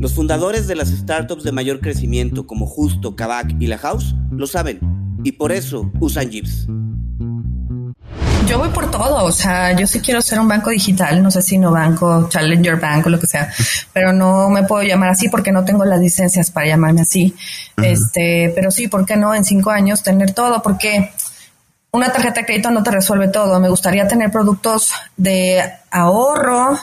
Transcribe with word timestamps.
Los 0.00 0.14
fundadores 0.14 0.66
de 0.66 0.76
las 0.76 0.88
startups 0.88 1.44
de 1.44 1.52
mayor 1.52 1.80
crecimiento 1.80 2.46
como 2.46 2.64
Justo, 2.66 3.14
Kavak 3.14 3.54
y 3.60 3.66
La 3.66 3.76
House 3.76 4.14
lo 4.30 4.46
saben 4.46 4.80
y 5.22 5.32
por 5.32 5.52
eso 5.52 5.92
usan 6.00 6.30
Jeeps. 6.30 6.66
Yo 8.48 8.58
voy 8.58 8.70
por 8.70 8.90
todo, 8.90 9.22
o 9.22 9.30
sea, 9.30 9.76
yo 9.76 9.86
sí 9.86 10.00
quiero 10.00 10.22
ser 10.22 10.40
un 10.40 10.48
banco 10.48 10.70
digital, 10.70 11.22
no 11.22 11.30
sé 11.30 11.42
si 11.42 11.58
no 11.58 11.70
banco, 11.70 12.30
Challenger 12.30 12.80
Bank 12.80 13.06
o 13.06 13.10
lo 13.10 13.20
que 13.20 13.26
sea, 13.26 13.52
pero 13.92 14.14
no 14.14 14.48
me 14.48 14.62
puedo 14.62 14.82
llamar 14.82 15.10
así 15.10 15.28
porque 15.28 15.52
no 15.52 15.66
tengo 15.66 15.84
las 15.84 16.00
licencias 16.00 16.50
para 16.50 16.68
llamarme 16.68 17.02
así. 17.02 17.34
Este, 17.76 18.52
pero 18.54 18.70
sí, 18.70 18.88
¿por 18.88 19.04
qué 19.04 19.16
no 19.16 19.34
en 19.34 19.44
cinco 19.44 19.70
años 19.70 20.02
tener 20.02 20.32
todo? 20.32 20.62
Porque 20.62 21.12
una 21.90 22.10
tarjeta 22.10 22.40
de 22.40 22.46
crédito 22.46 22.70
no 22.70 22.82
te 22.82 22.90
resuelve 22.90 23.28
todo. 23.28 23.60
Me 23.60 23.68
gustaría 23.68 24.08
tener 24.08 24.30
productos 24.30 24.92
de 25.18 25.62
ahorro, 25.90 26.78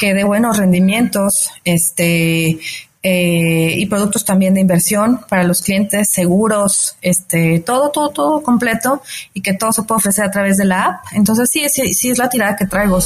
que 0.00 0.14
dé 0.14 0.24
buenos 0.24 0.56
rendimientos, 0.56 1.50
este, 1.62 2.58
eh, 3.02 3.74
y 3.76 3.86
productos 3.86 4.24
también 4.24 4.54
de 4.54 4.62
inversión 4.62 5.20
para 5.28 5.44
los 5.44 5.60
clientes, 5.60 6.08
seguros, 6.08 6.96
este, 7.02 7.60
todo, 7.60 7.90
todo, 7.90 8.08
todo 8.08 8.42
completo 8.42 9.02
y 9.34 9.42
que 9.42 9.52
todo 9.52 9.72
se 9.72 9.82
puede 9.82 9.98
ofrecer 9.98 10.24
a 10.24 10.30
través 10.30 10.56
de 10.56 10.64
la 10.64 10.84
app. 10.86 11.04
Entonces 11.12 11.50
sí, 11.50 11.68
sí, 11.68 11.92
sí 11.92 12.08
es 12.08 12.16
la 12.16 12.30
tirada 12.30 12.56
que 12.56 12.64
traigo, 12.64 12.96
o. 12.96 13.00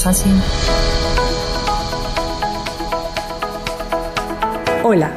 Hola, 4.84 5.12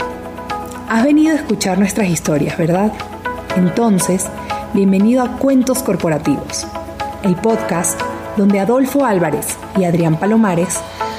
has 0.90 1.04
venido 1.04 1.34
a 1.34 1.36
escuchar 1.36 1.78
nuestras 1.78 2.10
historias, 2.10 2.58
¿verdad? 2.58 2.92
Entonces, 3.56 4.26
bienvenido 4.74 5.22
a 5.22 5.38
Cuentos 5.38 5.84
Corporativos, 5.84 6.66
el 7.24 7.36
podcast 7.36 8.02
donde 8.36 8.60
Adolfo 8.60 9.06
Álvarez 9.06 9.58
y 9.78 9.84
Adrián 9.84 10.20
Palomares 10.20 10.80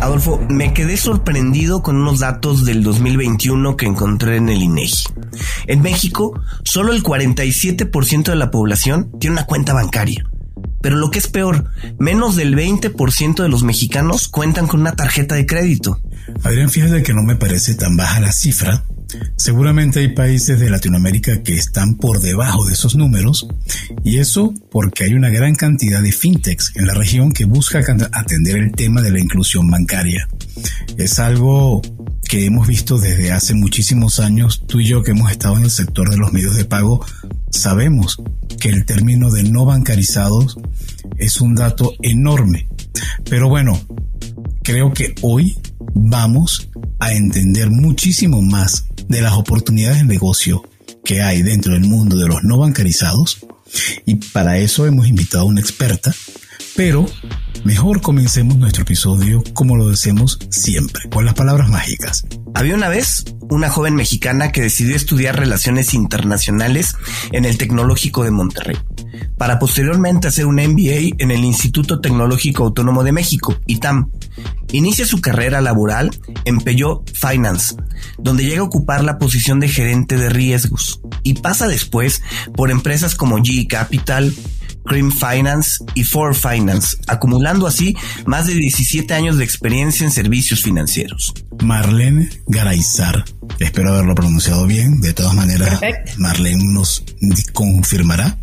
Adolfo, 0.00 0.40
me 0.48 0.72
quedé 0.72 0.96
sorprendido 0.96 1.82
con 1.82 1.96
unos 1.96 2.20
datos 2.20 2.64
del 2.64 2.82
2021 2.82 3.76
que 3.76 3.84
encontré 3.84 4.36
en 4.36 4.48
el 4.48 4.62
INEGI. 4.62 5.04
En 5.66 5.82
México, 5.82 6.40
solo 6.64 6.92
el 6.92 7.02
47% 7.02 8.24
de 8.24 8.36
la 8.36 8.50
población 8.50 9.10
tiene 9.20 9.36
una 9.36 9.46
cuenta 9.46 9.74
bancaria. 9.74 10.24
Pero 10.80 10.96
lo 10.96 11.10
que 11.10 11.18
es 11.18 11.28
peor, 11.28 11.70
menos 11.98 12.34
del 12.34 12.56
20% 12.56 13.42
de 13.42 13.48
los 13.50 13.62
mexicanos 13.62 14.28
cuentan 14.28 14.66
con 14.66 14.80
una 14.80 14.96
tarjeta 14.96 15.34
de 15.34 15.44
crédito. 15.44 16.00
Adrián, 16.42 16.70
fíjate 16.70 17.02
que 17.02 17.12
no 17.12 17.22
me 17.22 17.36
parece 17.36 17.74
tan 17.74 17.94
baja 17.96 18.20
la 18.20 18.32
cifra, 18.32 18.84
Seguramente 19.36 20.00
hay 20.00 20.08
países 20.08 20.60
de 20.60 20.70
Latinoamérica 20.70 21.42
que 21.42 21.54
están 21.54 21.96
por 21.96 22.20
debajo 22.20 22.64
de 22.66 22.74
esos 22.74 22.96
números 22.96 23.48
y 24.04 24.18
eso 24.18 24.54
porque 24.70 25.04
hay 25.04 25.14
una 25.14 25.30
gran 25.30 25.54
cantidad 25.54 26.02
de 26.02 26.12
fintechs 26.12 26.72
en 26.76 26.86
la 26.86 26.94
región 26.94 27.32
que 27.32 27.44
busca 27.44 27.80
atender 28.12 28.58
el 28.58 28.72
tema 28.72 29.02
de 29.02 29.10
la 29.10 29.20
inclusión 29.20 29.70
bancaria. 29.70 30.28
Es 30.96 31.18
algo 31.18 31.82
que 32.28 32.46
hemos 32.46 32.68
visto 32.68 32.98
desde 32.98 33.32
hace 33.32 33.54
muchísimos 33.54 34.20
años, 34.20 34.62
tú 34.66 34.80
y 34.80 34.86
yo 34.86 35.02
que 35.02 35.10
hemos 35.10 35.30
estado 35.30 35.56
en 35.56 35.64
el 35.64 35.70
sector 35.70 36.10
de 36.10 36.16
los 36.16 36.32
medios 36.32 36.54
de 36.54 36.64
pago, 36.64 37.04
sabemos 37.50 38.22
que 38.60 38.68
el 38.68 38.84
término 38.84 39.30
de 39.30 39.42
no 39.42 39.64
bancarizados 39.64 40.58
es 41.18 41.40
un 41.40 41.54
dato 41.54 41.92
enorme. 42.02 42.68
Pero 43.28 43.48
bueno, 43.48 43.80
creo 44.62 44.92
que 44.92 45.14
hoy 45.22 45.56
vamos 45.94 46.68
a 46.98 47.12
entender 47.12 47.70
muchísimo 47.70 48.42
más 48.42 48.86
de 49.08 49.22
las 49.22 49.32
oportunidades 49.32 49.98
de 49.98 50.04
negocio 50.04 50.62
que 51.04 51.22
hay 51.22 51.42
dentro 51.42 51.72
del 51.72 51.82
mundo 51.82 52.16
de 52.16 52.28
los 52.28 52.42
no 52.42 52.58
bancarizados 52.58 53.46
y 54.06 54.16
para 54.16 54.58
eso 54.58 54.86
hemos 54.86 55.06
invitado 55.06 55.44
a 55.44 55.46
una 55.46 55.60
experta, 55.60 56.14
pero 56.76 57.06
mejor 57.64 58.00
comencemos 58.00 58.56
nuestro 58.56 58.82
episodio 58.82 59.42
como 59.54 59.76
lo 59.76 59.88
decimos 59.88 60.38
siempre, 60.50 61.08
con 61.10 61.24
las 61.24 61.34
palabras 61.34 61.68
mágicas. 61.68 62.24
Había 62.54 62.74
una 62.74 62.88
vez 62.88 63.24
una 63.50 63.70
joven 63.70 63.94
mexicana 63.94 64.52
que 64.52 64.62
decidió 64.62 64.96
estudiar 64.96 65.38
relaciones 65.38 65.94
internacionales 65.94 66.96
en 67.32 67.44
el 67.44 67.58
Tecnológico 67.58 68.24
de 68.24 68.30
Monterrey, 68.30 68.76
para 69.36 69.58
posteriormente 69.58 70.28
hacer 70.28 70.46
un 70.46 70.56
MBA 70.56 71.16
en 71.18 71.30
el 71.30 71.44
Instituto 71.44 72.00
Tecnológico 72.00 72.64
Autónomo 72.64 73.02
de 73.02 73.12
México, 73.12 73.56
ITAM. 73.66 74.10
Inicia 74.72 75.04
su 75.04 75.20
carrera 75.20 75.60
laboral 75.60 76.10
en 76.44 76.58
Peugeot 76.58 77.10
Finance, 77.14 77.74
donde 78.18 78.44
llega 78.44 78.60
a 78.60 78.64
ocupar 78.64 79.02
la 79.02 79.18
posición 79.18 79.58
de 79.60 79.68
gerente 79.68 80.16
de 80.16 80.28
riesgos 80.28 81.00
y 81.22 81.34
pasa 81.34 81.66
después 81.66 82.22
por 82.54 82.70
empresas 82.70 83.14
como 83.14 83.38
G 83.38 83.66
Capital, 83.66 84.32
Cream 84.84 85.10
Finance 85.12 85.84
y 85.94 86.04
Ford 86.04 86.34
Finance, 86.34 86.96
acumulando 87.06 87.66
así 87.66 87.96
más 88.26 88.46
de 88.46 88.54
17 88.54 89.12
años 89.14 89.38
de 89.38 89.44
experiencia 89.44 90.04
en 90.04 90.10
servicios 90.10 90.62
financieros. 90.62 91.34
Marlene 91.62 92.28
Garaizar, 92.46 93.24
espero 93.58 93.92
haberlo 93.92 94.14
pronunciado 94.14 94.66
bien, 94.66 95.00
de 95.00 95.12
todas 95.12 95.34
maneras 95.34 95.80
Marlene 96.16 96.64
nos 96.72 97.04
confirmará. 97.52 98.38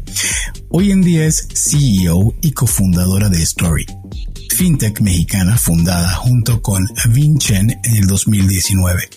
Hoy 0.70 0.92
en 0.92 1.02
día 1.02 1.26
es 1.26 1.48
CEO 1.54 2.36
y 2.42 2.52
cofundadora 2.52 3.30
de 3.30 3.42
Story, 3.42 3.86
fintech 4.56 5.02
mexicana 5.02 5.58
fundada 5.58 6.14
junto 6.14 6.62
con 6.62 6.88
Vinchen 7.10 7.72
en 7.84 7.96
el 7.96 8.08
2019. 8.08 9.10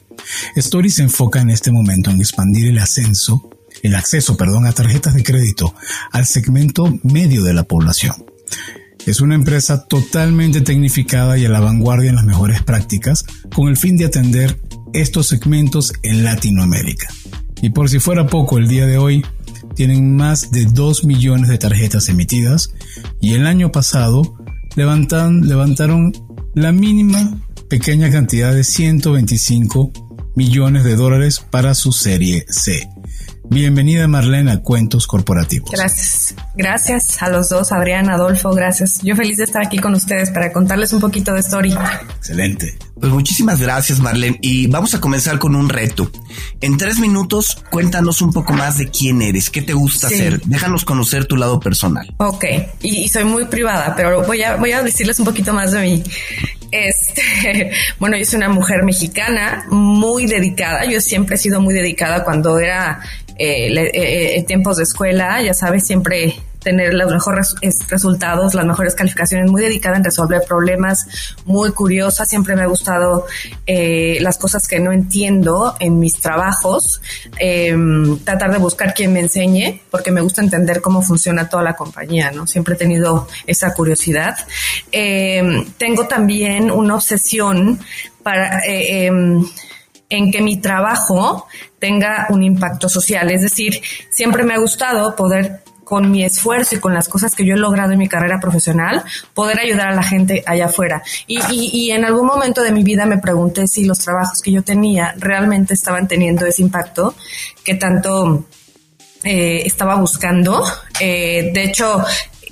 Story 0.56 0.90
se 0.90 1.02
enfoca 1.02 1.40
en 1.40 1.50
este 1.50 1.70
momento 1.70 2.10
en 2.10 2.20
expandir 2.20 2.68
el 2.68 2.78
ascenso 2.78 3.50
el 3.82 3.94
acceso, 3.94 4.36
perdón, 4.36 4.66
a 4.66 4.72
tarjetas 4.72 5.14
de 5.14 5.22
crédito 5.22 5.74
al 6.12 6.26
segmento 6.26 6.98
medio 7.02 7.42
de 7.44 7.54
la 7.54 7.64
población. 7.64 8.24
Es 9.06 9.20
una 9.20 9.34
empresa 9.34 9.86
totalmente 9.86 10.60
tecnificada 10.60 11.38
y 11.38 11.44
a 11.46 11.48
la 11.48 11.60
vanguardia 11.60 12.10
en 12.10 12.16
las 12.16 12.24
mejores 12.24 12.62
prácticas 12.62 13.24
con 13.54 13.68
el 13.68 13.76
fin 13.76 13.96
de 13.96 14.04
atender 14.04 14.60
estos 14.92 15.28
segmentos 15.28 15.92
en 16.02 16.24
Latinoamérica. 16.24 17.08
Y 17.62 17.70
por 17.70 17.88
si 17.88 17.98
fuera 17.98 18.26
poco, 18.26 18.58
el 18.58 18.68
día 18.68 18.86
de 18.86 18.98
hoy 18.98 19.24
tienen 19.74 20.16
más 20.16 20.50
de 20.50 20.64
2 20.64 21.04
millones 21.04 21.48
de 21.48 21.58
tarjetas 21.58 22.08
emitidas 22.08 22.74
y 23.20 23.34
el 23.34 23.46
año 23.46 23.72
pasado 23.72 24.36
levantan, 24.76 25.48
levantaron 25.48 26.12
la 26.54 26.72
mínima 26.72 27.38
pequeña 27.68 28.10
cantidad 28.10 28.52
de 28.52 28.64
125 28.64 29.92
millones 30.34 30.84
de 30.84 30.96
dólares 30.96 31.40
para 31.50 31.74
su 31.74 31.92
serie 31.92 32.44
C. 32.48 32.88
Bienvenida 33.52 34.06
Marlene 34.06 34.52
a 34.52 34.58
Cuentos 34.58 35.08
Corporativos. 35.08 35.72
Gracias. 35.72 36.36
Gracias 36.54 37.20
a 37.20 37.28
los 37.28 37.48
dos, 37.48 37.72
Adrián, 37.72 38.08
Adolfo, 38.08 38.52
gracias. 38.52 39.00
Yo 39.02 39.16
feliz 39.16 39.38
de 39.38 39.44
estar 39.44 39.60
aquí 39.66 39.78
con 39.78 39.92
ustedes 39.92 40.30
para 40.30 40.52
contarles 40.52 40.92
un 40.92 41.00
poquito 41.00 41.34
de 41.34 41.40
story. 41.40 41.74
Excelente. 42.16 42.78
Pues 43.00 43.12
muchísimas 43.12 43.60
gracias, 43.60 43.98
Marlene. 43.98 44.38
Y 44.40 44.68
vamos 44.68 44.94
a 44.94 45.00
comenzar 45.00 45.40
con 45.40 45.56
un 45.56 45.68
reto. 45.68 46.12
En 46.60 46.76
tres 46.76 47.00
minutos, 47.00 47.64
cuéntanos 47.72 48.22
un 48.22 48.32
poco 48.32 48.52
más 48.52 48.78
de 48.78 48.88
quién 48.88 49.20
eres, 49.20 49.50
qué 49.50 49.62
te 49.62 49.72
gusta 49.72 50.06
hacer. 50.06 50.40
Déjanos 50.42 50.84
conocer 50.84 51.24
tu 51.24 51.36
lado 51.36 51.58
personal. 51.58 52.14
Ok, 52.18 52.44
y, 52.82 53.08
soy 53.08 53.24
muy 53.24 53.46
privada, 53.46 53.94
pero 53.96 54.22
voy 54.24 54.44
a, 54.44 54.56
voy 54.56 54.70
a 54.70 54.82
decirles 54.84 55.18
un 55.18 55.24
poquito 55.24 55.52
más 55.52 55.72
de 55.72 55.80
mí. 55.80 56.04
Este, 56.70 57.72
bueno, 57.98 58.16
yo 58.16 58.24
soy 58.24 58.36
una 58.36 58.48
mujer 58.48 58.84
mexicana 58.84 59.64
muy 59.70 60.26
dedicada. 60.26 60.84
Yo 60.84 61.00
siempre 61.00 61.34
he 61.34 61.38
sido 61.38 61.60
muy 61.60 61.74
dedicada 61.74 62.22
cuando 62.22 62.60
era 62.60 63.00
eh, 63.42 63.90
eh, 63.94 64.36
en 64.36 64.44
tiempos 64.44 64.76
de 64.76 64.82
escuela, 64.82 65.40
ya 65.40 65.54
sabes, 65.54 65.86
siempre 65.86 66.34
tener 66.62 66.92
los 66.92 67.10
mejores 67.10 67.54
resultados, 67.88 68.52
las 68.52 68.66
mejores 68.66 68.94
calificaciones, 68.94 69.50
muy 69.50 69.62
dedicada 69.62 69.96
en 69.96 70.04
resolver 70.04 70.42
problemas, 70.46 71.06
muy 71.46 71.72
curiosa, 71.72 72.26
siempre 72.26 72.54
me 72.54 72.60
ha 72.60 72.66
gustado 72.66 73.24
eh, 73.66 74.18
las 74.20 74.36
cosas 74.36 74.68
que 74.68 74.78
no 74.78 74.92
entiendo 74.92 75.74
en 75.80 75.98
mis 75.98 76.20
trabajos, 76.20 77.00
em, 77.38 78.18
tratar 78.18 78.52
de 78.52 78.58
buscar 78.58 78.92
quien 78.92 79.14
me 79.14 79.20
enseñe, 79.20 79.80
porque 79.90 80.10
me 80.10 80.20
gusta 80.20 80.42
entender 80.42 80.82
cómo 80.82 81.00
funciona 81.00 81.48
toda 81.48 81.62
la 81.62 81.76
compañía, 81.76 82.30
¿no? 82.32 82.46
Siempre 82.46 82.74
he 82.74 82.76
tenido 82.76 83.26
esa 83.46 83.72
curiosidad. 83.72 84.36
Em, 84.92 85.64
tengo 85.78 86.06
también 86.08 86.70
una 86.70 86.96
obsesión 86.96 87.80
para... 88.22 88.60
En 90.10 90.30
que 90.30 90.42
mi 90.42 90.58
trabajo 90.60 91.46
tenga 91.78 92.26
un 92.28 92.42
impacto 92.42 92.88
social. 92.88 93.30
Es 93.30 93.40
decir, 93.42 93.80
siempre 94.10 94.44
me 94.44 94.54
ha 94.54 94.58
gustado 94.58 95.16
poder 95.16 95.62
con 95.90 96.08
mi 96.08 96.24
esfuerzo 96.24 96.76
y 96.76 96.78
con 96.78 96.94
las 96.94 97.08
cosas 97.08 97.34
que 97.34 97.44
yo 97.44 97.54
he 97.54 97.58
logrado 97.58 97.90
en 97.90 97.98
mi 97.98 98.08
carrera 98.08 98.38
profesional, 98.38 99.02
poder 99.34 99.58
ayudar 99.58 99.88
a 99.88 99.94
la 99.94 100.04
gente 100.04 100.44
allá 100.46 100.66
afuera. 100.66 101.02
Y, 101.26 101.40
y, 101.50 101.90
en 101.90 102.04
algún 102.04 102.28
momento 102.28 102.62
de 102.62 102.70
mi 102.70 102.84
vida 102.84 103.06
me 103.06 103.18
pregunté 103.18 103.66
si 103.66 103.84
los 103.84 103.98
trabajos 103.98 104.40
que 104.40 104.52
yo 104.52 104.62
tenía 104.62 105.14
realmente 105.18 105.74
estaban 105.74 106.06
teniendo 106.06 106.46
ese 106.46 106.62
impacto 106.62 107.16
que 107.64 107.74
tanto 107.74 108.44
eh, 109.24 109.62
estaba 109.66 109.96
buscando. 109.96 110.64
Eh, 111.00 111.50
de 111.52 111.64
hecho, 111.64 112.04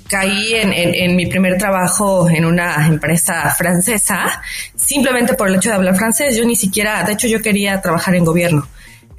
caí 0.09 0.55
en, 0.55 0.73
en, 0.73 1.15
mi 1.15 1.27
primer 1.27 1.57
trabajo 1.57 2.27
en 2.29 2.43
una 2.43 2.87
empresa 2.87 3.53
francesa 3.55 4.41
simplemente 4.75 5.35
por 5.35 5.47
el 5.47 5.55
hecho 5.55 5.69
de 5.69 5.75
hablar 5.75 5.95
francés. 5.95 6.35
Yo 6.35 6.43
ni 6.45 6.55
siquiera, 6.55 7.03
de 7.03 7.13
hecho 7.13 7.27
yo 7.27 7.41
quería 7.41 7.79
trabajar 7.79 8.15
en 8.15 8.25
gobierno. 8.25 8.67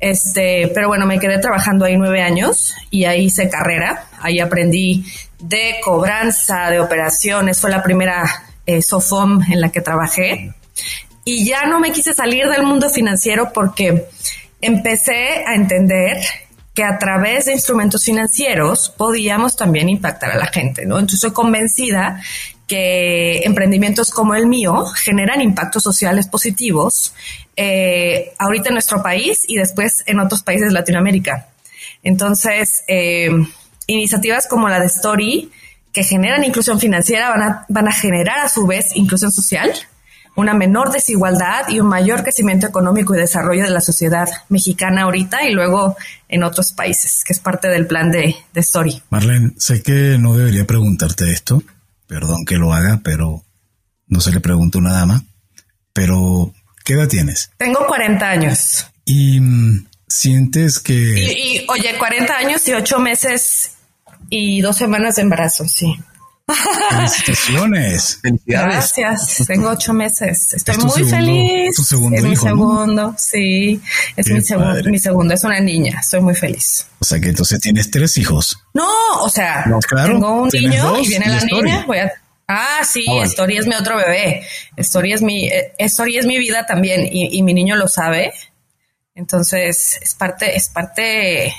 Este, 0.00 0.70
pero 0.74 0.88
bueno, 0.88 1.06
me 1.06 1.18
quedé 1.18 1.38
trabajando 1.38 1.84
ahí 1.84 1.96
nueve 1.96 2.22
años 2.22 2.74
y 2.90 3.04
ahí 3.04 3.26
hice 3.26 3.48
carrera. 3.48 4.06
Ahí 4.20 4.40
aprendí 4.40 5.04
de 5.38 5.76
cobranza, 5.82 6.70
de 6.70 6.80
operaciones. 6.80 7.60
Fue 7.60 7.70
la 7.70 7.82
primera 7.82 8.24
eh, 8.66 8.82
SOFOM 8.82 9.42
en 9.50 9.60
la 9.60 9.70
que 9.70 9.80
trabajé. 9.80 10.54
Y 11.24 11.44
ya 11.44 11.66
no 11.66 11.78
me 11.78 11.92
quise 11.92 12.14
salir 12.14 12.48
del 12.48 12.62
mundo 12.62 12.88
financiero 12.88 13.52
porque 13.52 14.06
empecé 14.60 15.44
a 15.46 15.54
entender 15.54 16.18
que 16.74 16.84
a 16.84 16.98
través 16.98 17.46
de 17.46 17.52
instrumentos 17.52 18.04
financieros 18.04 18.90
podíamos 18.90 19.56
también 19.56 19.88
impactar 19.88 20.30
a 20.30 20.36
la 20.36 20.46
gente, 20.46 20.86
¿no? 20.86 20.98
Entonces 20.98 21.20
soy 21.20 21.32
convencida 21.32 22.20
que 22.66 23.38
emprendimientos 23.44 24.10
como 24.10 24.36
el 24.36 24.46
mío 24.46 24.86
generan 24.86 25.40
impactos 25.40 25.82
sociales 25.82 26.28
positivos 26.28 27.14
eh, 27.56 28.32
ahorita 28.38 28.68
en 28.68 28.74
nuestro 28.74 29.02
país 29.02 29.42
y 29.48 29.56
después 29.56 30.04
en 30.06 30.20
otros 30.20 30.42
países 30.42 30.68
de 30.68 30.74
Latinoamérica. 30.74 31.48
Entonces, 32.04 32.84
eh, 32.86 33.28
iniciativas 33.88 34.46
como 34.46 34.68
la 34.68 34.78
de 34.78 34.86
Story, 34.86 35.50
que 35.92 36.04
generan 36.04 36.44
inclusión 36.44 36.78
financiera, 36.78 37.30
van 37.30 37.42
a, 37.42 37.66
van 37.68 37.88
a 37.88 37.92
generar 37.92 38.38
a 38.38 38.48
su 38.48 38.66
vez 38.66 38.94
inclusión 38.94 39.32
social 39.32 39.72
una 40.40 40.54
menor 40.54 40.90
desigualdad 40.90 41.68
y 41.68 41.80
un 41.80 41.86
mayor 41.86 42.22
crecimiento 42.22 42.66
económico 42.66 43.14
y 43.14 43.18
desarrollo 43.18 43.64
de 43.64 43.70
la 43.70 43.80
sociedad 43.80 44.28
mexicana 44.48 45.02
ahorita 45.02 45.46
y 45.46 45.52
luego 45.52 45.96
en 46.28 46.42
otros 46.42 46.72
países, 46.72 47.22
que 47.24 47.32
es 47.32 47.38
parte 47.38 47.68
del 47.68 47.86
plan 47.86 48.10
de, 48.10 48.34
de 48.52 48.60
Story. 48.60 49.02
Marlene, 49.10 49.52
sé 49.58 49.82
que 49.82 50.16
no 50.18 50.36
debería 50.36 50.66
preguntarte 50.66 51.30
esto, 51.30 51.62
perdón 52.06 52.44
que 52.44 52.56
lo 52.56 52.72
haga, 52.72 53.00
pero 53.04 53.42
no 54.06 54.20
se 54.20 54.32
le 54.32 54.40
pregunta 54.40 54.78
a 54.78 54.80
una 54.80 54.92
dama, 54.92 55.24
pero 55.92 56.52
¿qué 56.84 56.94
edad 56.94 57.08
tienes? 57.08 57.50
Tengo 57.56 57.86
40 57.86 58.28
años. 58.28 58.86
Y 59.04 59.40
mm, 59.40 59.86
sientes 60.08 60.80
que... 60.80 60.94
Y, 60.94 61.58
y 61.58 61.66
oye, 61.68 61.96
40 61.98 62.36
años 62.36 62.66
y 62.66 62.72
8 62.72 62.98
meses 62.98 63.72
y 64.28 64.60
dos 64.60 64.76
semanas 64.76 65.16
de 65.16 65.22
embarazo, 65.22 65.66
sí. 65.68 65.96
Felicitaciones. 66.90 68.20
Gracias. 68.46 69.44
Tengo 69.46 69.70
ocho 69.70 69.92
meses. 69.92 70.52
Estoy 70.54 70.76
muy 70.78 71.04
feliz. 71.04 71.76
Tu 71.76 71.82
segundo 71.84 72.16
es 72.16 72.24
mi 72.24 72.36
segundo, 72.36 73.14
sí. 73.18 73.80
Es 74.16 74.30
mi, 74.30 74.40
segundo, 74.40 74.82
mi 74.84 74.98
segundo. 74.98 75.34
Es 75.34 75.44
una 75.44 75.60
niña. 75.60 76.00
Estoy 76.00 76.20
muy 76.20 76.34
feliz. 76.34 76.86
O 76.98 77.04
sea 77.04 77.20
que 77.20 77.28
entonces 77.28 77.60
tienes 77.60 77.90
tres 77.90 78.18
hijos. 78.18 78.58
No, 78.74 78.88
o 79.22 79.28
sea, 79.28 79.64
tengo 80.04 80.42
un 80.42 80.48
niño 80.48 80.98
y 80.98 81.08
viene 81.08 81.28
la 81.28 81.44
niña. 81.44 81.84
Voy 81.86 81.98
a 81.98 82.12
Ah, 82.52 82.80
sí, 82.84 83.06
ah, 83.08 83.22
Story 83.26 83.58
es 83.58 83.66
mi 83.68 83.76
otro 83.76 83.96
bebé. 83.96 84.44
Story 84.76 85.12
es 85.12 85.22
mi, 85.22 85.46
eh, 85.46 85.72
Story 85.78 86.18
es 86.18 86.26
mi 86.26 86.36
vida 86.36 86.66
también 86.66 87.06
y, 87.06 87.38
y 87.38 87.42
mi 87.44 87.54
niño 87.54 87.76
lo 87.76 87.86
sabe. 87.86 88.32
Entonces 89.14 89.98
es 90.02 90.14
parte, 90.16 90.56
es 90.56 90.68
parte 90.68 91.54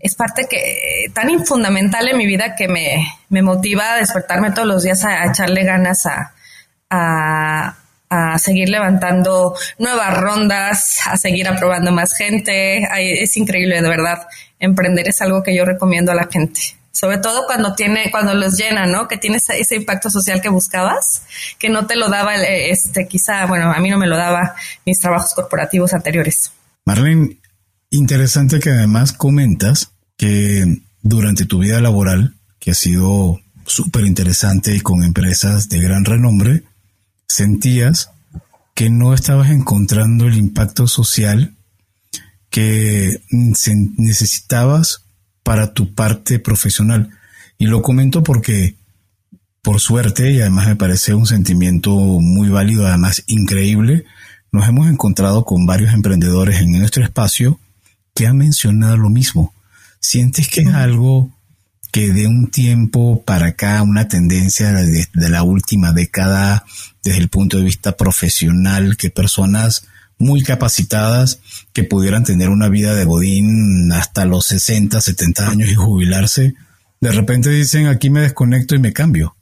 es 0.00 0.14
parte 0.14 0.46
que 0.50 1.06
tan 1.14 1.46
fundamental 1.46 2.08
en 2.08 2.18
mi 2.18 2.26
vida 2.26 2.56
que 2.56 2.68
me, 2.68 3.42
motiva 3.42 3.94
a 3.94 3.96
despertarme 3.96 4.50
todos 4.50 4.66
los 4.66 4.82
días 4.82 5.04
a, 5.04 5.26
echarle 5.26 5.64
ganas 5.64 6.06
a, 6.06 6.34
a, 6.90 8.38
seguir 8.38 8.68
levantando 8.68 9.54
nuevas 9.78 10.16
rondas, 10.18 10.98
a 11.06 11.16
seguir 11.16 11.48
aprobando 11.48 11.92
más 11.92 12.14
gente. 12.14 12.86
es 13.22 13.36
increíble, 13.36 13.80
de 13.80 13.88
verdad. 13.88 14.26
Emprender 14.58 15.08
es 15.08 15.22
algo 15.22 15.42
que 15.42 15.56
yo 15.56 15.64
recomiendo 15.64 16.12
a 16.12 16.14
la 16.14 16.28
gente. 16.30 16.60
Sobre 16.92 17.18
todo 17.18 17.46
cuando 17.46 17.74
tiene, 17.74 18.10
cuando 18.10 18.34
los 18.34 18.58
llena, 18.58 18.86
¿no? 18.86 19.08
Que 19.08 19.16
tienes 19.16 19.48
ese 19.48 19.76
impacto 19.76 20.10
social 20.10 20.42
que 20.42 20.50
buscabas, 20.50 21.22
que 21.58 21.70
no 21.70 21.86
te 21.86 21.96
lo 21.96 22.08
daba, 22.08 22.34
este, 22.36 23.08
quizá, 23.08 23.46
bueno, 23.46 23.72
a 23.72 23.78
mí 23.80 23.88
no 23.88 23.98
me 23.98 24.06
lo 24.06 24.16
daba 24.16 24.54
mis 24.84 25.00
trabajos 25.00 25.32
corporativos 25.32 25.94
anteriores. 25.94 26.52
Marlene, 26.84 27.38
interesante 27.92 28.58
que 28.58 28.70
además 28.70 29.12
comentas 29.12 29.92
que 30.16 30.82
durante 31.02 31.44
tu 31.44 31.58
vida 31.58 31.80
laboral, 31.80 32.34
que 32.58 32.72
ha 32.72 32.74
sido 32.74 33.40
súper 33.66 34.04
interesante 34.06 34.74
y 34.74 34.80
con 34.80 35.04
empresas 35.04 35.68
de 35.68 35.80
gran 35.80 36.04
renombre, 36.04 36.64
sentías 37.28 38.10
que 38.74 38.90
no 38.90 39.14
estabas 39.14 39.50
encontrando 39.50 40.26
el 40.26 40.36
impacto 40.36 40.88
social 40.88 41.54
que 42.50 43.22
necesitabas 43.30 45.04
para 45.42 45.72
tu 45.74 45.94
parte 45.94 46.38
profesional. 46.38 47.10
Y 47.58 47.66
lo 47.66 47.82
comento 47.82 48.22
porque, 48.22 48.76
por 49.62 49.80
suerte, 49.80 50.32
y 50.32 50.40
además 50.40 50.66
me 50.66 50.76
parece 50.76 51.14
un 51.14 51.26
sentimiento 51.26 51.94
muy 51.94 52.48
válido, 52.48 52.86
además 52.86 53.22
increíble, 53.26 54.04
nos 54.50 54.68
hemos 54.68 54.88
encontrado 54.88 55.44
con 55.44 55.66
varios 55.66 55.92
emprendedores 55.92 56.60
en 56.60 56.72
nuestro 56.72 57.04
espacio 57.04 57.58
que 58.14 58.26
han 58.26 58.38
mencionado 58.38 58.96
lo 58.96 59.10
mismo 59.10 59.52
¿Sientes 60.02 60.48
que 60.48 60.62
es 60.62 60.74
algo 60.74 61.30
que 61.92 62.12
de 62.12 62.26
un 62.26 62.50
tiempo 62.50 63.22
para 63.24 63.48
acá, 63.48 63.82
una 63.82 64.08
tendencia 64.08 64.72
de, 64.72 65.06
la 65.14 65.44
última 65.44 65.92
década 65.92 66.64
desde 67.04 67.20
el 67.20 67.28
punto 67.28 67.58
de 67.58 67.64
vista 67.64 67.96
profesional, 67.96 68.96
que 68.96 69.10
personas 69.10 69.86
muy 70.18 70.42
capacitadas 70.42 71.38
que 71.72 71.84
pudieran 71.84 72.24
tener 72.24 72.48
una 72.48 72.68
vida 72.68 72.94
de 72.96 73.04
bodín 73.04 73.92
hasta 73.92 74.24
los 74.24 74.46
60, 74.46 75.00
70 75.00 75.48
años 75.48 75.70
y 75.70 75.74
jubilarse, 75.74 76.54
de 77.00 77.12
repente 77.12 77.50
dicen 77.50 77.86
aquí 77.86 78.10
me 78.10 78.22
desconecto 78.22 78.74
y 78.74 78.80
me 78.80 78.92
cambio? 78.92 79.36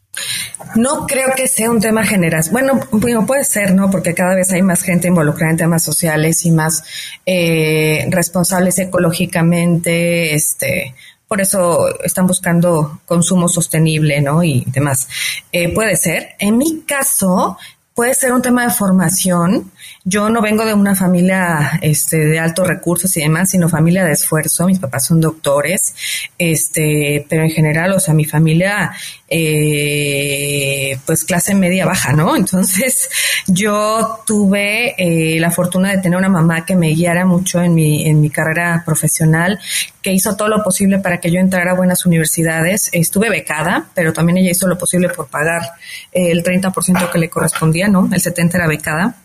No 0.77 1.07
creo 1.07 1.33
que 1.35 1.49
sea 1.49 1.71
un 1.71 1.81
tema 1.81 2.05
general. 2.05 2.45
Bueno, 2.51 2.81
bueno, 2.93 3.27
puede 3.27 3.45
ser, 3.45 3.75
¿no? 3.75 3.91
Porque 3.91 4.15
cada 4.15 4.35
vez 4.35 4.53
hay 4.53 4.63
más 4.63 4.83
gente 4.83 5.09
involucrada 5.09 5.53
en 5.53 5.57
temas 5.57 5.83
sociales 5.83 6.45
y 6.45 6.51
más 6.51 6.83
eh, 7.25 8.07
responsables 8.11 8.79
ecológicamente, 8.79 10.35
este, 10.35 10.95
por 11.27 11.41
eso 11.41 11.87
están 12.05 12.27
buscando 12.27 13.01
consumo 13.07 13.49
sostenible, 13.49 14.21
¿no? 14.21 14.43
Y 14.43 14.65
demás. 14.67 15.09
Eh, 15.53 15.73
puede 15.73 15.97
ser. 15.97 16.31
En 16.39 16.59
mi 16.59 16.83
caso, 16.83 17.57
puede 17.95 18.15
ser 18.15 18.33
un 18.33 18.43
tema 18.43 18.65
de 18.65 18.71
formación 18.71 19.71
yo 20.05 20.31
no 20.31 20.41
vengo 20.41 20.65
de 20.65 20.73
una 20.73 20.97
familia 20.97 21.79
este, 21.83 22.17
de 22.17 22.39
altos 22.39 22.67
recursos 22.67 23.15
y 23.17 23.21
demás, 23.21 23.51
sino 23.51 23.69
familia 23.69 24.03
de 24.05 24.13
esfuerzo. 24.13 24.67
Mis 24.67 24.79
papás 24.79 25.05
son 25.07 25.21
doctores, 25.21 25.95
este, 26.39 27.27
pero 27.29 27.43
en 27.43 27.51
general, 27.51 27.93
o 27.93 28.01
sea, 28.01 28.15
mi 28.15 28.25
familia, 28.25 28.93
eh, 29.29 30.99
pues 31.05 31.25
clase 31.25 31.55
media 31.55 31.85
baja, 31.85 32.15
¿no? 32.15 32.35
Entonces, 32.41 33.11
yo 33.47 34.21
tuve 34.27 34.95
eh, 34.97 35.39
la 35.39 35.51
fortuna 35.51 35.91
de 35.91 35.99
tener 35.99 36.19
una 36.19 36.31
mamá 36.31 36.65
que 36.65 36.77
me 36.77 36.89
guiara 36.89 37.27
mucho 37.27 37.61
en 37.61 37.75
mi, 37.75 38.09
en 38.09 38.23
mi 38.23 38.31
carrera 38.31 38.83
profesional, 38.87 39.61
que 40.01 40.15
hizo 40.15 40.35
todo 40.35 40.49
lo 40.49 40.63
posible 40.63 40.99
para 40.99 41.21
que 41.21 41.31
yo 41.31 41.41
entrara 41.41 41.73
a 41.73 41.75
buenas 41.75 42.07
universidades. 42.07 42.89
Estuve 42.93 43.29
becada, 43.29 43.89
pero 43.95 44.15
también 44.15 44.39
ella 44.39 44.51
hizo 44.53 44.67
lo 44.67 44.79
posible 44.79 45.11
por 45.11 45.29
pagar 45.29 45.63
el 46.11 46.43
30% 46.43 47.11
que 47.11 47.19
le 47.19 47.29
correspondía, 47.29 47.89
¿no? 47.89 48.09
El 48.11 48.23
70% 48.23 48.55
era 48.55 48.67
becada. 48.67 49.17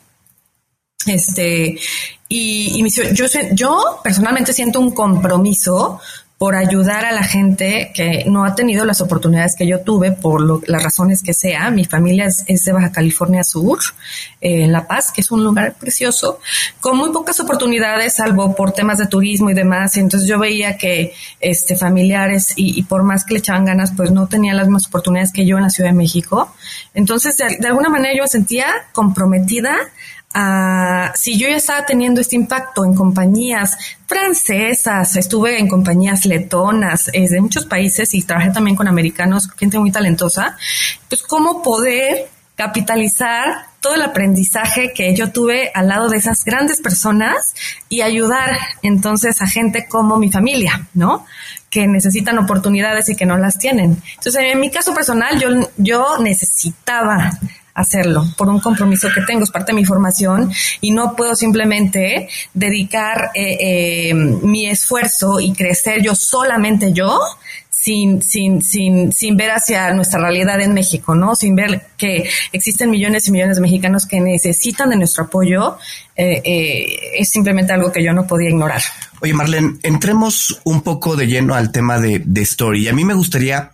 Este, 1.05 1.77
y, 2.27 2.83
yo, 3.13 3.25
yo 3.53 3.99
personalmente 4.03 4.53
siento 4.53 4.79
un 4.79 4.91
compromiso 4.91 5.99
por 6.37 6.55
ayudar 6.55 7.05
a 7.05 7.13
la 7.13 7.23
gente 7.23 7.91
que 7.93 8.25
no 8.27 8.43
ha 8.43 8.55
tenido 8.55 8.83
las 8.83 8.99
oportunidades 8.99 9.55
que 9.55 9.65
yo 9.65 9.79
tuve 9.81 10.11
por 10.11 10.67
las 10.69 10.83
razones 10.83 11.23
que 11.23 11.33
sea. 11.33 11.71
Mi 11.71 11.85
familia 11.85 12.25
es, 12.25 12.65
de 12.65 12.71
Baja 12.73 12.91
California 12.91 13.43
Sur, 13.43 13.79
eh, 14.41 14.63
en 14.63 14.73
La 14.73 14.85
Paz, 14.85 15.13
que 15.13 15.21
es 15.21 15.31
un 15.31 15.45
lugar 15.45 15.75
precioso, 15.79 16.39
con 16.81 16.97
muy 16.97 17.11
pocas 17.13 17.39
oportunidades, 17.39 18.15
salvo 18.15 18.53
por 18.53 18.73
temas 18.73 18.97
de 18.97 19.07
turismo 19.07 19.49
y 19.49 19.53
demás. 19.53 19.95
entonces 19.95 20.27
yo 20.27 20.37
veía 20.37 20.77
que 20.77 21.13
este, 21.39 21.77
familiares 21.77 22.51
y, 22.57 22.83
por 22.83 23.03
más 23.03 23.23
que 23.23 23.35
le 23.35 23.39
echaban 23.39 23.63
ganas, 23.63 23.93
pues 23.95 24.11
no 24.11 24.27
tenían 24.27 24.57
las 24.57 24.67
mismas 24.67 24.87
oportunidades 24.87 25.31
que 25.31 25.45
yo 25.45 25.55
en 25.55 25.63
la 25.63 25.69
Ciudad 25.69 25.91
de 25.91 25.95
México. 25.95 26.53
Entonces, 26.93 27.37
de, 27.37 27.57
de 27.59 27.67
alguna 27.67 27.87
manera 27.87 28.13
yo 28.13 28.23
me 28.23 28.27
sentía 28.27 28.67
comprometida 28.91 29.73
si 31.15 31.37
yo 31.37 31.47
ya 31.47 31.55
estaba 31.55 31.85
teniendo 31.85 32.21
este 32.21 32.35
impacto 32.35 32.83
en 32.83 32.93
compañías 32.93 33.77
francesas, 34.05 35.15
estuve 35.15 35.59
en 35.59 35.67
compañías 35.67 36.25
letonas 36.25 37.09
eh, 37.13 37.27
de 37.29 37.41
muchos 37.41 37.65
países 37.65 38.13
y 38.13 38.21
trabajé 38.21 38.51
también 38.51 38.75
con 38.75 38.87
americanos, 38.87 39.49
gente 39.57 39.79
muy 39.79 39.91
talentosa, 39.91 40.57
pues 41.09 41.23
cómo 41.23 41.61
poder 41.63 42.27
capitalizar 42.55 43.67
todo 43.81 43.95
el 43.95 44.01
aprendizaje 44.01 44.93
que 44.93 45.13
yo 45.15 45.31
tuve 45.31 45.71
al 45.73 45.89
lado 45.89 46.09
de 46.09 46.17
esas 46.17 46.43
grandes 46.43 46.81
personas 46.81 47.53
y 47.89 48.01
ayudar 48.01 48.57
entonces 48.81 49.41
a 49.41 49.47
gente 49.47 49.87
como 49.87 50.17
mi 50.17 50.31
familia, 50.31 50.87
¿no? 50.93 51.25
que 51.75 51.87
necesitan 51.87 52.37
oportunidades 52.37 53.09
y 53.09 53.17
que 53.17 53.25
no 53.25 53.37
las 53.37 53.57
tienen. 53.57 54.01
Entonces, 54.17 54.41
en 54.45 54.61
mi 54.61 54.71
caso 54.71 54.93
personal, 54.93 55.37
yo, 55.37 55.49
yo 55.75 56.17
necesitaba 56.19 57.37
hacerlo 57.75 58.25
por 58.37 58.49
un 58.49 58.59
compromiso 58.59 59.09
que 59.13 59.21
tengo, 59.21 59.43
es 59.43 59.51
parte 59.51 59.73
de 59.73 59.75
mi 59.75 59.85
formación 59.85 60.51
y 60.81 60.91
no 60.91 61.15
puedo 61.15 61.35
simplemente 61.35 62.29
dedicar 62.53 63.31
eh, 63.35 63.57
eh, 64.09 64.13
mi 64.13 64.67
esfuerzo 64.67 65.39
y 65.39 65.53
crecer 65.53 66.01
yo 66.01 66.15
solamente 66.15 66.93
yo 66.93 67.19
sin, 67.69 68.23
sin, 68.23 68.63
sin, 68.63 69.11
sin 69.11 69.37
ver 69.37 69.51
hacia 69.51 69.93
nuestra 69.93 70.19
realidad 70.19 70.59
en 70.61 70.73
México, 70.73 71.13
¿no? 71.13 71.35
Sin 71.35 71.55
ver 71.55 71.85
que 71.97 72.27
existen 72.51 72.89
millones 72.89 73.27
y 73.27 73.31
millones 73.31 73.57
de 73.57 73.61
mexicanos 73.61 74.07
que 74.07 74.21
necesitan 74.21 74.89
de 74.89 74.95
nuestro 74.95 75.25
apoyo, 75.25 75.77
eh, 76.15 77.11
es 77.19 77.29
simplemente 77.29 77.73
algo 77.73 77.91
que 77.91 78.03
yo 78.03 78.13
no 78.13 78.25
podía 78.25 78.49
ignorar. 78.49 78.81
Oye, 79.21 79.33
Marlene, 79.33 79.75
entremos 79.83 80.61
un 80.63 80.81
poco 80.81 81.15
de 81.15 81.27
lleno 81.27 81.53
al 81.53 81.71
tema 81.71 81.99
de, 81.99 82.23
de 82.25 82.41
Story. 82.41 82.87
A 82.87 82.93
mí 82.93 83.03
me 83.03 83.13
gustaría 83.13 83.71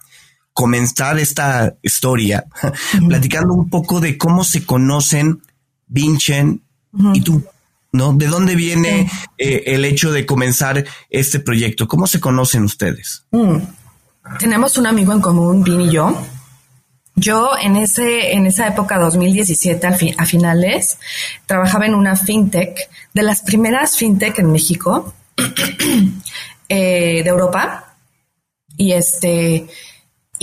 comenzar 0.53 1.19
esta 1.19 1.75
historia 1.81 2.45
platicando 3.07 3.53
un 3.53 3.69
poco 3.69 3.99
de 3.99 4.17
cómo 4.17 4.43
se 4.43 4.65
conocen 4.65 5.41
Vinchen 5.87 6.61
y 7.13 7.21
tú, 7.21 7.43
¿no? 7.91 8.13
¿De 8.13 8.27
dónde 8.27 8.55
viene 8.55 9.09
eh, 9.37 9.63
el 9.67 9.85
hecho 9.85 10.11
de 10.11 10.25
comenzar 10.25 10.85
este 11.09 11.39
proyecto? 11.39 11.87
¿Cómo 11.87 12.07
se 12.07 12.19
conocen 12.19 12.63
ustedes? 12.63 13.25
Mm. 13.31 13.57
Tenemos 14.39 14.77
un 14.77 14.87
amigo 14.87 15.13
en 15.13 15.21
común, 15.21 15.63
Vin 15.63 15.81
y 15.81 15.91
yo. 15.91 16.15
Yo 17.15 17.51
en 17.61 17.75
ese 17.75 18.33
en 18.33 18.45
esa 18.45 18.67
época 18.67 18.97
2017 18.97 20.15
a, 20.17 20.25
finales 20.25 20.97
trabajaba 21.45 21.85
en 21.85 21.93
una 21.93 22.15
fintech 22.15 22.77
de 23.13 23.23
las 23.23 23.41
primeras 23.41 23.97
fintech 23.97 24.39
en 24.39 24.51
México 24.51 25.13
eh, 26.69 27.21
de 27.23 27.29
Europa 27.29 27.95
y 28.77 28.93
este 28.93 29.67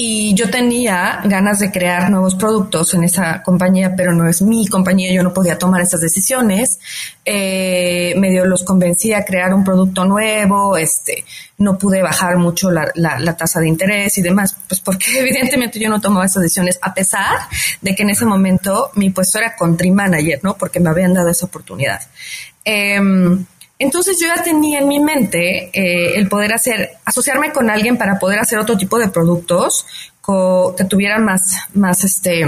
y 0.00 0.32
yo 0.34 0.48
tenía 0.48 1.20
ganas 1.24 1.58
de 1.58 1.72
crear 1.72 2.08
nuevos 2.08 2.36
productos 2.36 2.94
en 2.94 3.02
esa 3.02 3.42
compañía, 3.42 3.94
pero 3.96 4.12
no 4.12 4.28
es 4.28 4.40
mi 4.42 4.64
compañía, 4.68 5.12
yo 5.12 5.24
no 5.24 5.34
podía 5.34 5.58
tomar 5.58 5.80
esas 5.80 6.00
decisiones. 6.00 6.78
Eh, 7.24 8.14
medio 8.16 8.44
los 8.44 8.62
convencí 8.62 9.12
a 9.12 9.24
crear 9.24 9.52
un 9.52 9.64
producto 9.64 10.04
nuevo, 10.04 10.76
este, 10.76 11.24
no 11.56 11.76
pude 11.76 12.00
bajar 12.00 12.36
mucho 12.36 12.70
la, 12.70 12.92
la, 12.94 13.36
tasa 13.36 13.58
de 13.58 13.66
interés 13.66 14.16
y 14.18 14.22
demás, 14.22 14.54
pues 14.68 14.80
porque 14.80 15.06
evidentemente 15.18 15.80
yo 15.80 15.88
no 15.88 16.00
tomaba 16.00 16.26
esas 16.26 16.44
decisiones, 16.44 16.78
a 16.80 16.94
pesar 16.94 17.36
de 17.80 17.96
que 17.96 18.04
en 18.04 18.10
ese 18.10 18.24
momento 18.24 18.92
mi 18.94 19.10
puesto 19.10 19.38
era 19.38 19.56
country 19.56 19.90
manager, 19.90 20.38
¿no? 20.44 20.56
Porque 20.56 20.78
me 20.78 20.90
habían 20.90 21.12
dado 21.12 21.30
esa 21.30 21.46
oportunidad. 21.46 22.00
Eh, 22.64 23.00
entonces 23.78 24.18
yo 24.20 24.26
ya 24.26 24.42
tenía 24.42 24.80
en 24.80 24.88
mi 24.88 24.99
mente 24.99 25.70
eh, 25.73 26.16
el 26.16 26.28
poder 26.28 26.52
hacer, 26.52 26.90
asociarme 27.04 27.52
con 27.52 27.70
alguien 27.70 27.97
para 27.97 28.18
poder 28.18 28.40
hacer 28.40 28.58
otro 28.58 28.76
tipo 28.76 28.99
de 28.99 29.08
productos 29.08 29.87
que 30.76 30.85
tuvieran 30.85 31.25
más, 31.25 31.56
más 31.73 32.04
este, 32.04 32.44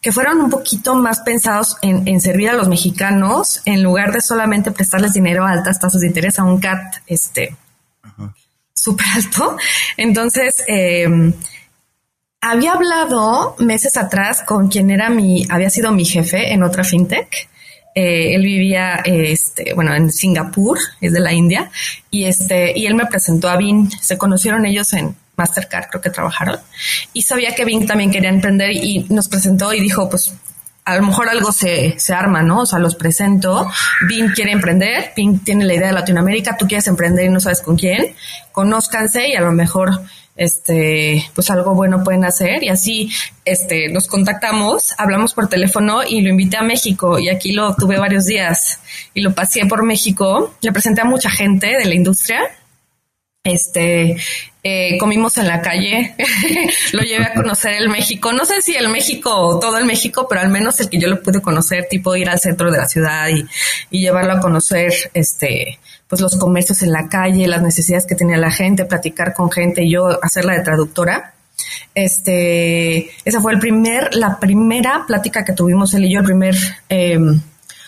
que 0.00 0.10
fueran 0.10 0.40
un 0.40 0.50
poquito 0.50 0.96
más 0.96 1.20
pensados 1.20 1.76
en, 1.80 2.20
servir 2.20 2.50
a 2.50 2.54
los 2.54 2.68
mexicanos 2.68 3.60
en 3.64 3.82
lugar 3.82 4.12
de 4.12 4.20
solamente 4.20 4.72
prestarles 4.72 5.12
dinero 5.12 5.44
a 5.44 5.50
altas 5.50 5.78
tasas 5.78 6.00
de 6.00 6.08
interés 6.08 6.38
a 6.38 6.44
un 6.44 6.58
CAT, 6.58 6.96
este, 7.06 7.54
súper 8.74 9.06
alto. 9.14 9.56
Entonces, 9.96 10.64
em, 10.66 11.32
había 12.40 12.72
hablado 12.72 13.54
meses 13.58 13.96
atrás 13.96 14.42
con 14.42 14.68
quien 14.68 14.90
era 14.90 15.08
mi, 15.08 15.46
había 15.48 15.70
sido 15.70 15.92
mi 15.92 16.04
jefe 16.04 16.52
en 16.52 16.62
otra 16.62 16.82
fintech 16.82 17.48
eh, 17.96 18.34
él 18.34 18.42
vivía, 18.42 19.00
este, 19.06 19.72
bueno, 19.72 19.94
en 19.94 20.12
Singapur, 20.12 20.78
es 21.00 21.14
de 21.14 21.20
la 21.20 21.32
India, 21.32 21.70
y 22.10 22.26
este, 22.26 22.78
y 22.78 22.84
él 22.84 22.94
me 22.94 23.06
presentó 23.06 23.48
a 23.48 23.56
Vin. 23.56 23.90
Se 24.02 24.18
conocieron 24.18 24.66
ellos 24.66 24.92
en 24.92 25.16
Mastercard, 25.34 25.86
creo 25.88 26.02
que 26.02 26.10
trabajaron, 26.10 26.60
y 27.14 27.22
sabía 27.22 27.54
que 27.54 27.64
Vin 27.64 27.86
también 27.86 28.10
quería 28.10 28.28
emprender 28.28 28.70
y 28.72 29.06
nos 29.08 29.28
presentó 29.28 29.72
y 29.72 29.80
dijo, 29.80 30.10
pues 30.10 30.30
a 30.86 30.96
lo 30.96 31.02
mejor 31.02 31.28
algo 31.28 31.50
se, 31.50 31.98
se 31.98 32.14
arma, 32.14 32.42
¿no? 32.42 32.60
O 32.60 32.66
sea, 32.66 32.78
los 32.78 32.94
presento. 32.94 33.68
Vin 34.08 34.28
quiere 34.28 34.52
emprender, 34.52 35.12
Vin 35.16 35.40
tiene 35.40 35.64
la 35.64 35.74
idea 35.74 35.88
de 35.88 35.92
Latinoamérica, 35.92 36.56
tú 36.56 36.66
quieres 36.68 36.86
emprender 36.86 37.26
y 37.26 37.28
no 37.28 37.40
sabes 37.40 37.60
con 37.60 37.76
quién. 37.76 38.14
Conózcanse 38.52 39.28
y 39.28 39.34
a 39.34 39.40
lo 39.40 39.50
mejor 39.50 40.00
este, 40.36 41.28
pues 41.34 41.50
algo 41.50 41.74
bueno 41.74 42.04
pueden 42.04 42.24
hacer 42.24 42.62
y 42.62 42.68
así, 42.68 43.10
este, 43.44 43.88
nos 43.88 44.06
contactamos, 44.06 44.94
hablamos 44.96 45.34
por 45.34 45.48
teléfono 45.48 46.02
y 46.06 46.20
lo 46.20 46.28
invité 46.28 46.58
a 46.58 46.62
México 46.62 47.18
y 47.18 47.30
aquí 47.30 47.52
lo 47.52 47.74
tuve 47.74 47.98
varios 47.98 48.26
días 48.26 48.78
y 49.12 49.22
lo 49.22 49.34
pasé 49.34 49.66
por 49.66 49.82
México, 49.84 50.54
le 50.60 50.72
presenté 50.72 51.00
a 51.00 51.04
mucha 51.04 51.30
gente 51.30 51.66
de 51.66 51.84
la 51.86 51.94
industria, 51.96 52.42
este, 53.46 54.16
eh, 54.62 54.98
comimos 54.98 55.38
en 55.38 55.46
la 55.46 55.62
calle, 55.62 56.16
lo 56.92 57.02
llevé 57.02 57.26
a 57.26 57.34
conocer 57.34 57.74
el 57.74 57.88
México, 57.88 58.32
no 58.32 58.44
sé 58.44 58.60
si 58.60 58.74
el 58.74 58.88
México, 58.88 59.58
todo 59.60 59.78
el 59.78 59.84
México, 59.84 60.26
pero 60.28 60.40
al 60.40 60.48
menos 60.48 60.80
el 60.80 60.90
que 60.90 60.98
yo 60.98 61.06
lo 61.06 61.22
pude 61.22 61.40
conocer, 61.40 61.86
tipo 61.88 62.16
ir 62.16 62.28
al 62.28 62.40
centro 62.40 62.72
de 62.72 62.78
la 62.78 62.88
ciudad 62.88 63.28
y, 63.28 63.46
llevarlo 63.96 64.32
a 64.32 64.40
conocer, 64.40 64.92
este, 65.14 65.78
pues 66.08 66.20
los 66.20 66.36
comercios 66.36 66.82
en 66.82 66.90
la 66.90 67.08
calle, 67.08 67.46
las 67.46 67.62
necesidades 67.62 68.06
que 68.06 68.16
tenía 68.16 68.36
la 68.36 68.50
gente, 68.50 68.84
platicar 68.84 69.34
con 69.34 69.50
gente 69.50 69.84
y 69.84 69.92
yo 69.92 70.22
hacerla 70.22 70.54
de 70.54 70.62
traductora. 70.62 71.34
Este, 71.94 73.10
esa 73.24 73.40
fue 73.40 73.52
el 73.52 73.58
primer, 73.60 74.14
la 74.14 74.38
primera 74.38 75.04
plática 75.06 75.44
que 75.44 75.52
tuvimos 75.52 75.94
él 75.94 76.04
y 76.04 76.12
yo, 76.12 76.20
el 76.20 76.26
primer 76.26 76.54
em, 76.88 77.40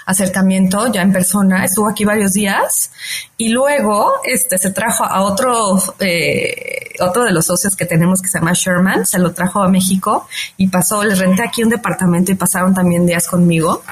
acercamiento 0.08 0.90
ya 0.90 1.02
en 1.02 1.12
persona. 1.12 1.66
Estuvo 1.66 1.86
aquí 1.86 2.04
varios 2.04 2.32
días 2.32 2.90
y 3.36 3.50
luego 3.50 4.10
este 4.24 4.56
se 4.56 4.70
trajo 4.70 5.04
a 5.04 5.22
otro 5.22 5.78
eh, 6.00 6.94
otro 7.00 7.24
de 7.24 7.30
los 7.30 7.44
socios 7.44 7.76
que 7.76 7.84
tenemos 7.84 8.22
que 8.22 8.28
se 8.28 8.38
llama 8.38 8.52
Sherman, 8.54 9.04
se 9.04 9.18
lo 9.18 9.32
trajo 9.32 9.62
a 9.62 9.68
México 9.68 10.26
y 10.56 10.68
pasó, 10.68 11.04
les 11.04 11.18
renté 11.18 11.42
aquí 11.42 11.62
un 11.62 11.68
departamento 11.68 12.32
y 12.32 12.36
pasaron 12.36 12.74
también 12.74 13.06
días 13.06 13.28
conmigo 13.28 13.82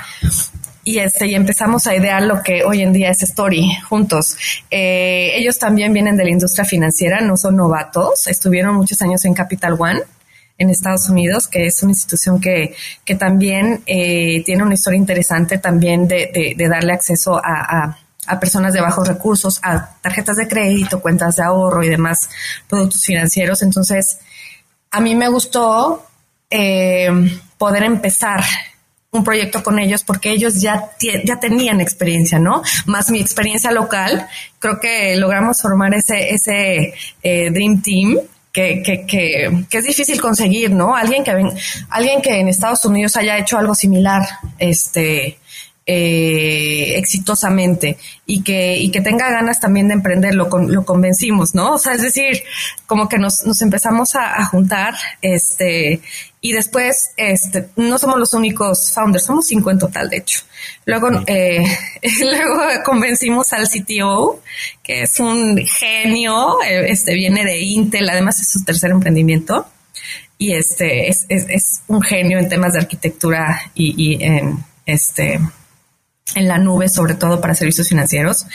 y 0.84 1.00
este 1.00 1.26
y 1.26 1.34
empezamos 1.34 1.86
a 1.86 1.94
idear 1.94 2.22
lo 2.22 2.42
que 2.42 2.64
hoy 2.64 2.80
en 2.80 2.94
día 2.94 3.10
es 3.10 3.22
Story 3.22 3.68
juntos. 3.86 4.36
Eh, 4.70 5.32
ellos 5.34 5.58
también 5.58 5.92
vienen 5.92 6.16
de 6.16 6.24
la 6.24 6.30
industria 6.30 6.64
financiera, 6.64 7.20
no 7.20 7.36
son 7.36 7.56
novatos, 7.56 8.26
estuvieron 8.26 8.74
muchos 8.74 9.02
años 9.02 9.22
en 9.26 9.34
Capital 9.34 9.76
One 9.78 10.00
en 10.58 10.70
Estados 10.70 11.08
Unidos, 11.08 11.48
que 11.48 11.66
es 11.66 11.82
una 11.82 11.92
institución 11.92 12.40
que, 12.40 12.74
que 13.04 13.14
también 13.14 13.82
eh, 13.86 14.42
tiene 14.44 14.62
una 14.62 14.74
historia 14.74 14.98
interesante 14.98 15.58
también 15.58 16.08
de, 16.08 16.54
de, 16.56 16.68
darle 16.68 16.92
acceso 16.92 17.36
a, 17.36 17.98
a, 18.26 18.40
personas 18.40 18.72
de 18.72 18.80
bajos 18.80 19.06
recursos, 19.06 19.60
a 19.62 19.96
tarjetas 20.00 20.36
de 20.36 20.48
crédito, 20.48 21.00
cuentas 21.00 21.36
de 21.36 21.44
ahorro 21.44 21.82
y 21.82 21.88
demás 21.88 22.28
productos 22.68 23.04
financieros. 23.04 23.62
Entonces, 23.62 24.18
a 24.90 25.00
mí 25.00 25.14
me 25.14 25.28
gustó 25.28 26.06
eh, 26.50 27.10
poder 27.58 27.84
empezar 27.84 28.42
un 29.10 29.24
proyecto 29.24 29.62
con 29.62 29.78
ellos 29.78 30.02
porque 30.04 30.30
ellos 30.30 30.60
ya, 30.60 30.90
ya 31.24 31.38
tenían 31.38 31.80
experiencia, 31.80 32.38
¿no? 32.38 32.62
Más 32.86 33.10
mi 33.10 33.20
experiencia 33.20 33.70
local, 33.70 34.26
creo 34.58 34.78
que 34.80 35.16
logramos 35.16 35.60
formar 35.62 35.94
ese, 35.94 36.34
ese 36.34 36.94
eh, 37.22 37.50
Dream 37.50 37.82
Team 37.82 38.18
que, 38.56 38.82
que, 38.82 39.04
que, 39.04 39.64
que, 39.68 39.78
es 39.78 39.84
difícil 39.84 40.18
conseguir, 40.18 40.70
¿no? 40.70 40.96
Alguien 40.96 41.22
que, 41.22 41.30
alguien 41.90 42.22
que 42.22 42.40
en 42.40 42.48
Estados 42.48 42.82
Unidos 42.86 43.14
haya 43.18 43.36
hecho 43.36 43.58
algo 43.58 43.74
similar, 43.74 44.26
este, 44.58 45.38
eh, 45.84 46.94
exitosamente 46.96 47.98
y 48.24 48.42
que, 48.42 48.78
y 48.78 48.90
que 48.90 49.02
tenga 49.02 49.28
ganas 49.30 49.60
también 49.60 49.88
de 49.88 49.94
emprender, 49.94 50.34
lo, 50.34 50.48
lo 50.48 50.86
convencimos, 50.86 51.54
¿no? 51.54 51.74
O 51.74 51.78
sea, 51.78 51.92
es 51.92 52.00
decir, 52.00 52.44
como 52.86 53.10
que 53.10 53.18
nos 53.18 53.60
empezamos 53.60 54.14
a, 54.14 54.42
juntar, 54.46 54.94
este, 55.20 56.00
y 56.46 56.52
después, 56.52 57.10
este, 57.16 57.70
no 57.74 57.98
somos 57.98 58.20
los 58.20 58.32
únicos 58.32 58.92
founders, 58.92 59.24
somos 59.24 59.46
cinco 59.46 59.72
en 59.72 59.80
total, 59.80 60.08
de 60.08 60.18
hecho. 60.18 60.42
Luego, 60.84 61.08
eh, 61.26 61.64
luego 62.20 62.84
convencimos 62.84 63.52
al 63.52 63.66
CTO, 63.68 64.40
que 64.80 65.02
es 65.02 65.18
un 65.18 65.58
genio, 65.66 66.62
eh, 66.62 66.86
este, 66.88 67.14
viene 67.14 67.44
de 67.44 67.58
Intel, 67.58 68.08
además 68.08 68.40
es 68.40 68.48
su 68.48 68.62
tercer 68.64 68.92
emprendimiento, 68.92 69.66
y 70.38 70.52
este, 70.52 71.08
es, 71.08 71.26
es, 71.28 71.46
es 71.48 71.80
un 71.88 72.00
genio 72.00 72.38
en 72.38 72.48
temas 72.48 72.74
de 72.74 72.78
arquitectura 72.78 73.72
y, 73.74 73.94
y 73.96 74.22
en, 74.22 74.64
este, 74.86 75.40
en 76.36 76.46
la 76.48 76.58
nube, 76.58 76.88
sobre 76.88 77.14
todo 77.14 77.40
para 77.40 77.54
servicios 77.54 77.88
financieros. 77.88 78.46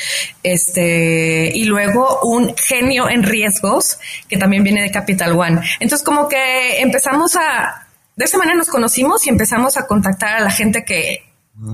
Este, 0.43 1.51
y 1.53 1.65
luego 1.65 2.21
un 2.23 2.55
genio 2.55 3.09
en 3.09 3.23
riesgos 3.23 3.97
que 4.29 4.37
también 4.37 4.63
viene 4.63 4.81
de 4.81 4.91
Capital 4.91 5.33
One. 5.33 5.59
Entonces, 5.81 6.05
como 6.05 6.29
que 6.29 6.79
empezamos 6.79 7.35
a, 7.35 7.80
de 8.21 8.25
esa 8.25 8.37
manera 8.37 8.55
nos 8.55 8.67
conocimos 8.67 9.25
y 9.25 9.29
empezamos 9.29 9.77
a 9.77 9.87
contactar 9.87 10.35
a 10.35 10.41
la 10.41 10.51
gente 10.51 10.85
que 10.85 11.23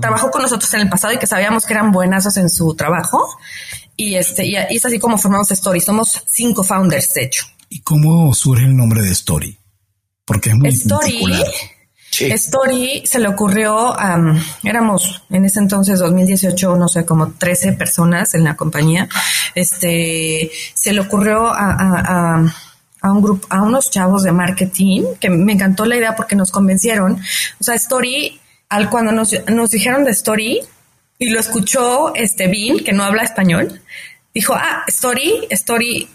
trabajó 0.00 0.30
con 0.30 0.40
nosotros 0.40 0.72
en 0.72 0.80
el 0.80 0.88
pasado 0.88 1.12
y 1.12 1.18
que 1.18 1.26
sabíamos 1.26 1.66
que 1.66 1.74
eran 1.74 1.92
buenas 1.92 2.34
en 2.38 2.48
su 2.48 2.74
trabajo. 2.74 3.28
Y 3.96 4.14
este, 4.14 4.46
y 4.46 4.56
es 4.56 4.82
así 4.82 4.98
como 4.98 5.18
formamos 5.18 5.50
Story. 5.50 5.82
Somos 5.82 6.22
cinco 6.26 6.64
founders, 6.64 7.12
de 7.12 7.24
hecho. 7.24 7.44
¿Y 7.68 7.82
cómo 7.82 8.32
surge 8.32 8.64
el 8.64 8.74
nombre 8.74 9.02
de 9.02 9.10
Story? 9.10 9.58
Porque 10.24 10.48
es 10.48 10.56
muy 10.56 10.68
Story. 10.70 11.22
Story 12.10 13.02
se 13.04 13.18
le 13.18 13.28
ocurrió, 13.28 13.94
éramos 14.64 15.22
en 15.28 15.44
ese 15.44 15.58
entonces 15.58 15.98
2018, 15.98 16.76
no 16.76 16.88
sé, 16.88 17.04
como 17.04 17.32
13 17.32 17.74
personas 17.74 18.32
en 18.32 18.44
la 18.44 18.56
compañía. 18.56 19.06
Este, 19.54 20.50
se 20.72 20.94
le 20.94 21.00
ocurrió 21.00 21.50
a, 21.52 22.42
un 23.10 23.22
grupo, 23.22 23.46
a 23.50 23.62
unos 23.62 23.90
chavos 23.90 24.22
de 24.22 24.32
marketing 24.32 25.02
que 25.20 25.30
me 25.30 25.52
encantó 25.52 25.84
la 25.84 25.96
idea 25.96 26.16
porque 26.16 26.36
nos 26.36 26.50
convencieron. 26.50 27.20
O 27.60 27.64
sea, 27.64 27.74
Story, 27.74 28.40
al 28.68 28.90
cuando 28.90 29.12
nos, 29.12 29.34
nos 29.48 29.70
dijeron 29.70 30.04
de 30.04 30.10
Story 30.12 30.60
y 31.18 31.30
lo 31.30 31.40
escuchó 31.40 32.14
este 32.14 32.48
Bill, 32.48 32.84
que 32.84 32.92
no 32.92 33.02
habla 33.02 33.22
español, 33.22 33.80
dijo, 34.32 34.54
ah, 34.54 34.84
Story, 34.86 35.46
Story 35.50 36.08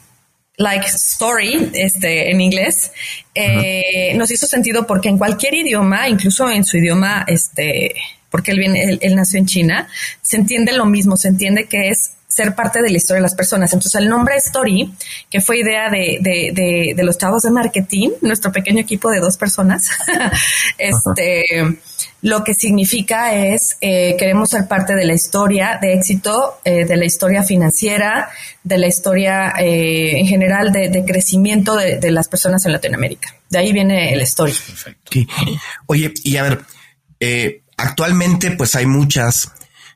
like 0.57 0.85
story 0.85 1.71
este, 1.73 2.31
en 2.31 2.41
inglés, 2.41 2.91
eh, 3.33 4.13
nos 4.15 4.29
hizo 4.31 4.45
sentido 4.45 4.85
porque 4.85 5.09
en 5.09 5.17
cualquier 5.17 5.55
idioma, 5.55 6.07
incluso 6.07 6.49
en 6.49 6.63
su 6.63 6.77
idioma, 6.77 7.25
este, 7.27 7.95
porque 8.29 8.51
él, 8.51 8.59
viene, 8.59 8.99
él, 9.01 9.15
nació 9.15 9.39
en 9.39 9.45
China, 9.45 9.87
se 10.21 10.37
entiende 10.37 10.73
lo 10.73 10.85
mismo, 10.85 11.17
se 11.17 11.29
entiende 11.29 11.65
que 11.65 11.89
es 11.89 12.13
ser 12.33 12.55
parte 12.55 12.81
de 12.81 12.89
la 12.89 12.97
historia 12.97 13.17
de 13.17 13.23
las 13.23 13.35
personas. 13.35 13.73
Entonces 13.73 14.01
el 14.01 14.09
nombre 14.09 14.35
Story, 14.37 14.93
que 15.29 15.41
fue 15.41 15.59
idea 15.59 15.89
de, 15.89 16.17
de, 16.21 16.51
de, 16.53 16.93
de 16.95 17.03
los 17.03 17.17
chavos 17.17 17.43
de 17.43 17.51
marketing, 17.51 18.09
nuestro 18.21 18.51
pequeño 18.51 18.79
equipo 18.79 19.11
de 19.11 19.19
dos 19.19 19.37
personas, 19.37 19.89
este, 20.77 21.43
lo 22.23 22.43
que 22.43 22.53
significa 22.53 23.33
es 23.35 23.77
eh, 23.81 24.15
queremos 24.17 24.49
ser 24.49 24.67
parte 24.67 24.95
de 24.95 25.05
la 25.05 25.13
historia 25.13 25.77
de 25.81 25.93
éxito, 25.93 26.59
eh, 26.63 26.85
de 26.85 26.95
la 26.95 27.05
historia 27.05 27.43
financiera, 27.43 28.29
de 28.63 28.77
la 28.77 28.87
historia 28.87 29.53
eh, 29.59 30.19
en 30.19 30.25
general 30.25 30.71
de, 30.71 31.03
crecimiento 31.05 31.75
de, 31.75 32.11
las 32.11 32.29
personas 32.29 32.65
en 32.65 32.71
Latinoamérica. 32.71 33.35
De 33.49 33.59
ahí 33.59 33.73
viene 33.73 34.13
el 34.13 34.21
story. 34.21 34.53
Perfecto. 34.53 35.11
Oye, 35.87 36.13
y 36.23 36.37
a 36.37 36.43
ver, 36.43 36.61
actualmente 37.75 38.51
pues 38.51 38.73
hay 38.75 38.85
muchas 38.85 39.51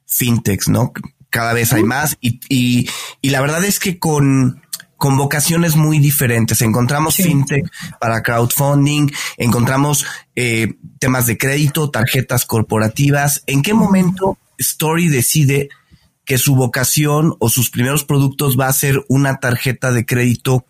fintechs, 0.05 0.67
¿no? 0.67 0.91
Cada 1.37 1.53
vez 1.53 1.71
hay 1.71 1.83
más 1.83 2.17
y, 2.19 2.39
y, 2.49 2.89
y 3.21 3.29
la 3.29 3.41
verdad 3.41 3.63
es 3.63 3.79
que 3.79 3.99
con 3.99 4.63
con 4.95 5.15
vocaciones 5.15 5.75
muy 5.75 5.99
diferentes. 5.99 6.63
Encontramos 6.63 7.17
fintech 7.17 7.71
para 7.99 8.23
crowdfunding, 8.23 9.11
encontramos 9.37 10.03
eh, 10.35 10.73
temas 10.97 11.27
de 11.27 11.37
crédito, 11.37 11.91
tarjetas 11.91 12.47
corporativas. 12.47 13.43
¿En 13.45 13.61
qué 13.61 13.75
momento 13.75 14.39
Story 14.57 15.09
decide 15.09 15.69
que 16.25 16.39
su 16.39 16.55
vocación 16.55 17.35
o 17.37 17.49
sus 17.49 17.69
primeros 17.69 18.03
productos 18.03 18.59
va 18.59 18.67
a 18.67 18.73
ser 18.73 19.05
una 19.07 19.39
tarjeta 19.39 19.91
de 19.91 20.07
crédito 20.07 20.65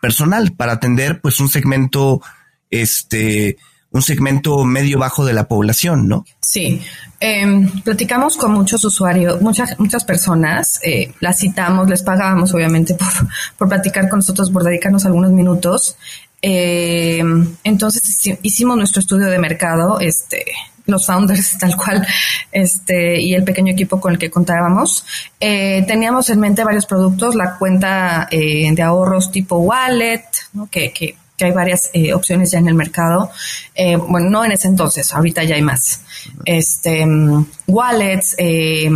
personal 0.00 0.52
para 0.52 0.74
atender 0.74 1.20
pues 1.20 1.40
un 1.40 1.48
segmento 1.48 2.22
este 2.70 3.56
un 3.94 4.02
segmento 4.02 4.64
medio 4.64 4.98
bajo 4.98 5.24
de 5.24 5.32
la 5.32 5.46
población, 5.46 6.08
¿no? 6.08 6.26
Sí, 6.40 6.82
em, 7.20 7.70
platicamos 7.82 8.36
con 8.36 8.52
muchos 8.52 8.84
usuarios, 8.84 9.40
muchas, 9.40 9.78
muchas 9.78 10.04
personas, 10.04 10.80
eh, 10.82 11.12
las 11.20 11.38
citamos, 11.38 11.88
les 11.88 12.02
pagábamos 12.02 12.52
obviamente 12.52 12.94
por, 12.98 13.08
por 13.56 13.68
platicar 13.68 14.08
con 14.08 14.18
nosotros, 14.18 14.50
por 14.50 14.64
dedicarnos 14.64 15.06
algunos 15.06 15.30
minutos. 15.30 15.96
Em, 16.42 17.54
entonces 17.62 18.02
hicimos 18.42 18.76
nuestro 18.76 18.98
estudio 18.98 19.26
de 19.26 19.38
mercado, 19.38 20.00
este, 20.00 20.44
los 20.86 21.06
founders 21.06 21.56
tal 21.60 21.76
cual, 21.76 22.04
este, 22.50 23.20
y 23.20 23.32
el 23.32 23.44
pequeño 23.44 23.72
equipo 23.72 24.00
con 24.00 24.14
el 24.14 24.18
que 24.18 24.28
contábamos. 24.28 25.06
Eh, 25.38 25.84
teníamos 25.86 26.30
en 26.30 26.40
mente 26.40 26.64
varios 26.64 26.86
productos, 26.86 27.36
la 27.36 27.58
cuenta 27.58 28.26
eh, 28.28 28.68
de 28.74 28.82
ahorros 28.82 29.30
tipo 29.30 29.58
wallet, 29.58 30.24
¿no? 30.52 30.68
que, 30.68 30.92
que 30.92 31.14
que 31.36 31.46
hay 31.46 31.52
varias 31.52 31.90
eh, 31.92 32.14
opciones 32.14 32.50
ya 32.50 32.58
en 32.58 32.68
el 32.68 32.74
mercado. 32.74 33.30
Eh, 33.74 33.96
bueno, 33.96 34.30
no 34.30 34.44
en 34.44 34.52
ese 34.52 34.68
entonces, 34.68 35.12
ahorita 35.12 35.44
ya 35.44 35.56
hay 35.56 35.62
más. 35.62 36.00
Este, 36.44 37.04
mm, 37.04 37.46
wallets, 37.66 38.34
eh, 38.38 38.90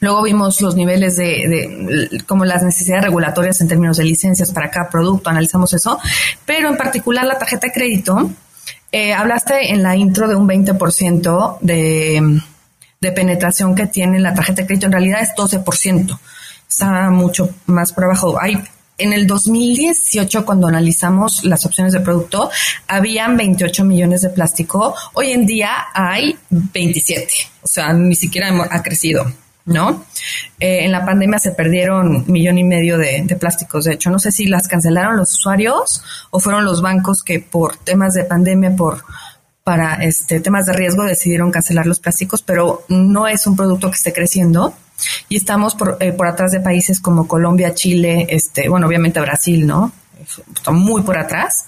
luego 0.00 0.22
vimos 0.22 0.60
los 0.60 0.74
niveles 0.74 1.16
de, 1.16 2.22
como 2.26 2.44
las 2.44 2.62
necesidades 2.62 3.04
regulatorias 3.04 3.60
en 3.60 3.68
términos 3.68 3.96
de 3.96 4.04
licencias 4.04 4.50
para 4.50 4.70
cada 4.70 4.88
producto, 4.88 5.30
analizamos 5.30 5.72
eso, 5.74 5.98
pero 6.46 6.68
en 6.68 6.76
particular 6.76 7.24
la 7.24 7.38
tarjeta 7.38 7.68
de 7.68 7.72
crédito, 7.72 8.30
hablaste 9.16 9.72
en 9.72 9.82
la 9.82 9.96
intro 9.96 10.28
de 10.28 10.34
un 10.34 10.46
20% 10.46 11.58
de, 11.60 12.42
de 13.00 13.12
penetración 13.12 13.74
que 13.74 13.86
tiene 13.86 14.18
la 14.18 14.34
tarjeta 14.34 14.62
de 14.62 14.66
crédito, 14.66 14.86
en 14.86 14.92
realidad 14.92 15.22
es 15.22 15.34
12%. 15.34 16.18
Está 16.68 17.10
mucho 17.10 17.50
más 17.66 17.92
por 17.92 18.04
abajo. 18.04 18.38
Hay 18.40 18.62
en 18.98 19.12
el 19.12 19.26
2018, 19.26 20.44
cuando 20.44 20.66
analizamos 20.66 21.44
las 21.44 21.64
opciones 21.66 21.92
de 21.92 22.00
producto, 22.00 22.50
habían 22.86 23.36
28 23.36 23.84
millones 23.84 24.22
de 24.22 24.30
plástico. 24.30 24.94
Hoy 25.14 25.32
en 25.32 25.46
día 25.46 25.70
hay 25.94 26.36
27. 26.50 27.32
O 27.62 27.68
sea, 27.68 27.92
ni 27.92 28.14
siquiera 28.14 28.48
ha 28.70 28.82
crecido. 28.82 29.26
¿no? 29.64 30.04
Eh, 30.58 30.84
en 30.84 30.90
la 30.90 31.04
pandemia 31.04 31.38
se 31.38 31.52
perdieron 31.52 32.24
millón 32.26 32.58
y 32.58 32.64
medio 32.64 32.98
de, 32.98 33.22
de, 33.24 33.36
plásticos. 33.36 33.84
De 33.84 33.94
hecho, 33.94 34.10
no 34.10 34.18
sé 34.18 34.32
si 34.32 34.46
las 34.46 34.66
cancelaron 34.66 35.16
los 35.16 35.34
usuarios 35.34 36.02
o 36.30 36.40
fueron 36.40 36.64
los 36.64 36.82
bancos 36.82 37.22
que 37.22 37.38
por 37.38 37.76
temas 37.76 38.14
de 38.14 38.24
pandemia, 38.24 38.74
por 38.74 39.04
para 39.64 39.94
este 40.02 40.40
temas 40.40 40.66
de 40.66 40.72
riesgo 40.72 41.04
decidieron 41.04 41.52
cancelar 41.52 41.86
los 41.86 42.00
plásticos, 42.00 42.42
pero 42.42 42.84
no 42.88 43.28
es 43.28 43.46
un 43.46 43.56
producto 43.56 43.90
que 43.90 43.96
esté 43.96 44.12
creciendo 44.12 44.74
y 45.28 45.36
estamos 45.36 45.74
por, 45.74 45.96
eh, 46.00 46.12
por 46.12 46.26
atrás 46.26 46.52
de 46.52 46.60
países 46.60 47.00
como 47.00 47.26
Colombia, 47.26 47.74
Chile, 47.74 48.26
este, 48.28 48.68
bueno, 48.68 48.86
obviamente 48.86 49.20
Brasil, 49.20 49.66
¿no? 49.66 49.92
Está 50.54 50.70
muy 50.70 51.02
por 51.02 51.18
atrás. 51.18 51.66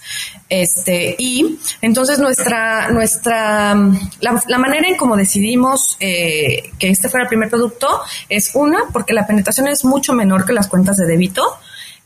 Este, 0.48 1.16
y 1.18 1.58
entonces 1.80 2.18
nuestra, 2.18 2.90
nuestra, 2.90 3.74
la, 4.20 4.58
manera 4.58 4.88
en 4.88 4.96
cómo 4.96 5.16
decidimos 5.16 5.96
eh, 6.00 6.70
que 6.78 6.88
este 6.88 7.08
fuera 7.08 7.24
el 7.24 7.28
primer 7.28 7.48
producto 7.48 7.88
es 8.28 8.54
una, 8.54 8.84
porque 8.92 9.12
la 9.12 9.26
penetración 9.26 9.66
es 9.68 9.84
mucho 9.84 10.12
menor 10.12 10.44
que 10.44 10.52
las 10.52 10.68
cuentas 10.68 10.96
de 10.96 11.06
débito. 11.06 11.42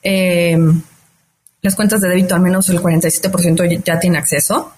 Eh, 0.03 0.57
las 1.61 1.75
cuentas 1.75 2.01
de 2.01 2.09
débito, 2.09 2.35
al 2.35 2.41
menos 2.41 2.69
el 2.69 2.81
47% 2.81 3.83
ya 3.85 3.99
tiene 3.99 4.19
acceso 4.19 4.73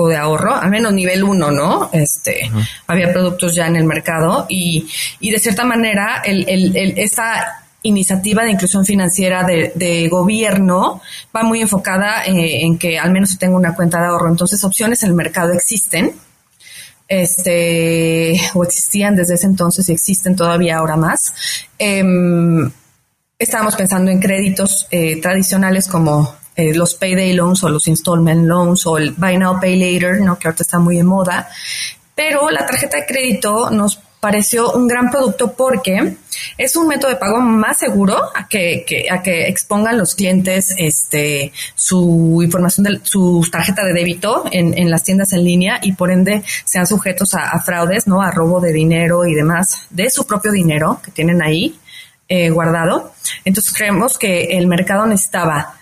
o 0.00 0.06
de 0.06 0.16
ahorro, 0.16 0.54
al 0.54 0.70
menos 0.70 0.92
nivel 0.92 1.24
uno, 1.24 1.50
¿no? 1.50 1.90
Este, 1.92 2.48
había 2.86 3.12
productos 3.12 3.52
ya 3.56 3.66
en 3.66 3.74
el 3.74 3.82
mercado 3.82 4.46
y, 4.48 4.86
y 5.18 5.32
de 5.32 5.40
cierta 5.40 5.64
manera 5.64 6.22
el, 6.24 6.48
el, 6.48 6.76
el, 6.76 6.98
esa 6.98 7.64
iniciativa 7.82 8.44
de 8.44 8.52
inclusión 8.52 8.84
financiera 8.84 9.42
de, 9.42 9.72
de 9.74 10.08
gobierno 10.08 11.00
va 11.34 11.42
muy 11.42 11.60
enfocada 11.60 12.24
eh, 12.24 12.62
en 12.62 12.78
que 12.78 12.96
al 12.96 13.10
menos 13.10 13.36
tenga 13.38 13.56
una 13.56 13.74
cuenta 13.74 14.00
de 14.00 14.06
ahorro. 14.06 14.28
Entonces, 14.28 14.62
opciones 14.62 15.02
en 15.02 15.08
el 15.08 15.14
mercado 15.16 15.52
existen, 15.52 16.12
este, 17.08 18.40
o 18.54 18.62
existían 18.62 19.16
desde 19.16 19.34
ese 19.34 19.46
entonces 19.46 19.88
y 19.88 19.92
existen 19.94 20.36
todavía 20.36 20.76
ahora 20.76 20.96
más. 20.96 21.34
Eh, 21.76 22.04
estábamos 23.36 23.74
pensando 23.74 24.12
en 24.12 24.20
créditos 24.20 24.86
eh, 24.92 25.20
tradicionales 25.20 25.88
como 25.88 26.37
eh, 26.58 26.74
los 26.74 26.94
payday 26.94 27.34
loans 27.34 27.62
o 27.62 27.68
los 27.68 27.86
installment 27.86 28.44
loans 28.44 28.84
o 28.84 28.98
el 28.98 29.12
buy 29.12 29.38
now, 29.38 29.60
pay 29.60 29.76
later, 29.76 30.20
¿no? 30.20 30.36
que 30.36 30.48
ahorita 30.48 30.64
está 30.64 30.80
muy 30.80 30.96
de 30.96 31.04
moda. 31.04 31.48
pero 32.16 32.50
la 32.50 32.66
tarjeta 32.66 32.96
de 32.96 33.06
crédito 33.06 33.70
nos 33.70 34.00
pareció 34.18 34.72
un 34.72 34.88
gran 34.88 35.08
producto 35.08 35.52
porque 35.52 36.16
es 36.56 36.74
un 36.74 36.88
método 36.88 37.10
de 37.10 37.16
pago 37.16 37.38
más 37.40 37.78
seguro 37.78 38.16
a 38.34 38.48
que, 38.48 39.06
a 39.08 39.22
que 39.22 39.46
expongan 39.46 39.96
los 39.96 40.16
clientes 40.16 40.74
este 40.76 41.52
su 41.76 42.40
información 42.42 42.84
de 42.84 43.00
su 43.04 43.46
tarjeta 43.52 43.84
de 43.84 43.92
débito 43.92 44.44
en, 44.50 44.76
en 44.76 44.90
las 44.90 45.04
tiendas 45.04 45.32
en 45.32 45.44
línea 45.44 45.78
y 45.80 45.92
por 45.92 46.10
ende 46.10 46.42
sean 46.64 46.88
sujetos 46.88 47.34
a, 47.34 47.56
fraudes, 47.60 48.08
¿no? 48.08 48.20
A 48.20 48.32
robo 48.32 48.60
de 48.60 48.72
dinero 48.72 49.24
y 49.24 49.34
demás 49.34 49.86
de 49.90 50.10
su 50.10 50.26
propio 50.26 50.50
dinero 50.50 51.00
que 51.04 51.12
tienen 51.12 51.40
ahí 51.40 51.78
eh, 52.28 52.50
guardado. 52.50 53.12
Entonces 53.44 53.72
creemos 53.72 54.18
que 54.18 54.58
el 54.58 54.66
mercado 54.66 55.06
necesitaba 55.06 55.77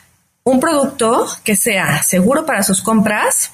un 0.47 0.61
producto 0.61 1.27
que 1.43 1.57
sea 1.57 2.03
seguro 2.05 2.47
para 2.47 2.63
sus 2.63 2.81
compras 2.81 3.51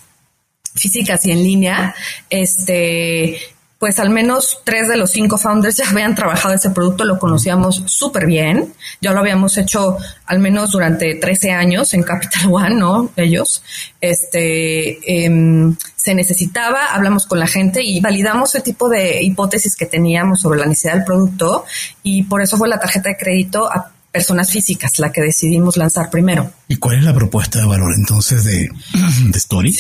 físicas 0.75 1.25
y 1.25 1.33
en 1.33 1.43
línea, 1.43 1.95
este, 2.29 3.39
pues 3.79 3.99
al 3.99 4.11
menos 4.11 4.61
tres 4.63 4.89
de 4.89 4.99
los 4.99 5.11
cinco 5.11 5.39
founders 5.39 5.77
ya 5.79 5.89
habían 5.89 6.15
trabajado 6.15 6.55
ese 6.55 6.69
producto, 6.69 7.05
lo 7.05 7.19
conocíamos 7.19 7.83
súper 7.87 8.27
bien, 8.27 8.75
ya 9.01 9.13
lo 9.13 9.21
habíamos 9.21 9.57
hecho 9.57 9.97
al 10.27 10.39
menos 10.39 10.71
durante 10.71 11.15
13 11.15 11.53
años 11.53 11.95
en 11.95 12.03
Capital 12.03 12.47
One, 12.53 12.75
¿no? 12.75 13.11
Ellos, 13.17 13.63
este, 13.99 15.25
em, 15.25 15.75
se 15.97 16.15
necesitaba, 16.15 16.89
hablamos 16.93 17.25
con 17.27 17.39
la 17.39 17.47
gente 17.47 17.81
y 17.83 18.03
validamos 18.03 18.55
ese 18.55 18.63
tipo 18.63 18.91
de 18.91 19.23
hipótesis 19.23 19.77
que 19.77 19.87
teníamos 19.87 20.43
sobre 20.43 20.61
la 20.61 20.67
necesidad 20.67 20.97
del 20.97 21.05
producto 21.05 21.65
y 22.03 22.25
por 22.25 22.43
eso 22.43 22.59
fue 22.59 22.69
la 22.69 22.79
tarjeta 22.79 23.09
de 23.09 23.17
crédito 23.17 23.65
a 23.73 23.93
personas 24.13 24.51
físicas, 24.51 24.99
la 24.99 25.11
que 25.11 25.23
decidimos 25.23 25.77
lanzar 25.77 26.11
primero. 26.11 26.53
¿Y 26.69 26.77
cuál 26.77 26.99
es 26.99 27.05
la 27.05 27.15
propuesta 27.15 27.59
de 27.59 27.67
valor 27.67 27.93
entonces 27.97 28.45
de, 28.45 28.69
de 29.31 29.39
Story? 29.39 29.79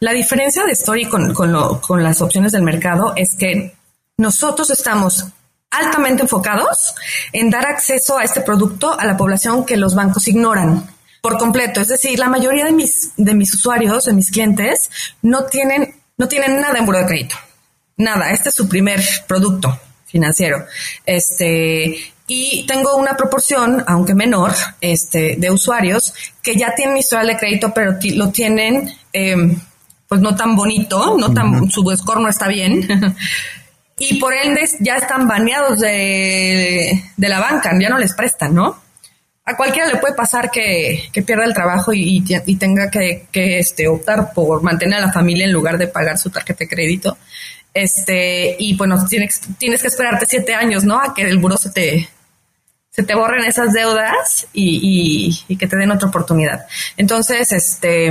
La 0.00 0.12
diferencia 0.12 0.64
de 0.64 0.72
Story 0.72 1.06
con, 1.06 1.32
con, 1.32 2.02
las 2.02 2.20
opciones 2.20 2.52
del 2.52 2.62
mercado 2.62 3.14
es 3.16 3.34
que 3.34 3.74
nosotros 4.18 4.70
estamos 4.70 5.26
altamente 5.70 6.22
enfocados 6.22 6.94
en 7.32 7.48
dar 7.48 7.66
acceso 7.66 8.18
a 8.18 8.24
este 8.24 8.42
producto 8.42 8.98
a 8.98 9.06
la 9.06 9.16
población 9.16 9.64
que 9.64 9.76
los 9.76 9.94
bancos 9.94 10.28
ignoran 10.28 10.86
por 11.22 11.38
completo. 11.38 11.80
Es 11.80 11.88
decir, 11.88 12.18
la 12.18 12.28
mayoría 12.28 12.64
de 12.64 12.72
mis, 12.72 13.12
de 13.16 13.34
mis 13.34 13.54
usuarios, 13.54 14.04
de 14.04 14.12
mis 14.12 14.30
clientes, 14.30 14.90
no 15.22 15.44
tienen, 15.44 15.94
no 16.18 16.28
tienen 16.28 16.60
nada 16.60 16.78
en 16.78 16.86
buro 16.86 16.98
de 16.98 17.06
crédito. 17.06 17.36
Nada. 17.96 18.30
Este 18.30 18.48
es 18.50 18.54
su 18.54 18.68
primer 18.68 19.00
producto 19.26 19.78
financiero. 20.06 20.66
Este, 21.06 22.12
y 22.32 22.64
tengo 22.64 22.94
una 22.94 23.16
proporción, 23.16 23.82
aunque 23.88 24.14
menor, 24.14 24.52
este, 24.80 25.34
de 25.36 25.50
usuarios 25.50 26.14
que 26.40 26.54
ya 26.54 26.72
tienen 26.76 26.96
historial 26.96 27.26
de 27.26 27.36
crédito, 27.36 27.74
pero 27.74 27.96
lo 28.14 28.30
tienen, 28.30 28.88
em, 29.12 29.60
pues 30.06 30.20
no 30.20 30.36
tan 30.36 30.54
bonito, 30.54 31.16
no 31.18 31.34
tan, 31.34 31.68
su 31.68 31.82
score 31.96 32.20
no 32.20 32.28
está 32.28 32.46
bien. 32.46 32.86
y 33.98 34.20
por 34.20 34.32
ende 34.32 34.60
ya 34.78 34.94
están 34.94 35.26
baneados 35.26 35.80
de, 35.80 37.02
de, 37.16 37.28
la 37.28 37.40
banca, 37.40 37.76
ya 37.76 37.88
no 37.88 37.98
les 37.98 38.14
prestan, 38.14 38.54
¿no? 38.54 38.80
A 39.44 39.56
cualquiera 39.56 39.88
le 39.88 39.98
puede 39.98 40.14
pasar 40.14 40.52
que, 40.52 41.08
que 41.12 41.22
pierda 41.22 41.44
el 41.44 41.52
trabajo 41.52 41.92
y, 41.92 42.22
y 42.46 42.56
tenga 42.56 42.92
que, 42.92 43.26
que 43.32 43.58
este, 43.58 43.88
optar 43.88 44.32
por 44.32 44.62
mantener 44.62 44.98
a 44.98 45.06
la 45.06 45.12
familia 45.12 45.46
en 45.46 45.52
lugar 45.52 45.78
de 45.78 45.88
pagar 45.88 46.16
su 46.16 46.30
tarjeta 46.30 46.60
de 46.60 46.68
crédito. 46.68 47.18
Este, 47.74 48.54
y 48.56 48.76
bueno, 48.76 49.04
tienes, 49.08 49.40
tienes 49.58 49.82
que 49.82 49.88
esperarte 49.88 50.26
siete 50.26 50.54
años, 50.54 50.84
¿no? 50.84 51.00
A 51.00 51.12
que 51.12 51.22
el 51.22 51.38
buro 51.38 51.56
se 51.56 51.70
te, 51.70 52.08
se 52.90 53.02
te 53.04 53.14
borren 53.14 53.44
esas 53.44 53.72
deudas 53.72 54.48
y, 54.52 55.44
y, 55.48 55.56
que 55.56 55.66
te 55.66 55.76
den 55.76 55.90
otra 55.90 56.08
oportunidad. 56.08 56.66
Entonces, 56.96 57.52
este, 57.52 58.08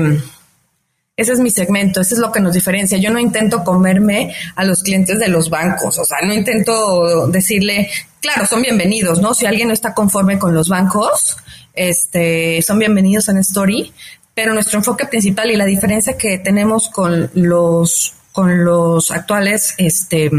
ese 1.18 1.34
es 1.34 1.40
mi 1.40 1.50
segmento, 1.50 2.00
ese 2.00 2.14
es 2.14 2.20
lo 2.20 2.32
que 2.32 2.40
nos 2.40 2.54
diferencia. 2.54 2.98
Yo 2.98 3.12
no 3.12 3.20
intento 3.20 3.64
comerme 3.64 4.34
a 4.56 4.64
los 4.64 4.82
clientes 4.82 5.20
de 5.20 5.28
los 5.28 5.50
bancos, 5.50 6.00
o 6.00 6.06
sea, 6.06 6.20
no 6.24 6.34
intento 6.34 7.28
decirle, 7.28 7.90
claro, 8.22 8.46
son 8.46 8.62
bienvenidos, 8.62 9.22
¿no? 9.22 9.34
Si 9.34 9.46
alguien 9.46 9.68
no 9.68 9.74
está 9.74 9.94
conforme 9.94 10.40
con 10.40 10.54
los 10.54 10.70
bancos, 10.70 11.36
este, 11.74 12.62
son 12.62 12.80
bienvenidos 12.80 13.28
en 13.28 13.38
Story, 13.38 13.94
pero 14.34 14.54
nuestro 14.54 14.80
enfoque 14.80 15.08
principal 15.08 15.52
y 15.52 15.58
la 15.58 15.66
diferencia 15.66 16.18
que 16.18 16.38
tenemos 16.38 16.88
con 16.88 17.30
los, 17.34 18.14
con 18.32 18.64
los 18.64 19.12
actuales, 19.12 19.74
este, 19.78 20.32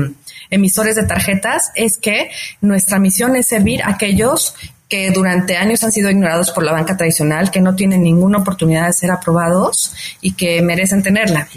emisores 0.50 0.96
de 0.96 1.04
tarjetas 1.04 1.70
es 1.74 1.96
que 1.96 2.30
nuestra 2.60 2.98
misión 2.98 3.36
es 3.36 3.48
servir 3.48 3.82
a 3.82 3.90
aquellos 3.90 4.54
que 4.88 5.12
durante 5.12 5.56
años 5.56 5.84
han 5.84 5.92
sido 5.92 6.10
ignorados 6.10 6.50
por 6.50 6.64
la 6.64 6.72
banca 6.72 6.96
tradicional, 6.96 7.50
que 7.50 7.60
no 7.60 7.76
tienen 7.76 8.02
ninguna 8.02 8.38
oportunidad 8.38 8.86
de 8.86 8.92
ser 8.92 9.12
aprobados 9.12 9.94
y 10.20 10.32
que 10.32 10.60
merecen 10.62 11.02
tenerla. 11.02 11.48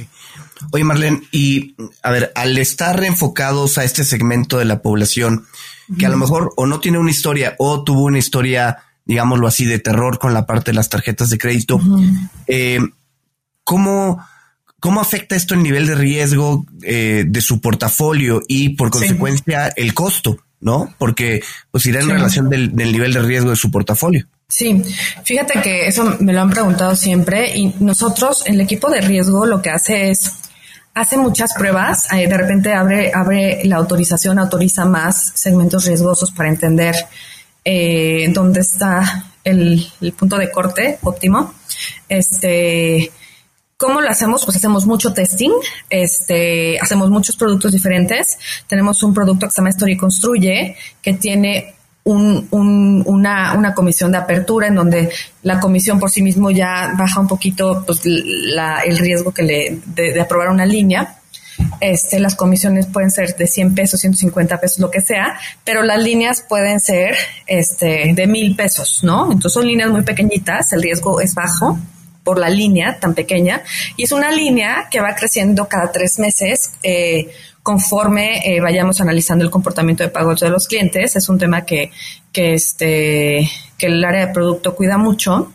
Oye, 0.72 0.84
Marlene, 0.84 1.24
y 1.32 1.76
a 2.04 2.12
ver, 2.12 2.32
al 2.36 2.58
estar 2.58 3.04
enfocados 3.04 3.78
a 3.78 3.84
este 3.84 4.04
segmento 4.04 4.60
de 4.60 4.66
la 4.66 4.82
población, 4.82 5.46
que 5.98 6.06
a 6.06 6.10
lo 6.10 6.18
mejor 6.18 6.54
o 6.56 6.66
no 6.68 6.80
tiene 6.80 7.00
una 7.00 7.12
historia 7.12 7.56
o 7.58 7.84
tuvo 7.84 8.04
una 8.04 8.20
historia, 8.20 8.78
digámoslo 9.06 9.48
así, 9.48 9.66
de 9.66 9.80
terror 9.80 10.20
con 10.20 10.34
la 10.34 10.46
parte 10.46 10.72
de 10.72 10.76
las 10.76 10.90
tarjetas 10.90 11.30
de 11.30 11.38
crédito, 11.38 11.82
eh, 12.48 12.80
¿cómo, 13.64 14.26
¿Cómo 14.84 15.00
afecta 15.00 15.38
esto 15.38 15.54
el 15.54 15.64
nivel 15.64 15.88
de 15.88 15.96
riesgo 15.96 16.66
eh, 16.82 17.24
de 17.26 17.40
su 17.40 17.62
portafolio 17.62 18.42
y 18.50 18.72
por 18.76 18.90
consecuencia 18.90 19.72
el 19.78 19.94
costo? 19.94 20.40
¿No? 20.60 20.94
Porque 20.98 21.42
pues 21.72 21.86
irá 21.86 22.02
en 22.02 22.10
relación 22.10 22.50
del, 22.50 22.76
nivel 22.76 23.14
de 23.14 23.22
riesgo 23.22 23.52
de 23.52 23.56
su 23.56 23.72
portafolio. 23.72 24.28
Sí, 24.50 24.84
fíjate 25.24 25.62
que 25.62 25.88
eso 25.88 26.18
me 26.20 26.34
lo 26.34 26.42
han 26.42 26.50
preguntado 26.50 26.98
siempre 26.98 27.56
y 27.58 27.74
nosotros, 27.80 28.44
el 28.46 28.60
equipo 28.60 28.90
de 28.90 29.00
riesgo, 29.00 29.46
lo 29.46 29.62
que 29.62 29.70
hace 29.70 30.12
es 30.12 30.34
hace 30.94 31.16
muchas 31.16 31.54
pruebas, 31.54 32.10
de 32.10 32.38
repente 32.38 32.74
abre, 32.74 33.10
abre 33.16 33.62
la 33.64 33.78
autorización, 33.78 34.38
autoriza 34.38 34.84
más 34.84 35.32
segmentos 35.34 35.86
riesgosos 35.86 36.32
para 36.32 36.50
entender 36.50 36.94
eh, 37.64 38.28
dónde 38.34 38.60
está 38.60 39.32
el, 39.46 39.88
el, 40.02 40.12
punto 40.12 40.38
de 40.38 40.52
corte 40.52 41.00
óptimo. 41.04 41.54
Este, 42.10 43.14
¿Cómo 43.84 44.00
lo 44.00 44.10
hacemos? 44.10 44.46
Pues 44.46 44.56
hacemos 44.56 44.86
mucho 44.86 45.12
testing, 45.12 45.52
este, 45.90 46.80
hacemos 46.80 47.10
muchos 47.10 47.36
productos 47.36 47.74
diferentes. 47.74 48.38
Tenemos 48.66 49.04
un 49.04 49.14
producto 49.14 49.46
que 49.46 49.52
se 49.52 49.58
llama 49.58 49.72
Story 49.72 49.98
Construye, 49.98 50.78
que 51.02 51.14
tiene 51.16 51.76
un, 52.06 52.48
una, 53.06 53.54
una, 53.56 53.74
comisión 53.74 54.14
de 54.14 54.20
apertura 54.20 54.68
en 54.68 54.76
donde 54.76 55.10
la 55.42 55.60
comisión 55.60 56.00
por 56.00 56.10
sí 56.10 56.22
mismo 56.22 56.50
ya 56.50 56.94
baja 56.98 57.20
un 57.20 57.28
poquito 57.28 57.84
pues, 57.86 58.00
el 58.06 58.98
riesgo 59.00 59.34
que 59.34 59.44
le, 59.44 59.80
de, 59.86 60.22
aprobar 60.22 60.48
una 60.48 60.66
línea. 60.66 61.18
Este, 61.82 62.22
las 62.22 62.36
comisiones 62.36 62.86
pueden 62.86 63.12
ser 63.12 63.36
de 63.36 63.48
100 63.48 63.76
pesos, 63.76 64.00
150 64.00 64.62
pesos, 64.62 64.80
lo 64.80 64.92
que 64.92 65.02
sea, 65.02 65.38
pero 65.66 65.84
las 65.84 66.02
líneas 66.02 66.46
pueden 66.48 66.80
ser 66.80 67.18
este, 67.48 68.14
de 68.16 68.28
mil 68.28 68.56
pesos, 68.56 69.02
¿no? 69.04 69.26
Entonces 69.26 69.52
son 69.52 69.68
líneas 69.68 69.90
muy 69.90 70.04
pequeñitas, 70.04 70.72
el 70.72 70.82
riesgo 70.82 71.20
es 71.20 71.36
bajo 71.36 71.78
por 72.24 72.40
la 72.40 72.50
línea 72.50 73.00
tan 73.00 73.14
pequeña 73.14 73.62
y 73.98 74.04
es 74.04 74.12
una 74.12 74.32
línea 74.32 74.88
que 74.90 75.02
va 75.02 75.16
creciendo 75.16 75.68
cada 75.68 75.92
tres 75.92 76.20
meses 76.20 76.72
eh, 76.84 77.30
conforme 77.62 78.42
eh, 78.46 78.60
vayamos 78.60 79.00
analizando 79.00 79.46
el 79.46 79.52
comportamiento 79.52 80.04
de 80.04 80.10
pagos 80.10 80.42
de 80.42 80.50
los 80.50 80.68
clientes. 80.68 81.16
Es 81.16 81.30
un 81.30 81.38
tema 81.38 81.66
que, 81.66 81.92
que, 82.32 82.54
este, 82.54 83.50
que 83.78 83.88
el 83.88 84.04
área 84.04 84.28
de 84.28 84.34
producto 84.34 84.76
cuida 84.76 84.98
mucho 84.98 85.54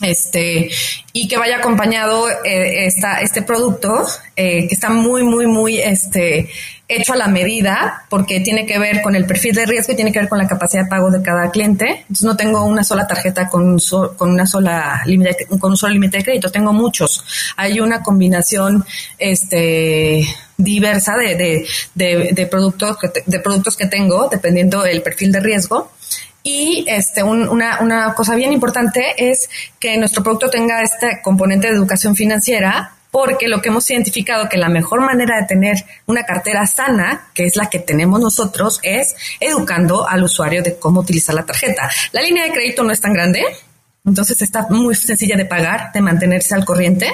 este 0.00 0.68
y 1.12 1.26
que 1.26 1.38
vaya 1.38 1.56
acompañado 1.56 2.28
eh, 2.44 2.86
esta, 2.86 3.20
este 3.20 3.42
producto 3.42 4.06
eh, 4.36 4.68
que 4.68 4.74
está 4.74 4.90
muy 4.90 5.22
muy 5.22 5.46
muy 5.46 5.78
este 5.78 6.48
hecho 6.88 7.14
a 7.14 7.16
la 7.16 7.28
medida 7.28 8.04
porque 8.10 8.40
tiene 8.40 8.66
que 8.66 8.78
ver 8.78 9.00
con 9.02 9.16
el 9.16 9.26
perfil 9.26 9.54
de 9.54 9.66
riesgo 9.66 9.92
y 9.92 9.96
tiene 9.96 10.12
que 10.12 10.20
ver 10.20 10.28
con 10.28 10.38
la 10.38 10.46
capacidad 10.46 10.84
de 10.84 10.88
pago 10.88 11.10
de 11.10 11.20
cada 11.20 11.50
cliente. 11.50 12.00
Entonces 12.02 12.24
no 12.24 12.36
tengo 12.36 12.64
una 12.64 12.84
sola 12.84 13.06
tarjeta 13.06 13.48
con 13.48 13.78
con 14.16 14.30
una 14.30 14.46
sola 14.46 15.02
con 15.58 15.70
un 15.70 15.76
solo 15.76 15.94
límite 15.94 16.18
de 16.18 16.24
crédito 16.24 16.50
tengo 16.50 16.72
muchos. 16.72 17.24
Hay 17.56 17.80
una 17.80 18.02
combinación 18.02 18.84
este 19.18 20.26
diversa 20.58 21.16
de, 21.16 21.66
de, 21.94 22.30
de, 22.32 22.46
productos 22.46 22.96
que 22.96 23.10
de 23.26 23.40
productos 23.40 23.76
que 23.76 23.86
tengo 23.86 24.28
dependiendo 24.30 24.82
del 24.82 25.02
perfil 25.02 25.30
de 25.32 25.40
riesgo 25.40 25.90
y 26.48 26.84
este, 26.86 27.24
una, 27.24 27.80
una 27.80 28.14
cosa 28.14 28.36
bien 28.36 28.52
importante 28.52 29.30
es 29.32 29.50
que 29.80 29.98
nuestro 29.98 30.22
producto 30.22 30.48
tenga 30.48 30.80
este 30.80 31.20
componente 31.20 31.66
de 31.66 31.74
educación 31.74 32.14
financiera 32.14 32.92
porque 33.10 33.48
lo 33.48 33.60
que 33.60 33.70
hemos 33.70 33.90
identificado 33.90 34.48
que 34.48 34.56
la 34.56 34.68
mejor 34.68 35.00
manera 35.00 35.40
de 35.40 35.46
tener 35.46 35.74
una 36.06 36.22
cartera 36.22 36.64
sana, 36.68 37.30
que 37.34 37.46
es 37.46 37.56
la 37.56 37.68
que 37.68 37.80
tenemos 37.80 38.20
nosotros, 38.20 38.78
es 38.84 39.16
educando 39.40 40.08
al 40.08 40.22
usuario 40.22 40.62
de 40.62 40.78
cómo 40.78 41.00
utilizar 41.00 41.34
la 41.34 41.44
tarjeta. 41.44 41.90
La 42.12 42.22
línea 42.22 42.44
de 42.44 42.52
crédito 42.52 42.84
no 42.84 42.92
es 42.92 43.00
tan 43.00 43.12
grande, 43.12 43.42
entonces 44.04 44.40
está 44.40 44.68
muy 44.70 44.94
sencilla 44.94 45.36
de 45.36 45.46
pagar, 45.46 45.90
de 45.92 46.00
mantenerse 46.00 46.54
al 46.54 46.64
corriente. 46.64 47.08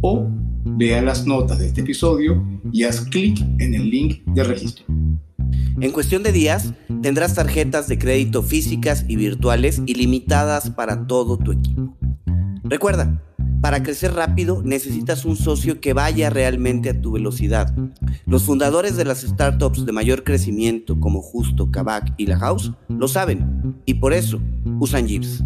o 0.00 0.26
vea 0.64 1.02
las 1.02 1.26
notas 1.26 1.58
de 1.58 1.66
este 1.66 1.82
episodio 1.82 2.42
y 2.72 2.84
haz 2.84 3.02
clic 3.02 3.38
en 3.58 3.74
el 3.74 3.90
link 3.90 4.22
de 4.28 4.44
registro. 4.44 4.86
En 4.88 5.92
cuestión 5.92 6.22
de 6.22 6.32
días, 6.32 6.72
tendrás 7.02 7.34
tarjetas 7.34 7.88
de 7.88 7.98
crédito 7.98 8.42
físicas 8.42 9.04
y 9.06 9.16
virtuales 9.16 9.82
ilimitadas 9.84 10.70
para 10.70 11.06
todo 11.06 11.36
tu 11.36 11.52
equipo. 11.52 11.94
Recuerda, 12.64 13.22
para 13.60 13.82
crecer 13.82 14.14
rápido 14.14 14.62
necesitas 14.64 15.24
un 15.24 15.36
socio 15.36 15.80
que 15.80 15.92
vaya 15.92 16.30
realmente 16.30 16.90
a 16.90 17.00
tu 17.00 17.12
velocidad. 17.12 17.74
Los 18.26 18.44
fundadores 18.44 18.96
de 18.96 19.04
las 19.04 19.22
startups 19.22 19.84
de 19.84 19.92
mayor 19.92 20.24
crecimiento 20.24 21.00
como 21.00 21.22
Justo, 21.22 21.70
Kavak 21.70 22.14
y 22.16 22.26
La 22.26 22.38
House 22.38 22.72
lo 22.88 23.08
saben 23.08 23.76
y 23.84 23.94
por 23.94 24.12
eso 24.12 24.40
usan 24.78 25.08
Jeeps. 25.08 25.42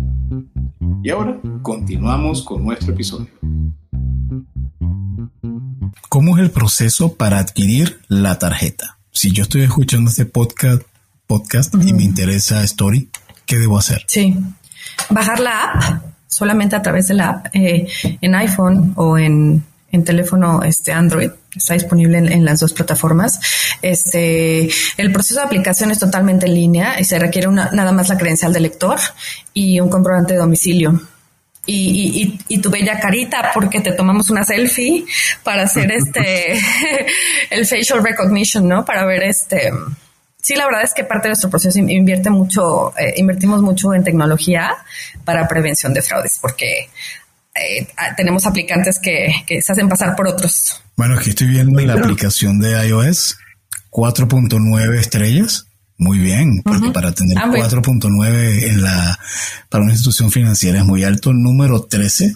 Y 1.03 1.11
ahora 1.11 1.41
continuamos 1.63 2.43
con 2.43 2.65
nuestro 2.65 2.93
episodio. 2.93 3.29
¿Cómo 6.09 6.37
es 6.37 6.43
el 6.43 6.51
proceso 6.51 7.15
para 7.15 7.39
adquirir 7.39 8.01
la 8.09 8.39
tarjeta? 8.39 8.99
Si 9.13 9.33
yo 9.33 9.43
estoy 9.43 9.63
escuchando 9.63 10.11
este 10.11 10.27
podcast, 10.27 10.83
podcast 11.27 11.75
y 11.75 11.93
me 11.93 12.03
interesa 12.03 12.63
Story, 12.65 13.09
¿qué 13.47 13.59
debo 13.59 13.79
hacer? 13.79 14.05
Sí, 14.07 14.37
bajar 15.11 15.41
la 15.41 15.63
app 15.63 16.12
solamente 16.33 16.77
a 16.77 16.83
través 16.83 17.09
de 17.09 17.15
la 17.15 17.43
eh, 17.53 17.87
en 18.21 18.35
iPhone 18.35 18.93
o 18.97 19.19
en, 19.19 19.63
en 19.93 20.05
teléfono 20.05 20.63
este 20.63 20.93
Android. 20.93 21.31
Está 21.55 21.75
disponible 21.75 22.17
en, 22.19 22.45
las 22.45 22.61
dos 22.61 22.73
plataformas. 22.73 23.39
Este, 23.83 24.69
el 24.97 25.13
proceso 25.13 25.41
de 25.41 25.47
aplicación 25.47 25.91
es 25.91 25.99
totalmente 25.99 26.47
en 26.47 26.55
línea 26.55 26.99
y 26.99 27.05
se 27.05 27.19
requiere 27.19 27.47
una, 27.47 27.71
nada 27.73 27.93
más 27.93 28.09
la 28.09 28.17
credencial 28.17 28.55
del 28.55 28.63
lector 28.63 28.99
y 29.53 29.79
un 29.79 29.91
comprobante 29.91 30.33
de 30.33 30.39
domicilio. 30.39 31.01
Y, 31.65 32.39
y, 32.49 32.57
y, 32.57 32.59
tu 32.59 32.71
bella 32.71 32.99
carita 32.99 33.53
porque 33.55 33.81
te 33.81 33.93
tomamos 33.93 34.31
una 34.31 34.45
selfie 34.45 35.05
para 35.45 35.63
hacer 35.63 35.93
este 35.93 36.59
el 37.51 37.65
facial 37.67 38.03
recognition, 38.03 38.67
¿no? 38.67 38.85
Para 38.85 39.05
ver 39.07 39.23
este 39.23 39.71
Sí, 40.43 40.57
la 40.57 40.67
verdad 40.67 40.83
es 40.83 40.93
que 40.93 41.05
parte 41.05 41.29
de 41.29 41.31
nuestro 41.31 41.51
proceso 41.51 41.79
invierte 41.79 42.29
mucho, 42.29 42.93
eh, 42.99 43.15
invertimos 43.17 43.63
mucho 43.63 43.95
en 43.95 44.03
tecnología 44.03 44.75
para 45.25 45.47
prevención 45.47 45.95
de 45.95 46.03
fraudes, 46.03 46.39
porque 46.41 46.91
eh, 47.55 47.87
tenemos 48.17 48.45
aplicantes 48.45 48.99
que, 48.99 49.33
se 49.63 49.73
hacen 49.73 49.89
pasar 49.89 50.17
por 50.17 50.27
otros. 50.27 50.83
Bueno, 50.97 51.17
aquí 51.17 51.31
estoy 51.31 51.47
viendo 51.47 51.81
la 51.81 51.95
aplicación 51.95 52.59
de 52.59 52.89
iOS 52.89 53.39
4.9 53.91 54.99
estrellas. 54.99 55.67
Muy 55.99 56.19
bien, 56.19 56.63
porque 56.65 56.91
para 56.91 57.13
tener 57.13 57.37
4.9 57.37 58.27
ah, 58.27 58.67
en 58.67 58.83
la 58.83 59.19
para 59.69 59.85
una 59.85 59.93
institución 59.93 60.33
financiera 60.33 60.79
es 60.79 60.85
muy 60.85 61.05
alto. 61.05 61.33
Número 61.33 61.83
13 61.85 62.35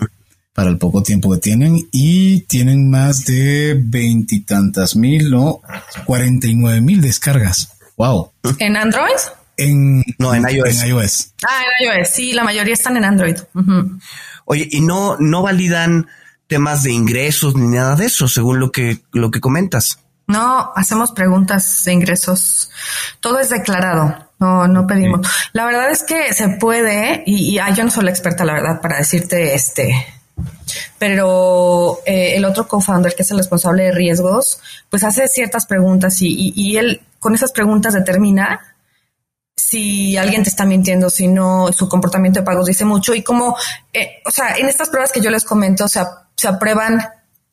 para 0.55 0.71
el 0.71 0.79
poco 0.79 1.03
tiempo 1.03 1.33
que 1.33 1.39
tienen 1.39 1.89
y 1.91 2.43
tienen 2.43 2.89
más 2.89 3.25
de 3.25 3.77
veintitantas 3.83 4.95
mil 4.95 5.35
o 5.35 5.63
49 6.05 6.81
mil 6.81 7.01
descargas. 7.01 7.76
Wow. 7.97 8.33
¿En 8.59 8.77
Android? 8.77 9.17
En, 9.57 10.05
no, 10.19 10.35
en 10.35 10.43
iOS. 10.49 11.33
Ah, 11.47 11.63
en 11.79 11.99
iOS. 11.99 12.09
Sí, 12.09 12.33
la 12.33 12.45
mayoría 12.45 12.75
están 12.75 12.97
en 12.97 13.05
Android. 13.05 13.37
Oye, 14.45 14.69
y 14.71 14.81
no, 14.81 15.17
no 15.19 15.43
validan 15.43 16.09
temas 16.47 16.83
de 16.83 16.93
ingresos 16.93 17.57
ni 17.57 17.67
nada 17.67 17.97
de 17.97 18.07
eso, 18.07 18.29
según 18.29 18.61
lo 18.61 18.71
que, 18.71 18.99
lo 19.13 19.31
que 19.31 19.41
comentas. 19.41 19.99
No, 20.29 20.73
hacemos 20.75 21.13
preguntas 21.13 21.85
de 21.85 21.93
ingresos. 21.93 22.71
Todo 23.21 23.39
es 23.41 23.49
declarado. 23.49 24.27
No, 24.39 24.69
no 24.69 24.87
pedimos. 24.87 25.27
La 25.53 25.65
verdad 25.65 25.91
es 25.91 26.03
que 26.03 26.35
se 26.35 26.49
puede, 26.49 27.23
y, 27.27 27.59
y 27.59 27.75
yo 27.75 27.85
no 27.85 27.91
soy 27.91 28.05
la 28.05 28.11
experta, 28.11 28.45
la 28.45 28.53
verdad, 28.53 28.81
para 28.83 28.99
decirte 28.99 29.55
este, 29.55 29.95
pero 30.99 32.01
eh, 32.07 32.37
el 32.37 32.45
otro 32.45 32.69
co-founder, 32.69 33.15
que 33.15 33.23
es 33.23 33.31
el 33.31 33.39
responsable 33.39 33.85
de 33.85 33.93
riesgos, 33.93 34.61
pues 34.91 35.05
hace 35.05 35.29
ciertas 35.29 35.67
preguntas 35.67 36.21
y, 36.21 36.53
y, 36.55 36.77
él 36.77 37.01
con 37.19 37.35
esas 37.35 37.53
preguntas 37.53 37.95
determina 37.95 38.77
si 39.55 40.17
alguien 40.17 40.43
te 40.43 40.51
está 40.51 40.65
mintiendo, 40.65 41.11
si 41.11 41.29
no, 41.29 41.73
su 41.73 41.89
comportamiento 41.89 42.41
de 42.41 42.47
pagos 42.47 42.67
dice 42.67 42.85
mucho 42.85 43.15
y 43.15 43.23
como, 43.23 43.57
eh, 43.93 44.23
o 44.25 44.31
sea, 44.31 44.57
en 44.57 44.69
estas 44.69 44.91
pruebas 44.91 45.13
que 45.13 45.21
yo 45.21 45.31
les 45.31 45.45
comento, 45.45 45.87
se 45.89 46.49
aprueban 46.49 47.01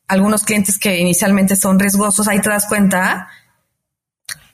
algunos 0.08 0.44
clientes 0.44 0.78
que 0.78 1.00
inicialmente 1.00 1.56
son 1.56 1.80
riesgosos, 1.80 2.28
ahí 2.28 2.40
te 2.40 2.50
das 2.50 2.68
cuenta 2.68 3.30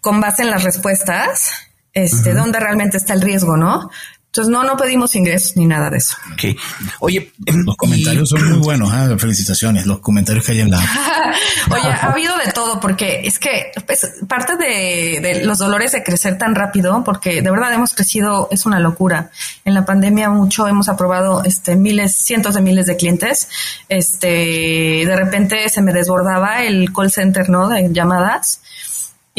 con 0.01 0.21
base 0.21 0.43
en 0.43 0.51
las 0.51 0.63
respuestas, 0.63 1.51
este, 1.93 2.33
dónde 2.33 2.59
realmente 2.59 2.97
está 2.97 3.13
el 3.13 3.21
riesgo, 3.21 3.57
¿no? 3.57 3.89
Entonces, 4.29 4.51
no, 4.51 4.63
no 4.63 4.77
pedimos 4.77 5.15
ingresos 5.15 5.57
ni 5.57 5.65
nada 5.65 5.89
de 5.89 5.97
eso. 5.97 6.15
Ok. 6.33 6.55
Oye, 6.99 7.31
los 7.47 7.75
comentarios 7.75 8.29
son 8.29 8.47
muy 8.47 8.59
buenos. 8.59 8.93
¿eh? 8.93 9.17
Felicitaciones. 9.17 9.87
Los 9.87 10.01
comentarios 10.01 10.45
que 10.45 10.51
hay 10.51 10.59
en 10.59 10.69
la. 10.69 10.77
Oye, 11.71 11.87
ha 11.87 12.11
habido 12.11 12.37
de 12.37 12.51
todo 12.51 12.79
porque 12.79 13.21
es 13.23 13.39
que 13.39 13.71
pues, 13.87 14.07
parte 14.27 14.55
de, 14.55 15.41
los 15.43 15.57
dolores 15.57 15.93
de 15.93 16.03
crecer 16.03 16.37
tan 16.37 16.53
rápido, 16.53 17.03
porque 17.03 17.41
de 17.41 17.49
verdad 17.49 17.73
hemos 17.73 17.95
crecido, 17.95 18.47
es 18.51 18.67
una 18.67 18.79
locura. 18.79 19.31
En 19.65 19.73
la 19.73 19.83
pandemia 19.83 20.29
mucho 20.29 20.67
hemos 20.67 20.89
aprobado 20.89 21.43
este 21.43 21.75
miles, 21.75 22.15
cientos 22.15 22.53
de 22.53 22.61
miles 22.61 22.85
de 22.85 22.97
clientes. 22.97 23.49
Este, 23.89 24.27
de 25.07 25.15
repente 25.15 25.67
se 25.69 25.81
me 25.81 25.91
desbordaba 25.91 26.61
el 26.61 26.93
call 26.93 27.11
center, 27.11 27.49
¿no? 27.49 27.67
De 27.67 27.91
llamadas 27.91 28.61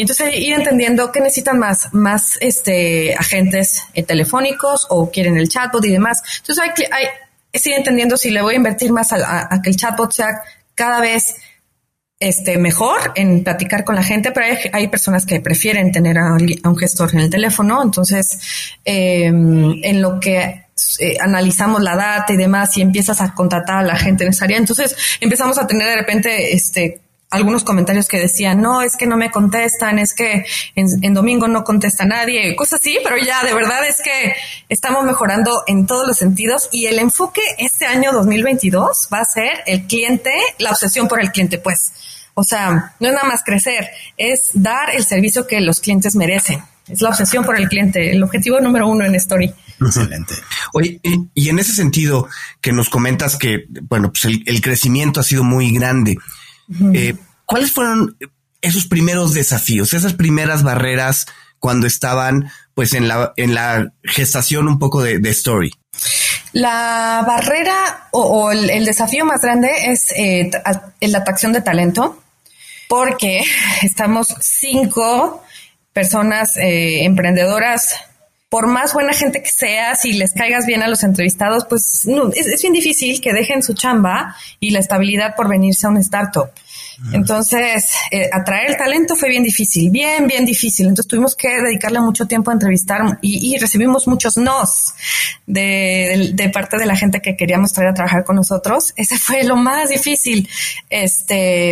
entonces 0.01 0.35
ir 0.35 0.53
entendiendo 0.53 1.11
qué 1.11 1.21
necesitan 1.21 1.59
más, 1.59 1.93
más 1.93 2.37
este, 2.41 3.15
agentes 3.15 3.83
eh, 3.93 4.03
telefónicos 4.03 4.87
o 4.89 5.09
quieren 5.11 5.37
el 5.37 5.49
chatbot 5.49 5.83
y 5.85 5.91
demás. 5.91 6.21
Entonces 6.41 6.63
hay, 6.63 6.85
hay 6.91 7.05
es 7.51 7.65
ir 7.65 7.73
entendiendo 7.73 8.17
si 8.17 8.29
le 8.29 8.41
voy 8.41 8.53
a 8.53 8.57
invertir 8.57 8.91
más 8.91 9.11
a, 9.13 9.61
que 9.61 9.69
el 9.69 9.75
chatbot 9.75 10.11
sea 10.13 10.41
cada 10.75 11.01
vez 11.01 11.35
este, 12.19 12.57
mejor 12.57 13.13
en 13.15 13.43
platicar 13.43 13.83
con 13.83 13.95
la 13.95 14.03
gente, 14.03 14.31
pero 14.31 14.45
hay, 14.73 14.87
personas 14.89 15.25
que 15.25 15.41
prefieren 15.41 15.91
tener 15.91 16.17
a, 16.17 16.33
un 16.33 16.77
gestor 16.77 17.13
en 17.13 17.21
el 17.21 17.29
teléfono. 17.29 17.81
Entonces, 17.83 18.39
em, 18.85 19.83
en 19.83 20.01
lo 20.01 20.19
que 20.19 20.65
eh, 20.99 21.17
analizamos 21.19 21.81
la 21.81 21.95
data 21.95 22.31
y 22.31 22.37
demás 22.37 22.77
y 22.77 22.81
empiezas 22.81 23.21
a 23.21 23.33
contratar 23.33 23.79
a 23.79 23.83
la 23.83 23.97
gente 23.97 24.23
necesaria, 24.23 24.57
entonces 24.57 24.95
empezamos 25.19 25.57
a 25.57 25.67
tener 25.67 25.87
de 25.87 25.95
repente 25.95 26.53
este 26.53 27.01
algunos 27.31 27.63
comentarios 27.63 28.07
que 28.07 28.19
decían, 28.19 28.61
no, 28.61 28.81
es 28.81 28.95
que 28.97 29.07
no 29.07 29.17
me 29.17 29.31
contestan, 29.31 29.99
es 29.99 30.13
que 30.13 30.45
en, 30.75 31.13
domingo 31.13 31.47
no 31.47 31.63
contesta 31.63 32.05
nadie, 32.05 32.55
cosas 32.55 32.81
así, 32.81 32.99
pero 33.03 33.17
ya 33.17 33.43
de 33.43 33.53
verdad 33.53 33.85
es 33.87 34.01
que 34.03 34.35
estamos 34.69 35.03
mejorando 35.05 35.63
en 35.67 35.87
todos 35.87 36.07
los 36.07 36.17
sentidos 36.17 36.69
y 36.71 36.85
el 36.85 36.99
enfoque 36.99 37.41
este 37.57 37.85
año 37.85 38.11
2022 38.11 39.09
va 39.11 39.19
a 39.19 39.25
ser 39.25 39.63
el 39.65 39.87
cliente, 39.87 40.31
la 40.59 40.71
obsesión 40.71 41.07
por 41.07 41.21
el 41.21 41.31
cliente, 41.31 41.57
pues. 41.57 41.93
O 42.33 42.43
sea, 42.43 42.93
no 42.99 43.07
es 43.07 43.13
nada 43.13 43.27
más 43.27 43.43
crecer, 43.43 43.89
es 44.17 44.51
dar 44.53 44.93
el 44.93 45.03
servicio 45.03 45.47
que 45.47 45.59
los 45.61 45.79
clientes 45.79 46.15
merecen. 46.15 46.61
Es 46.87 47.01
la 47.01 47.09
obsesión 47.09 47.45
por 47.45 47.55
el 47.55 47.69
cliente, 47.69 48.11
el 48.11 48.23
objetivo 48.23 48.59
número 48.59 48.87
uno 48.87 49.05
en 49.05 49.15
Story. 49.15 49.53
Excelente. 49.79 50.35
Oye, 50.73 50.99
y 51.33 51.49
en 51.49 51.59
ese 51.59 51.73
sentido 51.73 52.27
que 52.59 52.71
nos 52.73 52.89
comentas 52.89 53.37
que, 53.37 53.65
bueno, 53.83 54.11
pues 54.11 54.25
el, 54.25 54.61
crecimiento 54.61 55.19
ha 55.19 55.23
sido 55.23 55.43
muy 55.43 55.71
grande. 55.71 56.17
Eh, 56.93 57.15
¿Cuáles 57.45 57.71
fueron 57.71 58.17
esos 58.61 58.87
primeros 58.87 59.33
desafíos, 59.33 59.93
esas 59.93 60.13
primeras 60.13 60.63
barreras 60.63 61.25
cuando 61.59 61.87
estaban 61.87 62.49
pues 62.73 62.93
en 62.93 63.07
la, 63.07 63.33
en 63.37 63.53
la 63.53 63.93
gestación 64.03 64.67
un 64.67 64.79
poco 64.79 65.01
de, 65.01 65.17
Story? 65.29 65.71
La 66.53 67.23
barrera 67.27 68.07
o, 68.11 68.51
el, 68.51 68.85
desafío 68.85 69.25
más 69.25 69.41
grande 69.41 69.69
es 69.87 70.11
eh, 70.17 70.49
la 71.01 71.17
atracción 71.19 71.53
de 71.53 71.61
talento, 71.61 72.21
porque 72.87 73.43
estamos 73.81 74.27
cinco 74.39 75.43
personas 75.93 76.57
eh, 76.57 77.03
emprendedoras. 77.03 77.95
Por 78.51 78.67
más 78.67 78.93
buena 78.93 79.13
gente 79.13 79.41
que 79.41 79.49
seas 79.49 80.03
y 80.03 80.11
les 80.11 80.33
caigas 80.33 80.65
bien 80.65 80.83
a 80.83 80.89
los 80.89 81.03
entrevistados, 81.03 81.63
pues 81.69 82.05
es, 82.35 82.47
es 82.47 82.61
bien 82.61 82.73
difícil 82.73 83.21
que 83.21 83.31
dejen 83.31 83.63
su 83.63 83.73
chamba 83.75 84.35
y 84.59 84.71
la 84.71 84.79
estabilidad 84.79 85.37
por 85.37 85.47
venirse 85.47 85.87
a 85.87 85.89
un 85.89 85.95
startup. 85.99 86.49
Entonces, 87.13 87.95
eh, 88.11 88.29
atraer 88.31 88.71
el 88.71 88.77
talento 88.77 89.15
fue 89.15 89.29
bien 89.29 89.43
difícil, 89.43 89.89
bien, 89.89 90.27
bien 90.27 90.45
difícil. 90.45 90.87
Entonces 90.87 91.07
tuvimos 91.09 91.35
que 91.35 91.49
dedicarle 91.61 91.99
mucho 91.99 92.27
tiempo 92.27 92.51
a 92.51 92.53
entrevistar 92.53 93.17
y, 93.21 93.57
recibimos 93.57 94.07
muchos 94.07 94.37
nos 94.37 94.93
de, 95.47 96.51
parte 96.53 96.77
de 96.77 96.85
la 96.85 96.95
gente 96.95 97.21
que 97.21 97.35
queríamos 97.35 97.73
traer 97.73 97.89
a 97.89 97.93
trabajar 97.93 98.23
con 98.23 98.35
nosotros. 98.35 98.93
Ese 98.95 99.17
fue 99.17 99.43
lo 99.43 99.55
más 99.55 99.89
difícil. 99.89 100.47
Este, 100.89 101.71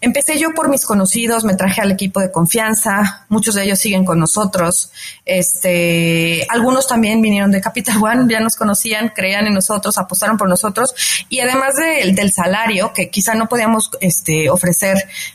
empecé 0.00 0.38
yo 0.38 0.54
por 0.54 0.68
mis 0.68 0.86
conocidos, 0.86 1.44
me 1.44 1.54
traje 1.54 1.82
al 1.82 1.92
equipo 1.92 2.20
de 2.20 2.30
confianza, 2.30 3.26
muchos 3.28 3.54
de 3.54 3.64
ellos 3.64 3.78
siguen 3.78 4.04
con 4.04 4.18
nosotros. 4.18 4.90
Este, 5.26 6.46
algunos 6.48 6.86
también 6.86 7.20
vinieron 7.20 7.50
de 7.50 7.60
Capital 7.60 8.02
One, 8.02 8.24
ya 8.32 8.40
nos 8.40 8.56
conocían, 8.56 9.10
creían 9.14 9.46
en 9.46 9.54
nosotros, 9.54 9.98
apostaron 9.98 10.38
por 10.38 10.48
nosotros 10.48 10.94
y 11.28 11.40
además 11.40 11.74
del 11.76 12.32
salario 12.32 12.92
que 12.92 13.10
quizá 13.10 13.34
no 13.34 13.48
podíamos, 13.48 13.90
este, 14.00 14.48
ofrecer 14.48 14.61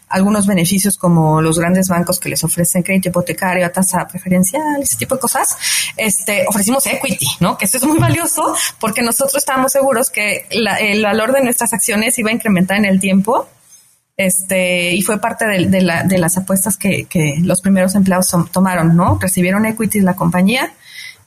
algunos 0.09 0.47
beneficios 0.47 0.97
como 0.97 1.41
los 1.41 1.59
grandes 1.59 1.87
bancos 1.87 2.19
que 2.19 2.29
les 2.29 2.43
ofrecen 2.43 2.83
crédito 2.83 3.09
hipotecario 3.09 3.65
a 3.65 3.69
tasa 3.69 4.07
preferencial, 4.07 4.81
ese 4.81 4.97
tipo 4.97 5.15
de 5.15 5.21
cosas, 5.21 5.57
este, 5.97 6.45
ofrecimos 6.47 6.85
equity, 6.87 7.27
¿no? 7.39 7.57
Que 7.57 7.65
eso 7.65 7.77
es 7.77 7.85
muy 7.85 7.99
valioso 7.99 8.55
porque 8.79 9.01
nosotros 9.01 9.37
estábamos 9.37 9.71
seguros 9.71 10.09
que 10.09 10.45
el 10.49 11.03
valor 11.03 11.33
de 11.33 11.41
nuestras 11.41 11.73
acciones 11.73 12.17
iba 12.19 12.29
a 12.29 12.33
incrementar 12.33 12.77
en 12.77 12.85
el 12.85 12.99
tiempo 12.99 13.47
este, 14.17 14.95
y 14.95 15.03
fue 15.03 15.19
parte 15.21 15.45
de, 15.45 15.67
de, 15.67 15.81
la, 15.81 16.03
de 16.03 16.17
las 16.17 16.37
apuestas 16.37 16.75
que, 16.75 17.05
que, 17.05 17.35
los 17.39 17.61
primeros 17.61 17.93
empleados 17.93 18.33
tomaron, 18.51 18.95
¿no? 18.95 19.19
Recibieron 19.21 19.65
equity 19.67 19.99
de 19.99 20.05
la 20.05 20.15
compañía 20.15 20.73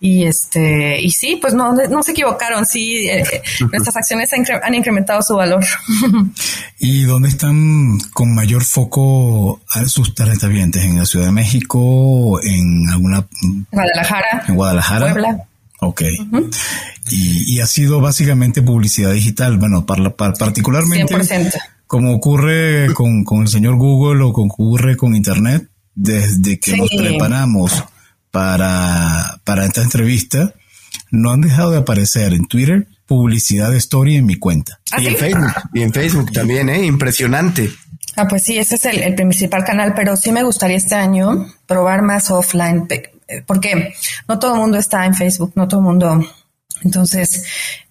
y 0.02 0.24
este, 0.24 0.98
y 0.98 1.10
sí, 1.10 1.38
pues 1.40 1.52
no, 1.52 1.74
no 1.74 2.02
se 2.02 2.12
equivocaron. 2.12 2.64
Sí, 2.64 3.06
eh, 3.06 3.42
nuestras 3.70 3.94
acciones 3.96 4.30
han, 4.32 4.74
incrementado 4.74 5.20
su 5.20 5.36
valor. 5.36 5.62
¿Y 6.78 7.02
dónde 7.02 7.28
están 7.28 7.98
con 8.14 8.34
mayor 8.34 8.64
foco 8.64 9.60
sus 9.86 10.14
talentavientes? 10.14 10.82
¿En 10.82 10.98
la 10.98 11.04
Ciudad 11.04 11.26
de 11.26 11.32
México? 11.32 12.40
¿En 12.42 12.88
alguna? 12.88 13.26
Guadalajara. 13.70 14.44
En 14.48 14.54
Guadalajara. 14.54 15.12
Puebla. 15.12 15.44
Ok. 15.80 16.02
y, 17.10 17.60
ha 17.60 17.66
sido 17.66 18.00
básicamente 18.00 18.62
publicidad 18.62 19.12
digital. 19.12 19.58
Bueno, 19.58 19.84
para, 19.84 20.14
particularmente. 20.14 21.14
100%. 21.14 21.52
Como 21.86 22.14
ocurre 22.14 22.94
con, 22.94 23.22
con 23.24 23.42
el 23.42 23.48
señor 23.48 23.76
Google 23.76 24.24
o 24.24 24.32
como 24.32 24.50
ocurre 24.50 24.96
con 24.96 25.14
Internet, 25.14 25.68
desde 25.94 26.58
que 26.58 26.76
nos 26.78 26.88
preparamos 26.88 27.84
para, 28.30 29.40
para 29.44 29.64
esta 29.64 29.82
entrevista, 29.82 30.54
no 31.10 31.30
han 31.32 31.40
dejado 31.40 31.72
de 31.72 31.78
aparecer 31.78 32.32
en 32.32 32.46
Twitter 32.46 32.86
publicidad 33.06 33.70
de 33.70 33.78
story 33.78 34.16
en 34.16 34.26
mi 34.26 34.36
cuenta. 34.36 34.78
¿Ah, 34.92 35.00
y 35.00 35.08
en 35.08 35.16
Facebook, 35.16 35.52
y 35.74 35.82
en 35.82 35.92
Facebook 35.92 36.32
también, 36.32 36.68
¿eh? 36.68 36.84
Impresionante. 36.84 37.70
Ah, 38.16 38.28
pues 38.28 38.44
sí, 38.44 38.58
ese 38.58 38.76
es 38.76 38.84
el, 38.84 39.14
principal 39.14 39.64
canal, 39.64 39.94
pero 39.94 40.16
sí 40.16 40.30
me 40.30 40.42
gustaría 40.42 40.76
este 40.76 40.94
año 40.94 41.46
probar 41.66 42.02
más 42.02 42.30
offline, 42.30 42.86
porque 43.46 43.94
no 44.28 44.38
todo 44.38 44.54
el 44.54 44.60
mundo 44.60 44.78
está 44.78 45.06
en 45.06 45.14
Facebook, 45.14 45.52
no 45.56 45.66
todo 45.66 45.80
el 45.80 45.86
mundo. 45.86 46.24
Entonces, 46.82 47.44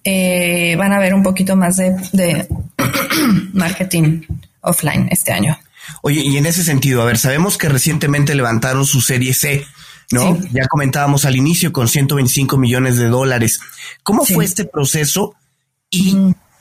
eh, 0.03 0.75
van 0.77 0.93
a 0.93 0.99
ver 0.99 1.13
un 1.13 1.23
poquito 1.23 1.55
más 1.55 1.77
de, 1.77 1.95
de 2.13 2.47
marketing 3.53 4.21
offline 4.61 5.07
este 5.11 5.31
año. 5.31 5.57
Oye, 6.01 6.21
y 6.21 6.37
en 6.37 6.45
ese 6.45 6.63
sentido, 6.63 7.01
a 7.01 7.05
ver, 7.05 7.17
sabemos 7.17 7.57
que 7.57 7.69
recientemente 7.69 8.35
levantaron 8.35 8.85
su 8.85 9.01
serie 9.01 9.33
C. 9.33 9.65
¿no? 10.11 10.37
Ya 10.51 10.67
comentábamos 10.67 11.25
al 11.25 11.35
inicio 11.35 11.71
con 11.71 11.87
125 11.87 12.57
millones 12.57 12.97
de 12.97 13.07
dólares. 13.07 13.59
¿Cómo 14.03 14.25
fue 14.25 14.45
este 14.45 14.65
proceso? 14.65 15.35
Y 15.89 16.15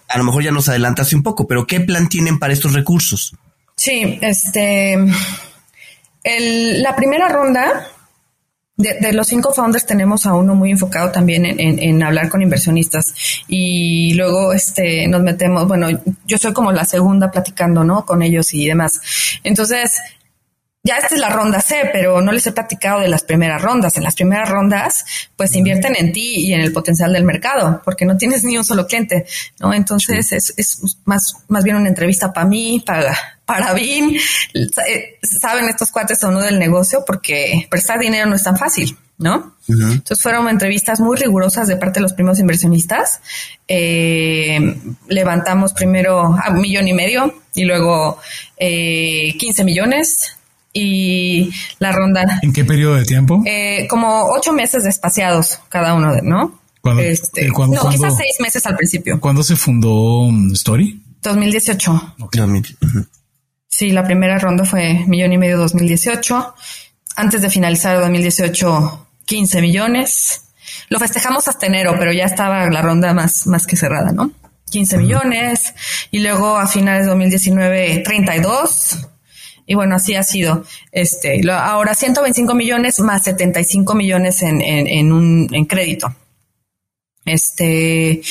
a 0.09 0.19
lo 0.19 0.25
mejor 0.25 0.43
ya 0.43 0.51
nos 0.51 0.69
adelantaste 0.69 1.17
un 1.17 1.23
poco, 1.23 1.47
pero 1.47 1.67
¿qué 1.67 1.81
plan 1.81 2.09
tienen 2.09 2.39
para 2.39 2.53
estos 2.53 2.73
recursos? 2.73 3.35
Sí, 3.77 4.19
este, 4.23 4.97
la 6.25 6.97
primera 6.97 7.29
ronda 7.29 7.89
de, 8.79 9.13
los 9.13 9.27
cinco 9.27 9.53
founders 9.53 9.87
tenemos 9.87 10.25
a 10.25 10.35
uno 10.35 10.55
muy 10.55 10.71
enfocado 10.71 11.11
también 11.11 11.45
en, 11.45 11.79
en, 11.81 12.03
hablar 12.03 12.29
con 12.29 12.43
inversionistas 12.43 13.13
y 13.49 14.15
luego 14.15 14.53
este 14.53 15.09
nos 15.09 15.23
metemos, 15.23 15.67
bueno, 15.67 15.89
yo 16.27 16.39
soy 16.39 16.53
como 16.53 16.71
la 16.71 16.85
segunda 16.85 17.31
platicando, 17.31 17.83
¿no? 17.83 18.07
Con 18.07 18.23
ellos 18.23 18.55
y 18.55 18.67
demás. 18.67 19.01
Entonces, 19.43 19.99
ya 20.89 20.97
esta 20.97 21.15
es 21.15 21.21
la 21.21 21.29
ronda 21.29 21.61
C, 21.61 21.91
pero 21.93 22.23
no 22.23 22.33
les 22.33 22.47
he 22.47 22.53
platicado 22.53 23.01
de 23.01 23.09
las 23.09 23.23
primeras 23.23 23.61
rondas. 23.61 23.99
En 23.99 24.05
las 24.05 24.15
primeras 24.15 24.49
rondas, 24.49 25.05
pues 25.37 25.55
invierten 25.55 25.95
en 25.99 26.13
ti 26.13 26.47
y 26.47 26.55
en 26.55 26.63
el 26.63 26.73
potencial 26.73 27.13
del 27.13 27.25
mercado, 27.25 27.83
porque 27.85 28.07
no 28.07 28.17
tienes 28.17 28.43
ni 28.43 28.57
un 28.57 28.65
solo 28.65 28.87
cliente, 28.87 29.27
¿no? 29.61 29.75
Entonces 29.75 30.33
es, 30.33 30.55
es, 30.57 30.97
más, 31.05 31.35
más 31.49 31.63
bien 31.63 31.77
una 31.77 31.91
entrevista 31.91 32.33
para 32.33 32.47
mí, 32.47 32.83
para, 32.87 33.15
para 33.45 33.75
BIM. 33.75 34.19
Saben 35.23 35.69
estos 35.69 35.91
cuates 35.91 36.25
o 36.25 36.31
no 36.31 36.41
del 36.41 36.59
negocio, 36.59 37.05
porque 37.07 37.67
prestar 37.69 37.99
dinero 37.99 38.27
no 38.27 38.37
es 38.37 38.43
tan 38.43 38.57
fácil. 38.57 38.97
¿no? 39.19 39.57
Entonces 39.67 40.23
fueron 40.23 40.49
entrevistas 40.49 41.01
muy 41.01 41.17
rigurosas 41.17 41.67
de 41.67 41.77
parte 41.77 41.99
de 41.99 42.03
los 42.03 42.13
primeros 42.13 42.39
inversionistas. 42.39 43.21
Eh, 43.67 44.77
levantamos 45.09 45.73
primero 45.73 46.21
a 46.21 46.51
un 46.51 46.61
millón 46.61 46.87
y 46.87 46.93
medio 46.93 47.35
y 47.53 47.65
luego 47.65 48.21
eh, 48.57 49.35
15 49.37 49.65
millones 49.65 50.38
y 50.73 51.51
la 51.79 51.93
ronda. 51.93 52.41
¿En 52.43 52.53
qué 52.53 52.65
periodo 52.65 52.95
de 52.95 53.05
tiempo? 53.05 53.43
Eh, 53.47 53.87
como 53.89 54.31
ocho 54.31 54.53
meses 54.53 54.85
espaciados 54.85 55.61
cada 55.69 55.95
uno, 55.95 56.15
de, 56.15 56.23
¿no? 56.23 56.61
Este, 56.99 57.47
eh, 57.47 57.49
no, 57.49 57.89
quizás 57.91 58.17
seis 58.17 58.37
meses 58.41 58.65
al 58.67 58.77
principio. 58.77 59.21
¿Cuándo 59.21 59.43
se 59.43 59.57
fundó 59.57 60.21
um, 60.21 60.53
Story? 60.53 61.03
2018. 61.23 62.17
Sí, 63.69 63.91
la 63.91 64.05
primera 64.05 64.39
ronda 64.39 64.65
fue 64.65 65.05
millón 65.07 65.33
y 65.33 65.39
medio 65.39 65.59
2018. 65.59 66.55
Antes 67.17 67.43
de 67.43 67.51
finalizar 67.51 68.01
2018, 68.01 69.07
15 69.27 69.61
millones. 69.61 70.43
Lo 70.89 70.99
festejamos 70.99 71.49
hasta 71.49 71.67
enero, 71.67 71.97
pero 71.99 72.13
ya 72.13 72.25
estaba 72.25 72.69
la 72.71 72.81
ronda 72.81 73.13
más, 73.13 73.47
más 73.47 73.67
que 73.67 73.77
cerrada, 73.77 74.13
¿no? 74.13 74.31
15 74.71 74.99
millones. 74.99 75.75
Y 76.11 76.21
luego 76.21 76.57
a 76.57 76.67
finales 76.67 77.03
de 77.03 77.09
2019, 77.09 78.03
32 78.05 79.09
y 79.69 79.75
bueno, 79.75 79.97
así 79.97 80.15
ha 80.15 80.23
sido. 80.23 80.65
Este, 80.91 81.43
ahora 81.51 81.95
125 81.95 82.55
millones 82.55 82.99
más 83.01 83.23
75 83.25 83.95
millones 83.95 84.41
en, 84.41 84.63
en, 84.63 85.13
un 85.13 85.47
en 85.53 85.67
crédito. 85.67 86.17
Este, 87.27 88.23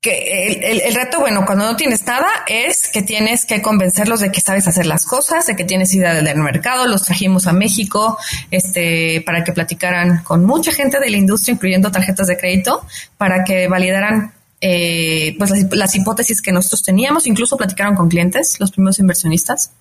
que 0.00 0.48
el, 0.48 0.80
el, 0.80 0.94
reto, 0.96 1.20
bueno, 1.20 1.46
cuando 1.46 1.64
no 1.64 1.76
tienes 1.76 2.04
nada, 2.04 2.26
es 2.48 2.88
que 2.88 3.02
tienes 3.02 3.46
que 3.46 3.62
convencerlos 3.62 4.18
de 4.18 4.32
que 4.32 4.40
sabes 4.40 4.66
hacer 4.66 4.86
las 4.86 5.06
cosas, 5.06 5.46
de 5.46 5.54
que 5.54 5.62
tienes 5.62 5.94
idea 5.94 6.12
del 6.12 6.38
mercado. 6.38 6.88
Los 6.88 7.04
trajimos 7.04 7.46
a 7.46 7.52
México, 7.52 8.18
este, 8.50 9.22
para 9.24 9.44
que 9.44 9.52
platicaran 9.52 10.24
con 10.24 10.44
mucha 10.44 10.72
gente 10.72 10.98
de 10.98 11.08
la 11.08 11.18
industria, 11.18 11.52
incluyendo 11.52 11.92
tarjetas 11.92 12.26
de 12.26 12.36
crédito, 12.36 12.84
para 13.16 13.44
que 13.44 13.68
validaran 13.68 14.32
eh, 14.60 15.34
pues 15.38 15.50
las, 15.50 15.72
las, 15.72 15.94
hipótesis 15.96 16.42
que 16.42 16.52
nosotros 16.52 16.82
teníamos, 16.82 17.26
incluso 17.26 17.56
platicaron 17.56 17.94
con 17.96 18.08
clientes, 18.08 18.60
los 18.60 18.70
primeros 18.70 18.98
inversionistas. 18.98 19.72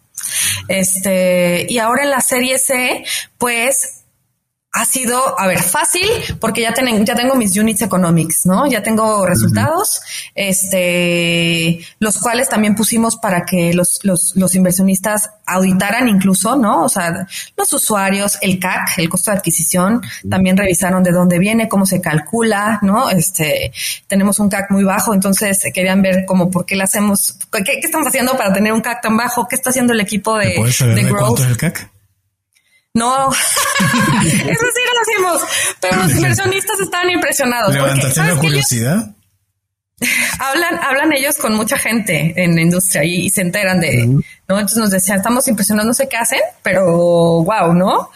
Este, 0.67 1.65
y 1.69 1.79
ahora 1.79 2.03
en 2.03 2.09
la 2.09 2.21
serie 2.21 2.57
C, 2.59 3.03
pues 3.37 3.98
ha 4.71 4.85
sido, 4.85 5.39
a 5.39 5.47
ver, 5.47 5.59
fácil 5.59 6.07
porque 6.39 6.61
ya, 6.61 6.73
ya 7.03 7.15
tengo 7.15 7.35
mis 7.35 7.57
units 7.57 7.81
economics, 7.81 8.45
¿no? 8.45 8.67
Ya 8.67 8.83
tengo 8.83 9.25
resultados, 9.25 9.99
este, 10.35 11.79
los 11.99 12.19
cuales 12.19 12.49
también 12.49 12.75
pusimos 12.75 13.17
para 13.17 13.45
que 13.45 13.73
los, 13.73 13.99
los, 14.03 14.35
los 14.35 14.53
inversionistas 14.53 15.31
auditaran 15.47 16.07
incluso, 16.07 16.55
¿no? 16.55 16.83
O 16.83 16.89
sea, 16.89 17.27
los 17.57 17.73
usuarios, 17.73 18.37
el 18.41 18.59
CAC, 18.59 18.99
el 18.99 19.09
costo 19.09 19.31
de 19.31 19.37
adquisición, 19.37 20.03
también 20.29 20.55
revisaron 20.55 21.01
de 21.01 21.11
dónde 21.11 21.39
viene, 21.39 21.67
cómo 21.67 21.87
se 21.87 21.99
calcula, 21.99 22.79
¿no? 22.83 23.09
Este, 23.09 23.71
tenemos 24.05 24.37
un 24.39 24.49
CAC 24.49 24.69
muy 24.69 24.83
bajo, 24.83 25.15
entonces 25.15 25.63
querían 25.73 26.03
ver 26.03 26.25
cómo, 26.27 26.51
por 26.51 26.67
qué 26.67 26.75
le 26.75 26.83
hacemos, 26.83 27.35
qué, 27.51 27.63
qué 27.63 27.79
estamos 27.81 28.07
haciendo 28.07 28.37
para 28.37 28.53
tener 28.53 28.71
un 28.71 28.81
CAC 28.81 29.01
tan 29.01 29.17
bajo, 29.17 29.47
qué 29.47 29.55
está 29.55 29.71
haciendo 29.71 29.93
el 29.93 29.99
equipo 29.99 30.37
de, 30.37 30.49
de, 30.49 31.03
growth. 31.05 31.19
¿Cuánto 31.19 31.43
es 31.43 31.49
el 31.49 31.57
CAC? 31.57 31.98
No, 32.99 33.29
eso 33.31 33.35
sí 34.23 34.81
lo 34.85 35.01
hacemos, 35.01 35.41
pero 35.79 36.03
los 36.03 36.11
inversionistas 36.11 36.79
estaban 36.81 37.09
impresionados. 37.09 37.73
¿Levantaste 37.73 38.21
la 38.21 38.35
curiosidad? 38.35 39.15
hablan, 40.39 40.79
hablan 40.83 41.13
ellos 41.13 41.37
con 41.37 41.55
mucha 41.55 41.77
gente 41.77 42.33
en 42.35 42.55
la 42.55 42.61
industria 42.61 43.03
y, 43.03 43.29
se 43.29 43.41
enteran 43.41 43.79
de, 43.79 44.05
¿no? 44.05 44.59
Entonces 44.59 44.77
nos 44.77 44.91
decían, 44.91 45.17
estamos 45.17 45.47
impresionados, 45.47 45.87
no 45.87 45.93
sé 45.93 46.09
qué 46.09 46.17
hacen, 46.17 46.39
pero 46.61 46.83
wow, 47.43 47.73
¿no? 47.73 48.09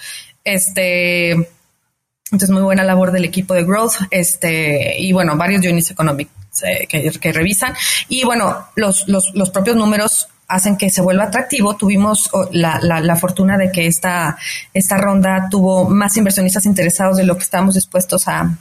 Este, 0.43 1.31
entonces 1.31 2.49
muy 2.49 2.61
buena 2.61 2.83
labor 2.83 3.11
del 3.11 3.25
equipo 3.25 3.53
de 3.53 3.63
Growth, 3.63 3.95
este, 4.11 4.99
y 4.99 5.13
bueno, 5.13 5.37
varios 5.37 5.65
units 5.65 5.91
economic 5.91 6.29
eh, 6.63 6.87
que, 6.87 7.09
que, 7.11 7.31
revisan. 7.31 7.73
Y 8.09 8.23
bueno, 8.25 8.67
los, 8.75 9.07
los, 9.07 9.33
los 9.33 9.49
propios 9.49 9.75
números 9.75 10.27
hacen 10.53 10.77
que 10.77 10.89
se 10.89 11.01
vuelva 11.01 11.25
atractivo. 11.25 11.75
Tuvimos 11.75 12.29
la, 12.51 12.79
la, 12.81 12.99
la, 12.99 13.15
fortuna 13.15 13.57
de 13.57 13.71
que 13.71 13.87
esta, 13.87 14.37
esta 14.73 14.97
ronda 14.97 15.47
tuvo 15.49 15.89
más 15.89 16.15
inversionistas 16.15 16.65
interesados 16.65 17.17
de 17.17 17.25
lo 17.25 17.35
que 17.35 17.43
estábamos 17.43 17.73
dispuestos 17.73 18.27
a, 18.27 18.55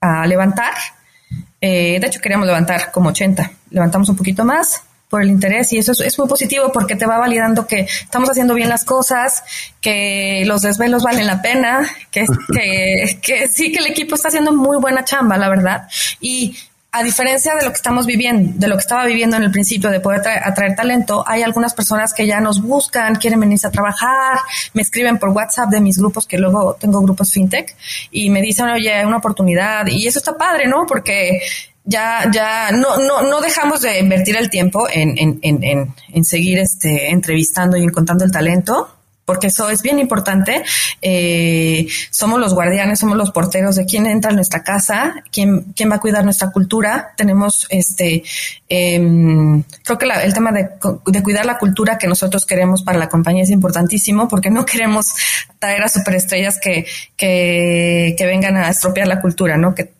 a 0.00 0.26
levantar. 0.26 0.74
Eh, 1.60 1.98
de 2.00 2.06
hecho, 2.06 2.20
queríamos 2.20 2.46
levantar 2.46 2.92
como 2.92 3.08
80. 3.08 3.50
Levantamos 3.70 4.08
un 4.08 4.16
poquito 4.16 4.44
más 4.44 4.84
por 5.08 5.22
el 5.22 5.28
interés 5.28 5.72
y 5.72 5.78
eso 5.78 5.92
es, 5.92 6.00
es, 6.00 6.18
muy 6.18 6.26
positivo 6.26 6.72
porque 6.72 6.96
te 6.96 7.04
va 7.04 7.18
validando 7.18 7.66
que 7.66 7.80
estamos 7.80 8.30
haciendo 8.30 8.54
bien 8.54 8.70
las 8.70 8.84
cosas, 8.84 9.44
que 9.80 10.42
los 10.46 10.62
desvelos 10.62 11.02
valen 11.02 11.26
la 11.26 11.42
pena, 11.42 11.86
que, 12.10 12.24
que, 12.54 13.18
que 13.20 13.48
sí 13.48 13.72
que 13.72 13.80
el 13.80 13.86
equipo 13.88 14.14
está 14.14 14.28
haciendo 14.28 14.52
muy 14.52 14.78
buena 14.80 15.04
chamba, 15.04 15.36
la 15.36 15.50
verdad. 15.50 15.88
Y 16.18 16.56
a 16.94 17.02
diferencia 17.02 17.54
de 17.54 17.64
lo 17.64 17.70
que 17.70 17.76
estamos 17.76 18.04
viviendo, 18.04 18.52
de 18.54 18.68
lo 18.68 18.76
que 18.76 18.82
estaba 18.82 19.06
viviendo 19.06 19.36
en 19.36 19.44
el 19.44 19.50
principio 19.50 19.90
de 19.90 20.00
poder 20.00 20.20
atraer 20.44 20.76
talento, 20.76 21.24
hay 21.26 21.42
algunas 21.42 21.72
personas 21.72 22.12
que 22.12 22.26
ya 22.26 22.38
nos 22.38 22.60
buscan, 22.60 23.14
quieren 23.14 23.40
venirse 23.40 23.66
a 23.66 23.70
trabajar, 23.70 24.38
me 24.74 24.82
escriben 24.82 25.16
por 25.18 25.30
WhatsApp 25.30 25.70
de 25.70 25.80
mis 25.80 25.96
grupos, 25.96 26.26
que 26.26 26.36
luego 26.36 26.76
tengo 26.78 27.00
grupos 27.00 27.32
fintech, 27.32 27.74
y 28.10 28.28
me 28.28 28.42
dicen, 28.42 28.66
oye, 28.66 28.92
hay 28.92 29.06
una 29.06 29.16
oportunidad, 29.16 29.86
y 29.86 30.06
eso 30.06 30.18
está 30.18 30.36
padre, 30.36 30.68
¿no? 30.68 30.84
Porque 30.86 31.40
ya, 31.82 32.30
ya 32.30 32.70
no, 32.72 32.98
no, 32.98 33.22
no 33.22 33.40
dejamos 33.40 33.80
de 33.80 33.98
invertir 33.98 34.36
el 34.36 34.50
tiempo 34.50 34.86
en, 34.92 35.16
en, 35.16 35.38
en, 35.40 35.94
en 36.12 36.24
seguir 36.24 36.58
este, 36.58 37.10
entrevistando 37.10 37.78
y 37.78 37.84
encontrando 37.84 38.24
el 38.24 38.30
talento 38.30 39.01
porque 39.24 39.48
eso 39.48 39.70
es 39.70 39.82
bien 39.82 39.98
importante. 39.98 40.62
Eh, 41.00 41.86
somos 42.10 42.40
los 42.40 42.54
guardianes, 42.54 42.98
somos 42.98 43.16
los 43.16 43.30
porteros 43.30 43.76
de 43.76 43.86
quién 43.86 44.06
entra 44.06 44.30
a 44.30 44.34
nuestra 44.34 44.62
casa, 44.62 45.22
quién, 45.30 45.72
quién 45.76 45.90
va 45.90 45.96
a 45.96 46.00
cuidar 46.00 46.24
nuestra 46.24 46.50
cultura. 46.50 47.12
Tenemos 47.16 47.66
este, 47.70 48.22
eh, 48.68 49.62
creo 49.84 49.98
que 49.98 50.06
la, 50.06 50.22
el 50.22 50.34
tema 50.34 50.52
de, 50.52 50.70
de, 51.06 51.22
cuidar 51.22 51.46
la 51.46 51.58
cultura 51.58 51.98
que 51.98 52.08
nosotros 52.08 52.46
queremos 52.46 52.82
para 52.82 52.98
la 52.98 53.08
compañía 53.08 53.44
es 53.44 53.50
importantísimo 53.50 54.28
porque 54.28 54.50
no 54.50 54.66
queremos 54.66 55.14
traer 55.58 55.82
a 55.82 55.88
superestrellas 55.88 56.58
que, 56.58 56.86
que, 57.16 58.14
que 58.18 58.26
vengan 58.26 58.56
a 58.56 58.68
estropear 58.68 59.06
la 59.06 59.20
cultura, 59.20 59.56
¿no? 59.56 59.74
Que 59.74 59.92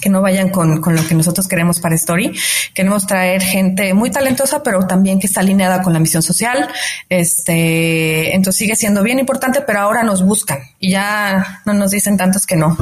que 0.00 0.08
no 0.10 0.20
vayan 0.20 0.50
con, 0.50 0.80
con, 0.80 0.94
lo 0.94 1.06
que 1.06 1.14
nosotros 1.14 1.48
queremos 1.48 1.80
para 1.80 1.94
Story. 1.94 2.36
Queremos 2.74 3.06
traer 3.06 3.42
gente 3.42 3.94
muy 3.94 4.10
talentosa, 4.10 4.62
pero 4.62 4.86
también 4.86 5.18
que 5.18 5.26
está 5.26 5.40
alineada 5.40 5.82
con 5.82 5.92
la 5.92 5.98
misión 5.98 6.22
social. 6.22 6.68
Este, 7.08 8.34
entonces 8.34 8.58
sigue 8.58 8.76
siendo 8.76 9.02
bien 9.02 9.18
importante, 9.18 9.62
pero 9.62 9.80
ahora 9.80 10.02
nos 10.02 10.24
buscan 10.24 10.58
y 10.78 10.90
ya 10.90 11.62
no 11.64 11.74
nos 11.74 11.90
dicen 11.90 12.16
tantos 12.16 12.46
que 12.46 12.56
no. 12.56 12.76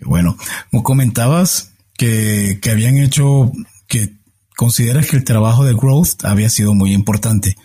Bueno, 0.00 0.36
como 0.70 0.82
comentabas 0.82 1.72
que, 1.96 2.58
que 2.62 2.70
habían 2.70 2.98
hecho, 2.98 3.52
que 3.86 4.12
consideras 4.56 5.06
que 5.06 5.16
el 5.16 5.24
trabajo 5.24 5.64
de 5.64 5.74
Growth 5.74 6.24
había 6.24 6.48
sido 6.50 6.74
muy 6.74 6.92
importante. 6.92 7.56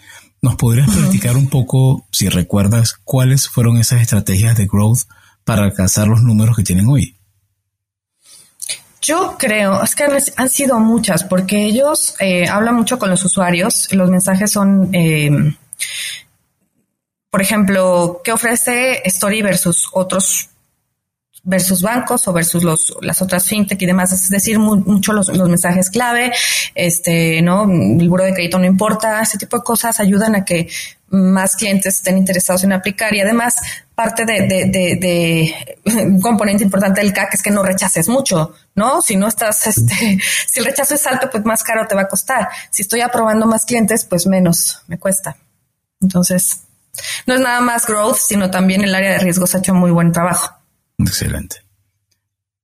¿Nos 0.42 0.56
podrías 0.56 0.90
platicar 0.90 1.38
un 1.38 1.48
poco, 1.48 2.06
si 2.12 2.28
recuerdas, 2.28 2.96
cuáles 3.06 3.48
fueron 3.48 3.78
esas 3.78 4.02
estrategias 4.02 4.58
de 4.58 4.66
Growth 4.66 5.04
para 5.46 5.64
alcanzar 5.64 6.08
los 6.08 6.22
números 6.22 6.58
que 6.58 6.64
tienen 6.64 6.88
hoy? 6.88 7.13
Yo 9.04 9.36
creo, 9.38 9.84
es 9.84 9.96
que 9.96 10.06
han 10.38 10.50
sido 10.50 10.80
muchas, 10.80 11.26
porque 11.26 11.66
ellos 11.66 12.16
eh, 12.20 12.48
hablan 12.48 12.76
mucho 12.76 12.98
con 12.98 13.10
los 13.10 13.24
usuarios, 13.26 13.92
los 13.92 14.10
mensajes 14.10 14.50
son, 14.50 14.90
eh, 14.94 15.30
por 17.30 17.42
ejemplo, 17.42 18.22
¿qué 18.24 18.32
ofrece 18.32 19.02
Story 19.06 19.42
versus 19.42 19.90
otros 19.92 20.53
versus 21.44 21.82
bancos 21.82 22.28
o 22.28 22.34
versus 22.34 22.64
los, 22.64 22.96
las 23.02 23.22
otras 23.22 23.46
fintech 23.46 23.82
y 23.82 23.86
demás, 23.86 24.14
es 24.14 24.30
decir, 24.30 24.60
mucho 24.60 25.12
los, 25.12 25.28
los, 25.28 25.50
mensajes 25.50 25.90
clave, 25.90 26.32
este, 26.74 27.42
¿no? 27.42 27.64
El 27.64 28.08
buro 28.08 28.24
de 28.24 28.34
crédito 28.34 28.58
no 28.58 28.66
importa, 28.66 29.22
ese 29.22 29.38
tipo 29.38 29.58
de 29.58 29.64
cosas 29.64 30.00
ayudan 30.00 30.36
a 30.36 30.46
que 30.46 30.70
más 31.10 31.56
clientes 31.56 31.96
estén 31.98 32.18
interesados 32.18 32.64
en 32.64 32.72
aplicar 32.72 33.14
y 33.14 33.22
además 33.22 33.56
parte 33.94 34.26
de, 34.26 34.48
de, 34.48 34.66
de, 34.66 34.96
de, 34.96 35.78
un 36.06 36.22
componente 36.22 36.64
importante 36.64 37.02
del 37.02 37.14
CAC 37.14 37.36
es 37.36 37.44
que 37.44 37.52
no 37.52 37.62
rechaces 37.62 38.08
mucho, 38.08 38.54
¿no? 38.74 39.02
Si 39.02 39.18
no 39.18 39.28
estás, 39.28 39.68
este, 39.68 40.18
si 40.48 40.60
el 40.60 40.66
rechazo 40.66 40.96
es 40.96 41.06
alto, 41.06 41.30
pues 41.30 41.44
más 41.46 41.62
caro 41.62 41.86
te 41.88 41.94
va 41.94 42.04
a 42.04 42.08
costar. 42.08 42.48
Si 42.72 42.82
estoy 42.82 43.02
aprobando 43.02 43.46
más 43.46 43.66
clientes, 43.66 44.06
pues 44.06 44.26
menos 44.26 44.82
me 44.88 44.98
cuesta. 44.98 45.36
Entonces, 46.02 46.62
no 47.28 47.36
es 47.36 47.42
nada 47.42 47.62
más 47.62 47.86
growth, 47.86 48.18
sino 48.18 48.50
también 48.50 48.82
el 48.84 48.96
área 48.96 49.12
de 49.12 49.20
riesgos 49.20 49.54
ha 49.54 49.60
hecho 49.60 49.74
muy 49.74 49.92
buen 49.92 50.12
trabajo. 50.12 50.63
Excelente. 51.08 51.58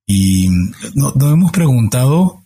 Y 0.06 0.50
nos 0.96 1.16
no 1.16 1.30
hemos 1.30 1.52
preguntado 1.52 2.44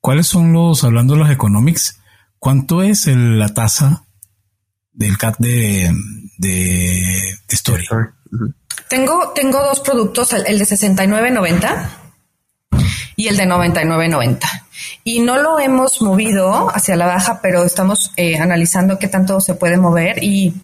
cuáles 0.00 0.26
son 0.26 0.52
los, 0.52 0.82
hablando 0.84 1.14
de 1.14 1.20
los 1.20 1.30
economics, 1.30 2.00
cuánto 2.38 2.82
es 2.82 3.06
el, 3.06 3.38
la 3.38 3.48
tasa 3.54 4.04
del 4.92 5.18
CAT 5.18 5.38
de, 5.38 5.92
de, 6.38 6.48
de 7.48 7.54
Story. 7.54 7.86
Tengo, 8.88 9.32
tengo 9.34 9.62
dos 9.62 9.80
productos, 9.80 10.32
el, 10.32 10.46
el 10.46 10.58
de 10.58 10.64
69.90 10.64 11.88
y 13.16 13.28
el 13.28 13.36
de 13.36 13.44
99.90. 13.46 14.38
Y 15.04 15.20
no 15.20 15.38
lo 15.38 15.58
hemos 15.58 16.00
movido 16.02 16.68
hacia 16.74 16.96
la 16.96 17.06
baja, 17.06 17.40
pero 17.40 17.64
estamos 17.64 18.12
eh, 18.16 18.38
analizando 18.38 18.98
qué 18.98 19.08
tanto 19.08 19.40
se 19.40 19.54
puede 19.54 19.78
mover 19.78 20.22
y 20.22 20.54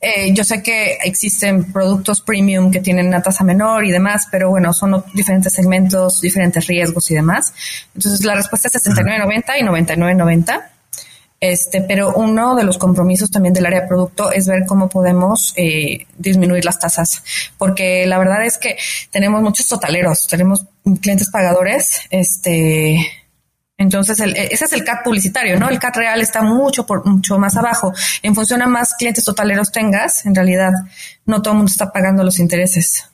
eh, 0.00 0.32
yo 0.32 0.44
sé 0.44 0.62
que 0.62 0.98
existen 1.02 1.72
productos 1.72 2.20
premium 2.20 2.70
que 2.70 2.80
tienen 2.80 3.08
una 3.08 3.20
tasa 3.20 3.42
menor 3.42 3.84
y 3.84 3.90
demás, 3.90 4.28
pero 4.30 4.50
bueno, 4.50 4.72
son 4.72 5.04
diferentes 5.12 5.52
segmentos, 5.52 6.20
diferentes 6.20 6.66
riesgos 6.66 7.10
y 7.10 7.14
demás. 7.14 7.52
Entonces 7.94 8.24
la 8.24 8.36
respuesta 8.36 8.68
es 8.68 8.74
69.90 8.86 9.44
y 9.58 9.62
99.90. 9.64 10.62
Este, 11.40 11.82
pero 11.82 12.14
uno 12.14 12.56
de 12.56 12.64
los 12.64 12.78
compromisos 12.78 13.30
también 13.30 13.54
del 13.54 13.66
área 13.66 13.82
de 13.82 13.86
producto 13.86 14.32
es 14.32 14.48
ver 14.48 14.64
cómo 14.66 14.88
podemos 14.88 15.52
eh, 15.56 16.06
disminuir 16.16 16.64
las 16.64 16.80
tasas, 16.80 17.22
porque 17.56 18.06
la 18.06 18.18
verdad 18.18 18.44
es 18.44 18.58
que 18.58 18.76
tenemos 19.12 19.40
muchos 19.40 19.68
totaleros, 19.68 20.26
tenemos 20.26 20.66
clientes 21.00 21.30
pagadores, 21.30 22.00
este, 22.10 22.98
entonces, 23.78 24.18
el, 24.18 24.36
ese 24.36 24.64
es 24.64 24.72
el 24.72 24.84
CAT 24.84 25.04
publicitario, 25.04 25.58
¿no? 25.58 25.68
El 25.68 25.78
CAT 25.78 25.96
real 25.96 26.20
está 26.20 26.42
mucho, 26.42 26.84
por, 26.84 27.06
mucho 27.06 27.38
más 27.38 27.56
abajo. 27.56 27.94
En 28.22 28.34
función 28.34 28.60
a 28.60 28.66
más 28.66 28.94
clientes 28.94 29.24
totaleros 29.24 29.70
tengas, 29.70 30.26
en 30.26 30.34
realidad, 30.34 30.72
no 31.24 31.40
todo 31.40 31.52
el 31.52 31.58
mundo 31.58 31.70
está 31.70 31.92
pagando 31.92 32.24
los 32.24 32.40
intereses. 32.40 33.06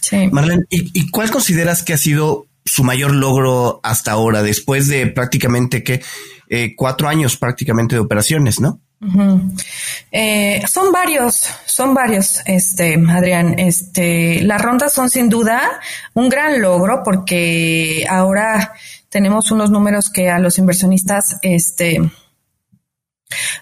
Sí. 0.00 0.28
Marlene, 0.30 0.64
¿y, 0.68 0.90
¿y, 1.00 1.10
cuál 1.10 1.30
consideras 1.30 1.84
que 1.84 1.94
ha 1.94 1.98
sido 1.98 2.46
su 2.64 2.82
mayor 2.82 3.14
logro 3.14 3.80
hasta 3.84 4.10
ahora, 4.10 4.42
después 4.42 4.88
de 4.88 5.06
prácticamente 5.06 5.84
que 5.84 6.02
eh, 6.48 6.74
cuatro 6.76 7.08
años 7.08 7.36
prácticamente 7.36 7.94
de 7.94 8.00
operaciones, 8.00 8.60
¿no? 8.60 8.80
Uh 9.00 9.06
-huh. 9.06 9.62
eh, 10.10 10.62
son 10.66 10.90
varios, 10.90 11.48
son 11.66 11.92
varios, 11.92 12.40
este, 12.46 12.98
Adrián. 13.08 13.58
Este, 13.58 14.40
las 14.42 14.60
rondas 14.60 14.92
son 14.92 15.10
sin 15.10 15.28
duda 15.28 15.80
un 16.14 16.28
gran 16.28 16.60
logro 16.62 17.02
porque 17.04 18.06
ahora 18.08 18.72
tenemos 19.16 19.50
unos 19.50 19.70
números 19.70 20.10
que 20.10 20.28
a 20.28 20.38
los 20.38 20.58
inversionistas, 20.58 21.38
este, 21.40 22.02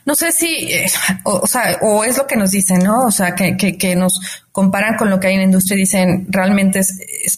No 0.05 0.17
sé 0.17 0.33
si, 0.33 0.49
eh, 0.73 0.91
o, 1.23 1.47
sea, 1.47 1.79
o 1.81 2.03
es 2.03 2.19
lo 2.19 2.27
que 2.27 2.35
nos 2.35 2.51
dicen, 2.51 2.81
¿no? 2.81 3.07
O 3.07 3.13
sea, 3.13 3.37
que, 3.37 3.57
que, 3.57 3.95
nos 3.95 4.21
comparan 4.51 4.97
con 4.97 5.11
lo 5.11 5.21
que 5.21 5.29
hay 5.29 5.35
en 5.35 5.39
la 5.39 5.45
industria 5.45 5.77
y 5.77 5.81
dicen 5.83 6.27
realmente 6.29 6.81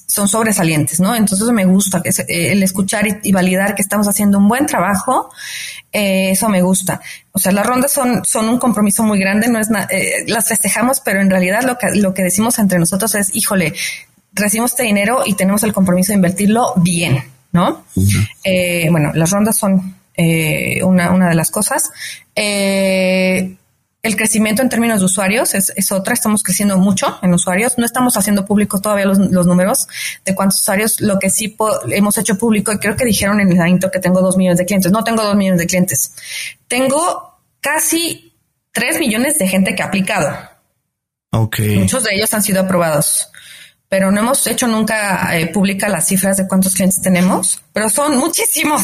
son 0.06 0.28
sobresalientes, 0.28 0.98
¿no? 0.98 1.14
Entonces 1.14 1.46
me 1.50 1.66
gusta 1.66 2.00
eh, 2.04 2.52
el 2.52 2.62
escuchar 2.62 3.06
y, 3.22 3.32
validar 3.32 3.74
que 3.74 3.82
estamos 3.82 4.08
haciendo 4.08 4.38
un 4.38 4.48
buen 4.48 4.64
trabajo, 4.64 5.28
eh, 5.92 6.30
eso 6.30 6.48
me 6.48 6.62
gusta. 6.62 7.02
O 7.32 7.38
sea, 7.38 7.52
las 7.52 7.66
rondas 7.66 7.92
son, 7.92 8.24
son 8.24 8.48
un 8.48 8.58
compromiso 8.58 9.02
muy 9.02 9.20
grande, 9.20 9.48
no 9.48 9.60
es 9.60 9.68
las 10.26 10.48
festejamos, 10.48 11.00
pero 11.00 11.20
en 11.20 11.28
realidad 11.28 11.64
lo 11.64 11.76
que, 11.76 11.88
lo 11.96 12.14
que 12.14 12.22
decimos 12.22 12.58
entre 12.58 12.78
nosotros 12.78 13.14
es, 13.14 13.34
híjole, 13.34 13.74
recibimos 14.32 14.70
este 14.70 14.84
dinero 14.84 15.22
y 15.26 15.34
tenemos 15.34 15.62
el 15.64 15.74
compromiso 15.74 16.12
de 16.12 16.16
invertirlo 16.16 16.72
bien, 16.76 17.35
¿no? 17.56 17.84
bueno, 18.90 19.12
las 19.14 19.30
rondas 19.30 19.56
son 19.56 19.96
eh, 20.16 20.82
una, 20.82 21.10
una, 21.10 21.28
de 21.28 21.34
las 21.34 21.50
cosas. 21.50 21.90
Eh, 22.34 23.56
el 24.02 24.16
crecimiento 24.16 24.62
en 24.62 24.68
términos 24.68 25.00
de 25.00 25.06
usuarios 25.06 25.54
es, 25.54 25.72
es, 25.74 25.90
otra. 25.90 26.14
Estamos 26.14 26.42
creciendo 26.42 26.78
mucho 26.78 27.18
en 27.22 27.34
usuarios. 27.34 27.76
No 27.76 27.84
estamos 27.84 28.16
haciendo 28.16 28.46
público 28.46 28.80
todavía 28.80 29.04
los, 29.04 29.18
los 29.18 29.46
números 29.46 29.88
de 30.24 30.34
cuántos 30.34 30.60
usuarios. 30.60 31.00
Lo 31.00 31.18
que 31.18 31.28
sí 31.28 31.56
hemos 31.90 32.16
hecho 32.18 32.38
público, 32.38 32.72
y 32.72 32.78
creo 32.78 32.96
que 32.96 33.04
dijeron 33.04 33.40
en 33.40 33.50
el 33.50 33.68
intro 33.68 33.90
que 33.90 33.98
tengo 33.98 34.20
dos 34.20 34.36
millones 34.36 34.58
de 34.58 34.64
clientes. 34.64 34.92
No 34.92 35.02
tengo 35.02 35.22
dos 35.22 35.34
millones 35.34 35.58
de 35.58 35.66
clientes. 35.66 36.12
Tengo 36.68 37.40
casi 37.60 38.32
tres 38.72 39.00
millones 39.00 39.38
de 39.38 39.48
gente 39.48 39.74
que 39.74 39.82
ha 39.82 39.86
aplicado. 39.86 40.34
Okay. 41.30 41.78
Muchos 41.78 42.04
de 42.04 42.14
ellos 42.14 42.32
han 42.32 42.42
sido 42.42 42.60
aprobados 42.60 43.30
pero 43.88 44.10
no 44.10 44.20
hemos 44.20 44.46
hecho 44.46 44.66
nunca 44.66 45.36
eh, 45.38 45.46
pública 45.46 45.88
las 45.88 46.06
cifras 46.06 46.36
de 46.36 46.48
cuántos 46.48 46.74
clientes 46.74 47.00
tenemos, 47.00 47.62
pero 47.72 47.88
son 47.88 48.16
muchísimos. 48.16 48.82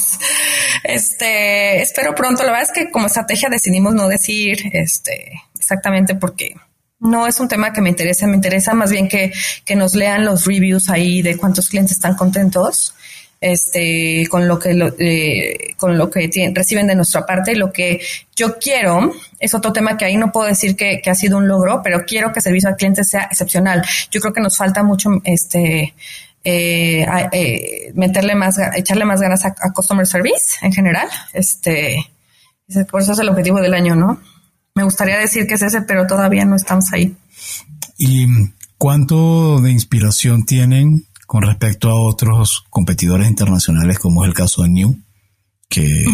Este, 0.85 1.81
espero 1.81 2.15
pronto. 2.15 2.43
La 2.43 2.51
verdad 2.51 2.69
es 2.69 2.73
que 2.73 2.91
como 2.91 3.07
estrategia 3.07 3.49
decidimos 3.49 3.95
no 3.95 4.09
decir 4.09 4.59
este 4.73 5.31
exactamente 5.57 6.17
porque 6.17 6.57
no 6.99 7.27
es 7.27 7.39
un 7.41 7.49
tema 7.49 7.73
que 7.73 7.81
me 7.81 7.89
interesa, 7.89 8.27
me 8.27 8.37
interesa 8.37 8.75
más 8.75 8.91
bien 8.91 9.09
que, 9.09 9.33
que 9.65 9.77
nos 9.77 9.95
lean 9.95 10.25
los 10.25 10.45
reviews 10.47 10.89
ahí 10.89 11.23
de 11.23 11.37
cuántos 11.37 11.69
clientes 11.69 11.93
están 11.93 12.17
contentos 12.17 12.95
este, 13.43 14.27
con 14.31 14.47
lo 14.47 14.59
que, 14.59 14.71
eh, 14.71 15.75
con 15.77 15.99
lo 15.99 16.09
que 16.09 16.31
reciben 16.55 16.87
de 16.87 16.95
nuestra 16.95 17.27
parte. 17.27 17.57
Lo 17.57 17.73
que 17.73 18.01
yo 18.37 18.57
quiero 18.59 19.13
es 19.39 19.53
otro 19.53 19.73
tema 19.73 19.99
que 19.99 20.05
ahí 20.05 20.17
no 20.17 20.31
puedo 20.31 20.47
decir 20.47 20.77
que, 20.77 21.03
ha 21.05 21.15
sido 21.15 21.39
un 21.39 21.49
logro, 21.49 21.83
pero 21.83 22.05
quiero 22.07 22.33
que 22.33 22.39
el 22.39 22.45
servicio 22.45 22.69
al 22.69 22.77
cliente 22.77 23.03
sea 23.03 23.25
excepcional. 23.25 23.83
Yo 24.11 24.21
creo 24.21 24.33
que 24.33 24.41
nos 24.41 24.57
falta 24.57 24.85
mucho, 24.85 25.11
este, 25.25 25.93
eh, 26.45 27.07
eh, 27.33 27.93
meterle 27.95 28.37
más, 28.37 28.57
echarle 28.77 29.05
más 29.05 29.21
ganas 29.21 29.45
a, 29.45 29.55
customer 29.75 30.07
service 30.07 30.57
en 30.63 30.73
general. 30.73 31.09
Este, 31.33 31.97
por 32.91 33.03
eso 33.03 33.13
es 33.13 33.19
el 33.19 33.29
objetivo 33.29 33.61
del 33.61 33.75
año, 33.75 33.97
¿no? 33.97 34.21
Me 34.75 34.85
gustaría 34.85 35.19
decir 35.19 35.49
que 35.49 35.55
es 35.55 35.63
ese, 35.63 35.83
pero 35.83 36.07
todavía 36.07 36.45
no 36.45 36.55
estamos 36.55 36.93
ahí. 36.93 37.15
¿Y 37.99 38.27
cuánto 38.79 39.61
de 39.61 39.71
inspiración 39.73 40.47
tienen 40.47 41.07
con 41.33 41.45
respecto 41.45 41.89
a 41.89 41.95
otros 41.95 42.67
competidores 42.69 43.27
internacionales, 43.27 43.99
como 43.99 44.23
es 44.23 44.29
el 44.29 44.35
caso 44.35 44.65
de 44.65 44.69
New, 44.69 44.99
que, 45.67 46.05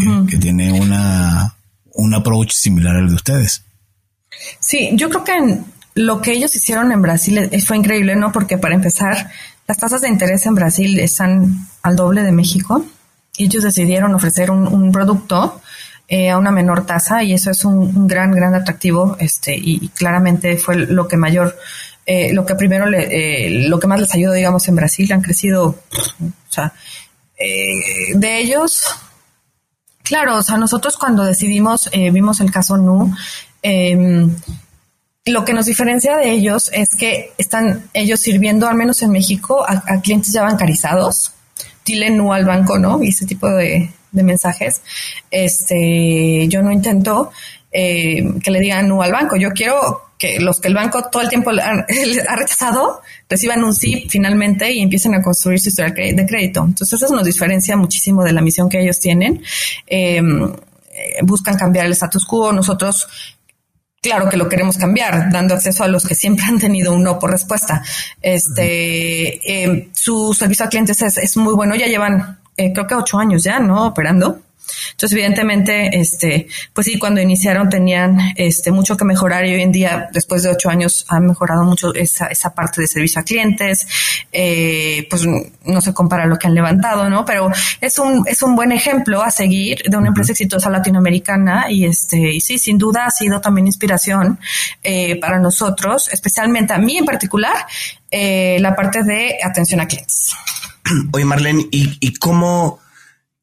tiene 0.41 0.81
una, 0.81 1.57
un 1.93 2.15
approach 2.15 2.53
similar 2.53 2.95
al 2.95 3.09
de 3.09 3.17
ustedes. 3.17 3.65
Sí, 4.61 4.91
yo 4.93 5.09
creo 5.11 5.25
que 5.25 5.59
lo 5.95 6.23
que 6.23 6.31
ellos 6.31 6.55
hicieron 6.55 6.93
en 6.93 7.03
Brasil 7.03 7.51
fue 7.67 7.79
increíble, 7.79 8.15
¿no? 8.15 8.31
Porque 8.31 8.59
para 8.59 8.77
empezar, 8.77 9.29
las 9.67 9.79
tasas 9.79 10.03
de 10.03 10.09
interés 10.09 10.47
en 10.47 10.55
Brasil 10.55 11.01
están 11.01 11.67
al 11.83 11.97
doble 11.97 12.23
de 12.23 12.31
México 12.31 12.87
y 13.37 13.47
ellos 13.47 13.65
decidieron 13.65 14.15
ofrecer 14.15 14.53
un, 14.53 14.93
producto 14.93 15.61
eh, 16.07 16.31
a 16.31 16.39
una 16.39 16.53
menor 16.53 16.87
tasa 16.87 17.25
y 17.25 17.33
eso 17.33 17.51
es 17.51 17.65
un, 17.65 18.07
gran, 18.07 18.31
gran 18.31 18.55
atractivo 18.55 19.17
este, 19.19 19.57
y, 19.57 19.89
claramente 19.89 20.59
fue 20.59 20.77
lo 20.77 21.09
que 21.09 21.17
mayor 21.17 21.57
eh, 22.11 22.33
lo 22.33 22.47
que 22.47 22.55
primero, 22.55 22.87
le, 22.87 23.03
eh, 23.47 23.51
lo 23.69 23.79
que 23.79 23.87
más 23.87 24.01
les 24.01 24.15
ayudó, 24.15 24.33
digamos, 24.33 24.67
en 24.67 24.77
Brasil, 24.77 25.13
han 25.13 25.21
crecido, 25.21 25.79
o 26.19 26.33
sea, 26.49 26.73
eh, 27.37 28.15
de 28.15 28.39
ellos, 28.39 28.83
claro, 30.03 30.39
o 30.39 30.43
sea, 30.43 30.57
nosotros 30.57 30.97
cuando 30.97 31.23
decidimos, 31.23 31.91
vimos 31.93 32.41
el 32.41 32.51
caso 32.51 32.79
Nu, 32.79 33.15
em, 33.61 34.35
lo 35.27 35.45
que 35.45 35.53
nos 35.53 35.67
diferencia 35.67 36.17
de 36.17 36.31
ellos 36.31 36.71
es 36.73 36.97
que 36.97 37.33
están 37.37 37.91
ellos 37.93 38.21
sirviendo, 38.21 38.67
al 38.67 38.77
menos 38.77 39.03
en 39.03 39.11
México, 39.11 39.63
a, 39.69 40.01
clientes 40.01 40.33
ya 40.33 40.45
bancarizados, 40.45 41.33
dile 41.85 42.09
nu 42.09 42.33
al 42.33 42.47
banco, 42.47 42.79
¿no? 42.79 43.03
Y 43.03 43.09
ese 43.09 43.27
tipo 43.27 43.51
de, 43.51 43.93
de 44.13 44.23
mensajes. 44.23 44.81
Este, 45.31 46.49
yo 46.49 46.63
no 46.63 46.73
intento 46.73 47.33
que 47.71 48.51
le 48.51 48.61
digan 48.61 48.89
nu 48.89 49.03
al 49.03 49.13
banco. 49.13 49.37
Yo 49.37 49.51
quiero 49.51 50.09
que 50.19 50.41
los 50.41 50.61
que 50.61 50.69
el 50.69 50.75
banco 50.75 51.05
todo 51.11 51.23
el 51.23 51.29
tiempo 51.29 51.51
ha, 51.63 52.37
rechazado 52.37 53.01
reciban 53.29 53.63
un 53.63 53.75
sí 53.75 54.07
finalmente 54.11 54.71
y 54.71 54.81
empiecen 54.81 55.15
a 55.15 55.23
construir 55.23 55.61
su 55.61 55.69
historia 55.69 55.95
de 55.95 56.27
crédito. 56.27 56.65
Entonces 56.65 57.01
eso 57.01 57.15
nos 57.15 57.25
diferencia 57.25 57.77
muchísimo 57.77 58.25
de 58.25 58.33
la 58.33 58.43
misión 58.43 58.69
que 58.69 58.81
ellos 58.81 58.99
tienen. 58.99 59.43
Em, 59.87 60.45
eh, 60.45 61.21
buscan 61.23 61.57
cambiar 61.57 61.87
el 61.87 61.93
status 61.93 62.25
quo. 62.25 62.53
Nosotros 62.53 63.07
claro 64.01 64.29
que 64.29 64.37
lo 64.37 64.49
queremos 64.49 64.77
cambiar, 64.77 65.31
dando 65.31 65.55
acceso 65.55 65.85
a 65.85 65.89
los 65.89 66.05
que 66.05 66.15
siempre 66.15 66.45
han 66.47 66.59
tenido 66.59 66.93
un 66.93 67.03
no 67.03 67.19
por 67.19 67.31
respuesta. 67.31 67.83
Este, 68.21 69.63
em, 69.63 69.89
su 69.93 70.35
servicio 70.35 70.67
a 70.67 70.69
clientes 70.69 71.01
es, 71.03 71.19
es, 71.19 71.37
muy 71.37 71.55
bueno. 71.55 71.77
Ya 71.77 71.87
llevan, 71.87 72.41
eh, 72.57 72.73
creo 72.73 72.87
que 72.87 72.95
ocho 72.95 73.19
años 73.19 73.45
ya, 73.45 73.61
¿no? 73.61 73.87
Operando. 73.87 74.41
Entonces, 74.91 75.13
evidentemente, 75.13 75.99
este, 75.99 76.49
pues 76.73 76.87
sí, 76.87 76.99
cuando 76.99 77.21
iniciaron 77.21 77.69
tenían 77.69 78.19
este, 78.37 78.71
mucho 78.71 78.97
que 78.97 79.05
mejorar 79.05 79.47
y 79.47 79.55
hoy 79.55 79.63
en 79.63 79.73
día, 79.73 80.09
después 80.13 80.43
de 80.43 80.51
ocho 80.51 80.71
años, 80.71 81.05
han 81.09 81.27
mejorado 81.27 81.65
mucho 81.65 81.95
esa, 81.95 82.27
esa 82.27 82.55
parte 82.55 82.81
de 82.81 82.87
servicio 82.87 83.21
a 83.21 83.25
clientes. 83.25 83.87
Eh, 84.33 85.07
pues 85.11 85.25
no 85.65 85.81
se 85.81 85.93
compara 85.93 86.27
lo 86.27 86.39
que 86.39 86.47
han 86.47 86.55
levantado, 86.55 87.09
¿no? 87.09 87.25
Pero 87.25 87.51
es 87.81 87.99
un, 87.99 88.25
es 88.27 88.43
un 88.43 88.57
buen 88.57 88.73
ejemplo 88.73 89.23
a 89.23 89.31
seguir 89.31 89.83
de 89.87 89.97
una 89.97 90.09
empresa 90.09 90.33
exitosa 90.33 90.71
latinoamericana 90.71 91.71
y 91.71 91.85
este, 91.85 92.35
y 92.35 92.41
sí, 92.41 92.59
sin 92.59 92.79
duda 92.79 93.07
ha 93.07 93.11
sido 93.11 93.41
también 93.41 93.67
inspiración 93.67 94.39
eh, 94.83 95.17
para 95.21 95.39
nosotros, 95.39 96.09
especialmente 96.13 96.73
a 96.73 96.79
mí 96.79 96.97
en 96.97 97.05
particular, 97.05 97.67
eh, 98.11 98.59
la 98.61 98.75
parte 98.75 99.03
de 99.05 99.39
atención 99.43 99.81
a 99.81 99.87
clientes. 99.87 100.33
Oye, 101.13 101.25
Marlene, 101.25 101.67
¿y, 101.71 101.97
y 102.01 102.15
cómo, 102.15 102.81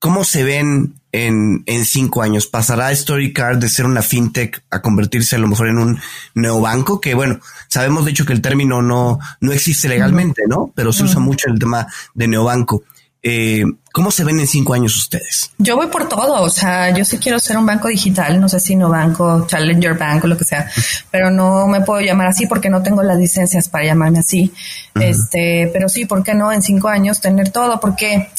cómo 0.06 0.24
se 0.24 0.43
ven 0.43 0.93
en, 1.12 1.64
en 1.66 1.84
cinco 1.84 2.22
años? 2.22 2.45
¿Pasará 2.45 2.95
StoryCard 2.95 3.58
de 3.58 3.70
ser 3.70 3.88
una 3.88 4.03
fintech 4.03 4.64
a 4.70 4.80
convertirse 4.80 5.36
a 5.36 5.39
lo 5.39 5.47
mejor 5.47 5.68
en 5.68 5.80
un 5.80 5.99
neobanco? 6.36 7.01
Que 7.01 7.16
bueno, 7.16 7.39
sabemos 7.70 8.06
de 8.06 8.12
hecho 8.12 8.24
que 8.24 8.34
el 8.34 8.39
término 8.39 8.84
no, 8.84 9.18
no 9.41 9.51
existe 9.51 9.89
legalmente, 9.89 10.43
¿no? 10.47 10.72
Pero 10.76 10.93
se 10.93 11.06
usa 11.06 11.20
mucho 11.20 11.49
el 11.49 11.58
tema 11.58 11.88
de 12.14 12.28
neobanco. 12.28 12.84
Eh, 13.24 13.64
¿Cómo 13.91 14.12
se 14.12 14.24
ven 14.24 14.39
en 14.39 14.45
cinco 14.45 14.76
años 14.76 14.95
ustedes? 14.95 15.49
Yo 15.58 15.76
voy 15.76 15.88
por 15.88 16.08
todo, 16.08 16.43
o 16.43 16.49
sea, 16.51 16.95
yo 16.95 17.03
sí 17.03 17.18
quiero 17.18 17.39
ser 17.39 17.58
un 17.58 17.66
banco 17.66 17.88
digital, 17.88 18.39
no 18.39 18.47
sé 18.47 18.60
si 18.60 18.76
no 18.76 18.89
banco, 18.89 19.47
Challenger 19.47 19.97
Bank 19.97 20.26
o 20.26 20.28
lo 20.28 20.38
que 20.38 20.45
sea, 20.45 20.70
pero 21.10 21.32
no 21.32 21.66
me 21.66 21.82
puedo 21.82 22.01
llamar 22.01 22.28
así 22.28 22.45
porque 22.45 22.70
no 22.70 22.84
tengo 22.84 23.01
las 23.01 23.18
licencias 23.18 23.70
para 23.70 23.86
llamarme 23.86 24.20
así. 24.20 24.53
Este, 24.93 25.72
pero 25.74 25.89
sí, 25.89 26.06
¿por 26.06 26.22
qué 26.22 26.36
no 26.36 26.51
en 26.51 26.62
cinco 26.62 26.89
años 26.89 27.20
tener 27.20 27.49
todo? 27.49 27.80
Porque 27.80 28.30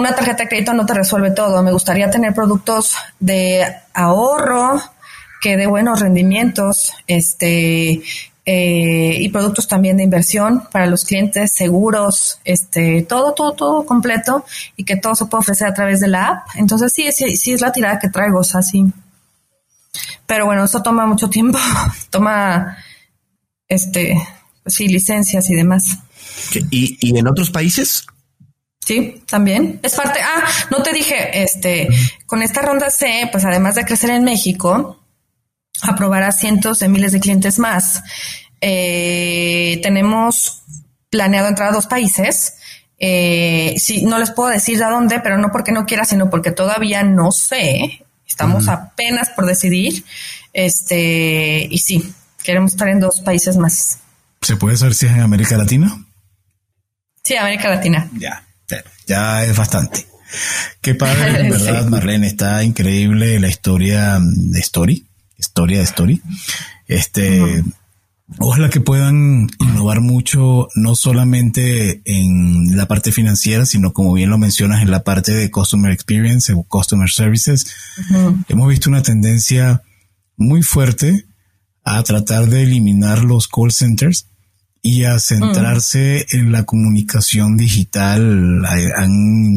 una 0.00 0.14
tarjeta 0.14 0.44
de 0.44 0.48
crédito 0.48 0.72
no 0.72 0.86
te 0.86 0.94
resuelve 0.94 1.30
todo. 1.30 1.62
Me 1.62 1.72
gustaría 1.72 2.10
tener 2.10 2.34
productos 2.34 2.96
de 3.18 3.64
ahorro 3.94 4.80
que 5.40 5.56
de 5.56 5.66
buenos 5.66 6.00
rendimientos, 6.00 6.92
este, 7.06 8.02
eh, 8.46 9.16
y 9.20 9.28
productos 9.28 9.68
también 9.68 9.96
de 9.96 10.02
inversión 10.02 10.64
para 10.72 10.86
los 10.86 11.04
clientes, 11.04 11.52
seguros, 11.52 12.40
este, 12.44 13.02
todo, 13.02 13.32
todo, 13.32 13.52
todo 13.52 13.86
completo 13.86 14.44
y 14.76 14.84
que 14.84 14.96
todo 14.96 15.14
se 15.14 15.26
puede 15.26 15.40
ofrecer 15.40 15.68
a 15.68 15.74
través 15.74 16.00
de 16.00 16.08
la 16.08 16.28
app. 16.28 16.48
Entonces 16.54 16.92
sí, 16.92 17.10
sí, 17.12 17.36
sí 17.36 17.52
es 17.52 17.60
la 17.60 17.72
tirada 17.72 17.98
que 17.98 18.08
traigo, 18.08 18.40
o 18.40 18.44
sea, 18.44 18.62
sí. 18.62 18.84
Pero 20.26 20.46
bueno, 20.46 20.64
eso 20.64 20.82
toma 20.82 21.06
mucho 21.06 21.28
tiempo, 21.28 21.58
toma, 22.10 22.78
este, 23.68 24.14
sí, 24.66 24.88
licencias 24.88 25.48
y 25.50 25.54
demás. 25.54 25.98
¿Y, 26.70 26.96
y 27.00 27.18
en 27.18 27.28
otros 27.28 27.50
países? 27.50 28.06
Sí, 28.90 29.22
también. 29.30 29.78
Es 29.84 29.94
parte. 29.94 30.18
Ah, 30.20 30.44
no 30.72 30.82
te 30.82 30.92
dije, 30.92 31.44
este, 31.44 31.88
con 32.26 32.42
esta 32.42 32.60
ronda 32.60 32.90
C, 32.90 33.28
pues 33.30 33.44
además 33.44 33.76
de 33.76 33.84
crecer 33.84 34.10
en 34.10 34.24
México, 34.24 34.98
aprobará 35.82 36.32
cientos 36.32 36.80
de 36.80 36.88
miles 36.88 37.12
de 37.12 37.20
clientes 37.20 37.60
más. 37.60 38.02
Eh, 38.60 39.78
tenemos 39.84 40.62
planeado 41.08 41.46
entrar 41.46 41.68
a 41.68 41.72
dos 41.72 41.86
países. 41.86 42.54
Eh, 42.98 43.76
sí, 43.78 44.04
no 44.04 44.18
les 44.18 44.32
puedo 44.32 44.48
decir 44.48 44.82
a 44.82 44.90
dónde, 44.90 45.20
pero 45.20 45.38
no 45.38 45.52
porque 45.52 45.70
no 45.70 45.86
quiera, 45.86 46.04
sino 46.04 46.28
porque 46.28 46.50
todavía 46.50 47.04
no 47.04 47.30
sé. 47.30 48.04
Estamos 48.26 48.66
apenas 48.66 49.28
por 49.28 49.46
decidir. 49.46 50.04
Este, 50.52 51.68
y 51.70 51.78
sí, 51.78 52.12
queremos 52.42 52.72
estar 52.72 52.88
en 52.88 52.98
dos 52.98 53.20
países 53.20 53.56
más. 53.56 54.00
¿Se 54.42 54.56
puede 54.56 54.76
saber 54.76 54.94
si 54.94 55.06
es 55.06 55.12
en 55.12 55.20
América 55.20 55.56
Latina? 55.56 55.96
Sí, 57.22 57.36
América 57.36 57.68
Latina. 57.68 58.10
Ya 58.18 58.49
ya 59.10 59.44
es 59.44 59.56
bastante. 59.56 60.06
Qué 60.80 60.94
padre, 60.94 61.40
en 61.40 61.50
verdad, 61.50 61.88
Marlene, 61.88 62.28
está 62.28 62.62
increíble 62.62 63.40
la 63.40 63.48
historia 63.48 64.20
de 64.20 64.60
Story, 64.60 65.06
historia 65.36 65.78
de 65.78 65.84
Story. 65.84 66.22
Este, 66.86 67.64
ojalá 68.38 68.70
que 68.70 68.80
puedan 68.80 69.48
innovar 69.58 70.00
mucho, 70.00 70.68
no 70.76 70.94
solamente 70.94 72.02
en 72.04 72.76
la 72.76 72.86
parte 72.86 73.10
financiera, 73.10 73.66
sino 73.66 73.92
como 73.92 74.12
bien 74.12 74.30
lo 74.30 74.38
mencionas, 74.38 74.80
en 74.82 74.92
la 74.92 75.02
parte 75.02 75.32
de 75.32 75.50
Customer 75.50 75.90
Experience 75.90 76.52
o 76.52 76.62
Customer 76.62 77.10
Services. 77.10 77.66
Hemos 78.48 78.68
visto 78.68 78.88
una 78.88 79.02
tendencia 79.02 79.82
muy 80.36 80.62
fuerte 80.62 81.26
a 81.82 82.00
tratar 82.04 82.46
de 82.46 82.62
eliminar 82.62 83.24
los 83.24 83.48
call 83.48 83.72
centers 83.72 84.29
y 84.82 85.04
a 85.04 85.18
centrarse 85.18 86.26
en 86.30 86.52
la 86.52 86.64
comunicación 86.64 87.56
digital. 87.56 88.62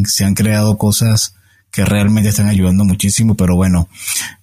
se 0.08 0.26
han 0.26 0.36
creado 0.36 0.78
cosas 0.78 1.36
que 1.72 1.86
realmente 1.86 2.30
están 2.30 2.48
ayudando 2.48 2.86
muchísimo, 2.86 3.36
pero 3.36 3.56
bueno, 3.56 3.90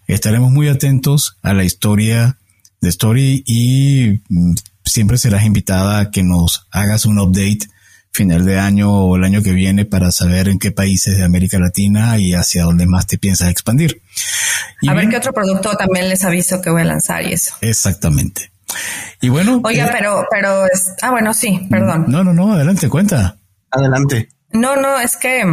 estaremos 0.06 0.50
muy 0.50 0.68
atentos 0.68 1.36
a 1.42 1.54
la 1.54 1.64
historia 1.64 2.36
de 2.80 2.88
Story 2.88 3.44
y 3.46 4.20
mm, 4.28 4.54
siempre 4.84 5.18
serás 5.18 5.44
invitada 5.44 6.00
a 6.00 6.10
que 6.10 6.22
nos 6.22 6.66
hagas 6.70 7.06
un 7.06 7.18
update 7.18 7.68
final 8.12 8.44
de 8.44 8.58
año 8.58 8.92
o 8.92 9.16
el 9.16 9.24
año 9.24 9.42
que 9.42 9.52
viene 9.52 9.84
para 9.84 10.10
saber 10.10 10.48
en 10.48 10.58
qué 10.58 10.72
países 10.72 11.16
de 11.16 11.24
América 11.24 11.58
Latina 11.58 12.18
y 12.18 12.34
hacia 12.34 12.64
dónde 12.64 12.86
más 12.86 13.06
te 13.06 13.18
piensas 13.18 13.50
expandir. 13.50 14.02
a 14.86 14.94
ver 14.94 15.08
qué 15.08 15.16
otro 15.16 15.32
producto 15.32 15.76
también 15.76 16.08
les 16.08 16.24
aviso 16.24 16.60
que 16.60 16.70
voy 16.70 16.82
a 16.82 16.86
lanzar 16.86 17.24
y 17.24 17.34
eso. 17.34 17.54
Exactamente. 17.60 18.50
Y 19.20 19.28
bueno. 19.28 19.60
Oiga, 19.64 19.86
eh, 19.86 19.90
pero, 19.92 20.26
pero, 20.30 20.66
es, 20.66 20.94
ah, 21.02 21.10
bueno, 21.10 21.34
sí, 21.34 21.66
perdón. 21.70 22.06
No, 22.08 22.24
no, 22.24 22.32
no, 22.32 22.54
adelante, 22.54 22.88
cuenta. 22.88 23.36
Adelante. 23.70 24.28
No, 24.52 24.76
no, 24.76 24.98
es 24.98 25.16
que, 25.16 25.44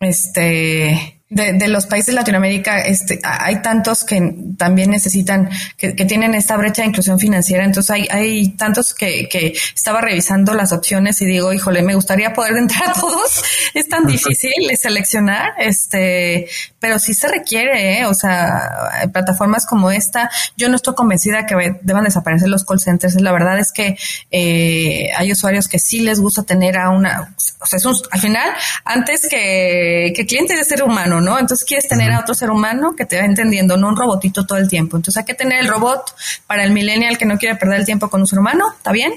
este, 0.00 1.20
de, 1.30 1.52
de, 1.52 1.68
los 1.68 1.86
países 1.86 2.08
de 2.08 2.14
Latinoamérica, 2.14 2.80
este, 2.80 3.20
hay 3.22 3.62
tantos 3.62 4.04
que 4.04 4.34
también 4.58 4.90
necesitan, 4.90 5.48
que, 5.76 5.94
que, 5.94 6.04
tienen 6.04 6.34
esta 6.34 6.56
brecha 6.56 6.82
de 6.82 6.88
inclusión 6.88 7.20
financiera. 7.20 7.64
Entonces 7.64 7.90
hay, 7.90 8.08
hay 8.10 8.48
tantos 8.56 8.94
que, 8.94 9.28
que 9.28 9.54
estaba 9.74 10.00
revisando 10.00 10.54
las 10.54 10.72
opciones 10.72 11.22
y 11.22 11.26
digo, 11.26 11.52
híjole, 11.52 11.82
me 11.82 11.94
gustaría 11.94 12.32
poder 12.32 12.56
entrar 12.56 12.90
a 12.90 12.92
todos. 12.94 13.44
Es 13.74 13.88
tan 13.88 14.04
difícil 14.06 14.52
seleccionar, 14.76 15.52
este, 15.58 16.48
pero 16.80 16.98
sí 16.98 17.14
se 17.14 17.28
requiere, 17.28 17.98
¿eh? 17.98 18.06
o 18.06 18.14
sea, 18.14 19.10
plataformas 19.12 19.66
como 19.66 19.90
esta. 19.90 20.30
Yo 20.56 20.68
no 20.68 20.76
estoy 20.76 20.94
convencida 20.94 21.46
que 21.46 21.76
deban 21.82 22.04
desaparecer 22.04 22.48
los 22.48 22.64
call 22.64 22.80
centers. 22.80 23.20
La 23.20 23.32
verdad 23.32 23.58
es 23.58 23.70
que 23.70 23.96
eh, 24.30 25.10
hay 25.16 25.30
usuarios 25.30 25.68
que 25.68 25.78
sí 25.78 26.00
les 26.00 26.20
gusta 26.20 26.42
tener 26.42 26.78
a 26.78 26.88
una, 26.88 27.34
o 27.60 27.66
sea, 27.66 27.76
es 27.76 27.84
un, 27.84 27.94
al 28.10 28.20
final, 28.20 28.50
antes 28.84 29.28
que, 29.28 30.12
que 30.16 30.26
cliente 30.26 30.56
de 30.56 30.64
ser 30.64 30.82
humano, 30.82 31.20
¿no? 31.20 31.38
Entonces 31.38 31.66
quieres 31.66 31.86
tener 31.86 32.10
a 32.12 32.20
otro 32.20 32.34
ser 32.34 32.50
humano 32.50 32.96
que 32.96 33.04
te 33.04 33.18
va 33.18 33.26
entendiendo, 33.26 33.76
no 33.76 33.88
un 33.88 33.96
robotito 33.96 34.46
todo 34.46 34.58
el 34.58 34.68
tiempo. 34.68 34.96
Entonces 34.96 35.18
hay 35.18 35.26
que 35.26 35.34
tener 35.34 35.60
el 35.60 35.68
robot 35.68 36.14
para 36.46 36.64
el 36.64 36.72
millennial 36.72 37.18
que 37.18 37.26
no 37.26 37.36
quiere 37.36 37.56
perder 37.56 37.80
el 37.80 37.86
tiempo 37.86 38.08
con 38.08 38.22
un 38.22 38.26
ser 38.26 38.38
humano, 38.38 38.64
¿está 38.74 38.90
bien? 38.90 39.12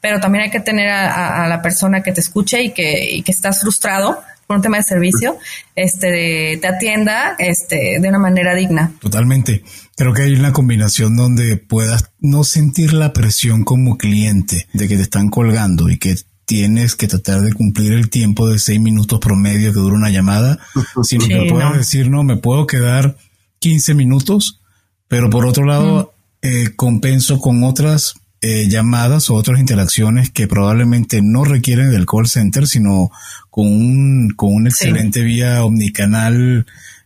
Pero 0.00 0.20
también 0.20 0.44
hay 0.44 0.50
que 0.50 0.60
tener 0.60 0.90
a, 0.90 1.46
la 1.48 1.62
persona 1.62 2.02
que 2.02 2.12
te 2.12 2.20
escuche 2.20 2.62
y 2.62 2.70
que, 2.72 3.10
y 3.10 3.22
que 3.22 3.32
estás 3.32 3.60
frustrado 3.60 4.22
por 4.48 4.56
un 4.56 4.62
tema 4.62 4.78
de 4.78 4.82
servicio, 4.82 5.36
este, 5.76 6.58
te 6.60 6.66
atienda, 6.66 7.36
este, 7.38 7.98
de 8.00 8.08
una 8.08 8.18
manera 8.18 8.54
digna. 8.54 8.94
Totalmente. 8.98 9.62
Creo 9.94 10.14
que 10.14 10.22
hay 10.22 10.32
una 10.32 10.54
combinación 10.54 11.16
donde 11.16 11.58
puedas 11.58 12.12
no 12.18 12.44
sentir 12.44 12.94
la 12.94 13.12
presión 13.12 13.62
como 13.64 13.98
cliente 13.98 14.66
de 14.72 14.88
que 14.88 14.96
te 14.96 15.02
están 15.02 15.28
colgando 15.28 15.90
y 15.90 15.98
que 15.98 16.16
tienes 16.46 16.96
que 16.96 17.08
tratar 17.08 17.42
de 17.42 17.52
cumplir 17.52 17.92
el 17.92 18.08
tiempo 18.08 18.48
de 18.48 18.58
seis 18.58 18.80
minutos 18.80 19.20
promedio 19.20 19.70
que 19.74 19.80
dura 19.80 19.96
una 19.96 20.08
llamada, 20.08 20.58
sino 21.02 21.26
que 21.26 21.46
puedes 21.50 21.76
decir, 21.76 22.10
no, 22.10 22.24
me 22.24 22.38
puedo 22.38 22.66
quedar 22.66 23.18
15 23.58 23.92
minutos, 23.92 24.62
pero 25.08 25.28
por 25.28 25.44
otro 25.44 25.66
lado, 25.66 26.14
eh, 26.40 26.70
compenso 26.74 27.38
con 27.38 27.64
otras 27.64 28.14
eh, 28.40 28.68
llamadas 28.68 29.30
o 29.30 29.34
otras 29.34 29.58
interacciones 29.58 30.30
que 30.30 30.46
probablemente 30.46 31.20
no 31.22 31.44
requieren 31.44 31.90
del 31.90 32.06
call 32.06 32.28
center, 32.28 32.68
sino 32.68 33.10
con 33.50 33.66
un, 33.66 34.30
con 34.36 34.54
una 34.54 34.68
excelente 34.68 35.22
vía 35.22 35.64
omnicanal 35.64 36.64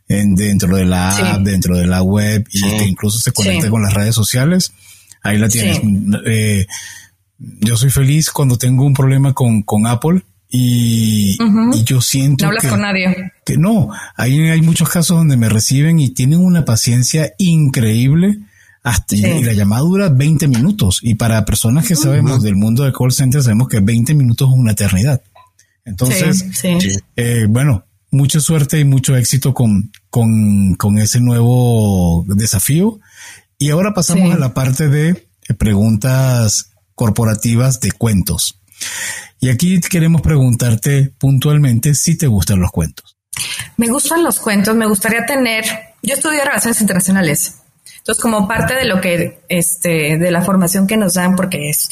en, 0.09 0.35
dentro 0.35 0.76
de 0.76 0.85
la 0.85 1.09
app, 1.09 1.41
dentro 1.41 1.78
de 1.78 1.87
la 1.87 2.03
web 2.03 2.47
y 2.53 2.61
que 2.61 2.85
incluso 2.85 3.18
se 3.18 3.33
conecta 3.33 3.70
con 3.70 3.83
las 3.83 3.95
redes 3.95 4.14
sociales. 4.14 4.72
Ahí 5.22 5.39
la 5.39 5.49
tienes. 5.49 5.80
Eh, 6.26 6.66
yo 7.39 7.76
soy 7.76 7.91
feliz 7.91 8.30
cuando 8.30 8.59
tengo 8.59 8.85
un 8.85 8.93
problema 8.93 9.33
con, 9.33 9.62
con 9.62 9.87
Apple 9.87 10.22
y, 10.51 11.39
yo 11.85 12.03
siento 12.03 12.45
no 12.45 12.49
hablas 12.51 12.64
que, 12.64 12.68
con 12.68 12.83
nadie. 12.83 13.33
que 13.47 13.57
no, 13.57 13.89
hay, 14.16 14.39
hay 14.51 14.61
muchos 14.61 14.91
casos 14.91 15.16
donde 15.16 15.39
me 15.39 15.49
reciben 15.49 15.99
y 15.99 16.11
tienen 16.11 16.41
una 16.41 16.66
paciencia 16.66 17.33
increíble 17.39 18.39
hasta 18.83 19.14
y 19.14 19.43
la 19.45 19.53
llamada 19.53 19.83
dura 19.83 20.09
20 20.09 20.49
minutos 20.49 20.99
y 21.03 21.14
para 21.14 21.45
personas 21.45 21.87
que 21.87 21.95
sabemos 21.95 22.43
del 22.43 22.57
mundo 22.57 22.83
de 22.83 22.93
call 22.93 23.12
center 23.12 23.43
sabemos 23.43 23.68
que 23.68 23.80
20 23.80 24.14
minutos 24.14 24.49
es 24.49 24.55
una 24.55 24.72
eternidad. 24.72 25.22
Entonces, 25.85 26.45
eh, 27.16 27.47
bueno, 27.49 27.85
mucha 28.11 28.41
suerte 28.41 28.78
y 28.78 28.85
mucho 28.85 29.16
éxito 29.16 29.55
con, 29.55 29.91
con, 30.11 30.74
con 30.74 30.99
ese 30.99 31.20
nuevo 31.20 32.24
desafío. 32.28 33.01
Y 33.59 33.70
ahora 33.70 33.95
pasamos 33.95 34.35
a 34.35 34.39
la 34.39 34.55
parte 34.55 34.89
de 34.89 35.28
preguntas 35.59 36.72
corporativas 36.95 37.80
de 37.80 37.93
cuentos. 37.93 38.61
Y 39.41 39.49
aquí 39.49 39.80
queremos 39.80 40.22
preguntarte 40.22 41.12
puntualmente 41.18 41.95
si 41.95 42.16
te 42.16 42.26
gustan 42.26 42.61
los 42.61 42.70
cuentos. 42.70 43.16
Me 43.76 43.89
gustan 43.89 44.22
los 44.22 44.39
cuentos, 44.39 44.74
me 44.74 44.87
gustaría 44.87 45.24
tener, 45.24 45.64
yo 46.03 46.14
estudio 46.14 46.45
relaciones 46.45 46.80
internacionales, 46.80 47.62
entonces 48.03 48.20
como 48.20 48.48
parte 48.48 48.74
de 48.74 48.84
lo 48.84 49.00
que, 49.00 49.42
este, 49.48 50.18
de 50.18 50.30
la 50.32 50.42
formación 50.42 50.88
que 50.88 50.96
nos 50.96 51.14
dan, 51.14 51.36
porque 51.36 51.70
es 51.70 51.88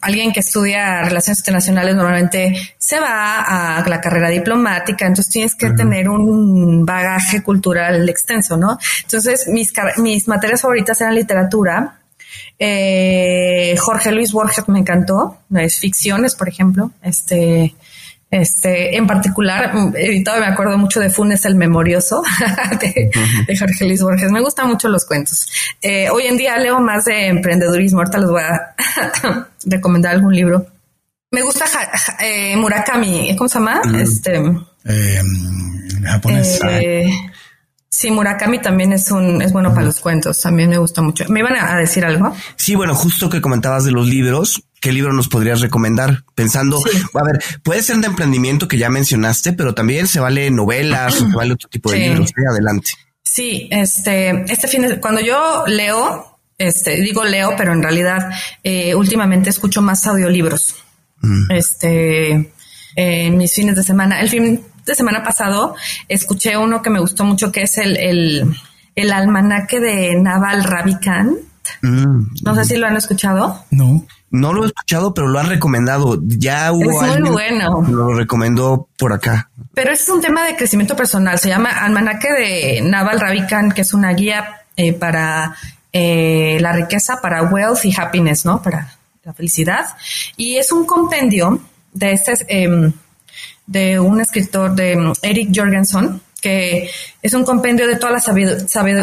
alguien 0.00 0.32
que 0.32 0.40
estudia 0.40 1.02
relaciones 1.02 1.38
internacionales 1.40 1.94
normalmente 1.94 2.74
se 2.78 2.98
va 2.98 3.76
a 3.76 3.88
la 3.88 4.00
carrera 4.00 4.28
diplomática, 4.28 5.06
entonces 5.06 5.30
tienes 5.30 5.54
que 5.54 5.70
tener 5.70 6.08
un 6.08 6.84
bagaje 6.86 7.42
cultural 7.42 8.08
extenso, 8.08 8.56
¿no? 8.56 8.78
Entonces 9.02 9.46
mis, 9.46 9.72
mis 9.98 10.26
materias 10.26 10.62
favoritas 10.62 11.00
eran 11.00 11.14
literatura, 11.14 11.98
eh, 12.58 13.76
Jorge 13.78 14.10
Luis 14.10 14.32
Borges 14.32 14.68
me 14.68 14.80
encantó, 14.80 15.38
es 15.54 15.78
ficciones, 15.78 16.34
por 16.34 16.48
ejemplo. 16.48 16.90
Este, 17.02 17.74
este, 18.30 18.96
en 18.96 19.06
particular, 19.06 19.72
editado 19.94 20.40
me 20.40 20.46
acuerdo 20.46 20.76
mucho 20.76 21.00
de 21.00 21.08
Funes 21.08 21.44
el 21.46 21.54
Memorioso 21.54 22.22
de, 22.80 23.10
Jorge 23.58 23.86
Luis 23.86 24.02
Borges. 24.02 24.30
Me 24.30 24.40
gustan 24.40 24.68
mucho 24.68 24.88
los 24.88 25.06
cuentos. 25.06 25.46
Eh, 25.80 26.10
hoy 26.10 26.24
en 26.24 26.36
día 26.36 26.58
leo 26.58 26.80
más 26.80 27.06
de 27.06 27.28
emprendedurismo. 27.28 28.00
Ahorita 28.00 28.18
les 28.18 28.30
voy 28.30 28.42
a 28.42 28.74
recomendar 29.64 30.14
algún 30.14 30.34
libro. 30.34 30.66
Me 31.30 31.42
gusta 31.42 31.64
eh, 32.20 32.56
Murakami. 32.56 33.34
¿Cómo 33.36 33.48
se 33.48 33.58
llama? 33.58 33.80
Este, 33.98 34.36
eh, 34.84 35.22
japonés. 36.04 36.60
Sí, 37.90 38.10
Murakami 38.10 38.60
también 38.60 38.92
es 38.92 39.10
un 39.10 39.42
es 39.42 39.52
bueno 39.52 39.74
para 39.74 39.86
los 39.86 39.98
cuentos, 39.98 40.40
también 40.40 40.70
me 40.70 40.78
gusta 40.78 41.02
mucho. 41.02 41.24
¿Me 41.30 41.40
iban 41.40 41.56
a 41.56 41.76
decir 41.78 42.04
algo? 42.04 42.32
Sí, 42.54 42.76
bueno, 42.76 42.94
justo 42.94 43.28
que 43.28 43.40
comentabas 43.40 43.84
de 43.84 43.90
los 43.90 44.06
libros, 44.06 44.62
¿qué 44.80 44.92
libro 44.92 45.12
nos 45.12 45.28
podrías 45.28 45.60
recomendar? 45.60 46.24
Pensando, 46.34 46.78
a 47.14 47.24
ver, 47.24 47.42
puede 47.62 47.82
ser 47.82 47.96
de 47.96 48.06
emprendimiento 48.06 48.68
que 48.68 48.78
ya 48.78 48.90
mencionaste, 48.90 49.52
pero 49.52 49.74
también 49.74 50.06
se 50.06 50.20
vale 50.20 50.50
novelas, 50.50 51.14
se 51.14 51.24
vale 51.34 51.54
otro 51.54 51.68
tipo 51.68 51.90
de 51.90 51.98
libros. 51.98 52.32
adelante. 52.50 52.92
Sí, 53.22 53.68
este, 53.70 54.44
este 54.50 54.68
fin 54.68 54.82
de, 54.82 55.00
cuando 55.00 55.20
yo 55.20 55.64
leo, 55.66 56.38
este, 56.56 57.00
digo 57.00 57.24
leo, 57.24 57.54
pero 57.56 57.72
en 57.72 57.82
realidad 57.82 58.30
eh, 58.64 58.94
últimamente 58.94 59.50
escucho 59.50 59.82
más 59.82 60.06
audiolibros. 60.06 60.74
Mm. 61.20 61.50
Este, 61.50 62.52
en 62.96 63.36
mis 63.36 63.54
fines 63.54 63.76
de 63.76 63.82
semana. 63.82 64.20
El 64.20 64.28
fin 64.28 64.60
de 64.84 64.94
semana 64.94 65.22
pasado 65.22 65.76
escuché 66.08 66.56
uno 66.56 66.82
que 66.82 66.90
me 66.90 67.00
gustó 67.00 67.24
mucho, 67.24 67.52
que 67.52 67.62
es 67.62 67.78
el, 67.78 67.96
el, 67.96 68.56
el 68.94 69.12
almanaque 69.12 69.80
de 69.80 70.16
Naval 70.16 70.64
Ravikant. 70.64 71.38
Mm. 71.82 72.28
no 72.42 72.54
sé 72.54 72.64
si 72.64 72.76
lo 72.76 72.86
han 72.86 72.96
escuchado. 72.96 73.64
No. 73.70 74.06
No 74.30 74.52
lo 74.52 74.64
he 74.64 74.66
escuchado, 74.66 75.14
pero 75.14 75.26
lo 75.28 75.38
han 75.38 75.48
recomendado. 75.48 76.18
Ya 76.22 76.70
hubo 76.72 77.02
es 77.02 77.20
muy 77.20 77.30
bueno. 77.30 77.82
Lo 77.88 78.14
recomendó 78.14 78.88
por 78.98 79.12
acá. 79.12 79.50
Pero 79.74 79.92
es 79.92 80.08
un 80.08 80.20
tema 80.20 80.46
de 80.46 80.56
crecimiento 80.56 80.94
personal. 80.94 81.38
Se 81.38 81.48
llama 81.48 81.70
Almanaque 81.70 82.28
de 82.32 82.80
Naval 82.82 83.20
Ravikant, 83.20 83.72
que 83.72 83.80
es 83.80 83.94
una 83.94 84.12
guía 84.12 84.62
eh, 84.76 84.92
para 84.92 85.56
eh, 85.92 86.58
la 86.60 86.72
riqueza, 86.72 87.20
para 87.22 87.42
wealth 87.44 87.84
y 87.84 87.94
happiness, 87.96 88.44
¿no? 88.44 88.60
Para 88.60 88.96
la 89.24 89.32
felicidad. 89.32 89.86
Y 90.36 90.56
es 90.56 90.72
un 90.72 90.84
compendio 90.84 91.60
de 91.92 92.12
este 92.12 92.34
eh, 92.48 92.92
de 93.66 94.00
un 94.00 94.20
escritor 94.20 94.74
de 94.74 94.96
mm, 94.96 95.12
Eric 95.22 95.50
Jorgensen, 95.54 96.20
que 96.40 96.90
es 97.22 97.34
un 97.34 97.44
compendio 97.44 97.86
de 97.86 97.96
toda 97.96 98.12
la 98.12 98.20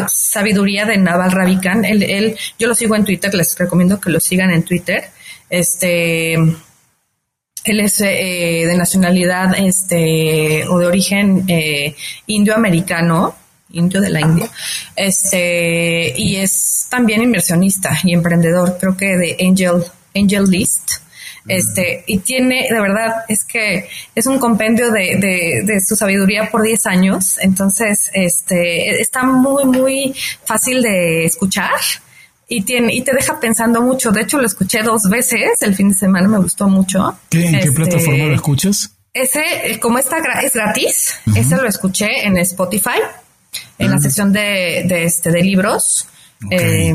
sabiduría 0.08 0.84
de 0.84 0.98
Naval 0.98 1.32
Ravikant. 1.32 1.84
Él, 1.84 2.02
él, 2.02 2.36
yo 2.58 2.68
lo 2.68 2.74
sigo 2.74 2.96
en 2.96 3.04
Twitter, 3.04 3.32
les 3.34 3.56
recomiendo 3.58 4.00
que 4.00 4.10
lo 4.10 4.20
sigan 4.20 4.50
en 4.50 4.62
Twitter. 4.62 5.10
Este, 5.48 6.34
Él 6.34 7.80
es 7.80 8.00
eh, 8.00 8.64
de 8.66 8.76
nacionalidad 8.76 9.54
este 9.58 10.66
o 10.68 10.78
de 10.78 10.86
origen 10.86 11.44
eh, 11.48 11.94
indioamericano, 12.26 13.34
indio 13.70 14.00
de 14.00 14.10
la 14.10 14.20
India, 14.20 14.48
este 14.94 16.14
y 16.16 16.36
es 16.36 16.86
también 16.90 17.22
inversionista 17.22 17.98
y 18.04 18.12
emprendedor, 18.12 18.78
creo 18.80 18.96
que 18.96 19.16
de 19.16 19.36
Angel 19.40 19.84
Angel 20.14 20.44
List. 20.50 20.92
Este, 21.48 22.02
y 22.08 22.18
tiene, 22.18 22.66
de 22.68 22.80
verdad, 22.80 23.22
es 23.28 23.44
que 23.44 23.88
es 24.16 24.26
un 24.26 24.40
compendio 24.40 24.90
de, 24.90 25.16
de, 25.16 25.62
de 25.64 25.80
su 25.80 25.94
sabiduría 25.94 26.50
por 26.50 26.62
10 26.62 26.86
años. 26.86 27.38
Entonces, 27.40 28.10
este, 28.14 29.00
está 29.00 29.22
muy, 29.22 29.64
muy 29.64 30.12
fácil 30.44 30.82
de 30.82 31.24
escuchar 31.24 31.70
y 32.48 32.62
tiene 32.62 32.94
y 32.94 33.02
te 33.02 33.12
deja 33.12 33.40
pensando 33.40 33.82
mucho. 33.82 34.12
De 34.12 34.22
hecho, 34.22 34.38
lo 34.38 34.46
escuché 34.46 34.82
dos 34.82 35.08
veces 35.10 35.62
el 35.62 35.74
fin 35.74 35.90
de 35.90 35.94
semana, 35.94 36.28
me 36.28 36.38
gustó 36.38 36.68
mucho. 36.68 37.18
¿Qué, 37.28 37.46
¿En 37.46 37.52
qué 37.52 37.58
este, 37.58 37.72
plataforma 37.72 38.24
lo 38.24 38.34
escuchas? 38.34 38.92
Ese, 39.12 39.78
como 39.80 39.98
está 39.98 40.18
es 40.42 40.52
gratis, 40.52 41.14
ese 41.34 41.56
lo 41.56 41.66
escuché 41.66 42.26
en 42.26 42.36
Spotify, 42.36 43.00
en 43.78 43.90
la 43.90 43.98
sección 43.98 44.30
de, 44.30 44.84
de, 44.86 45.04
este, 45.04 45.30
de 45.30 45.42
libros. 45.42 46.06
Eh, 46.50 46.92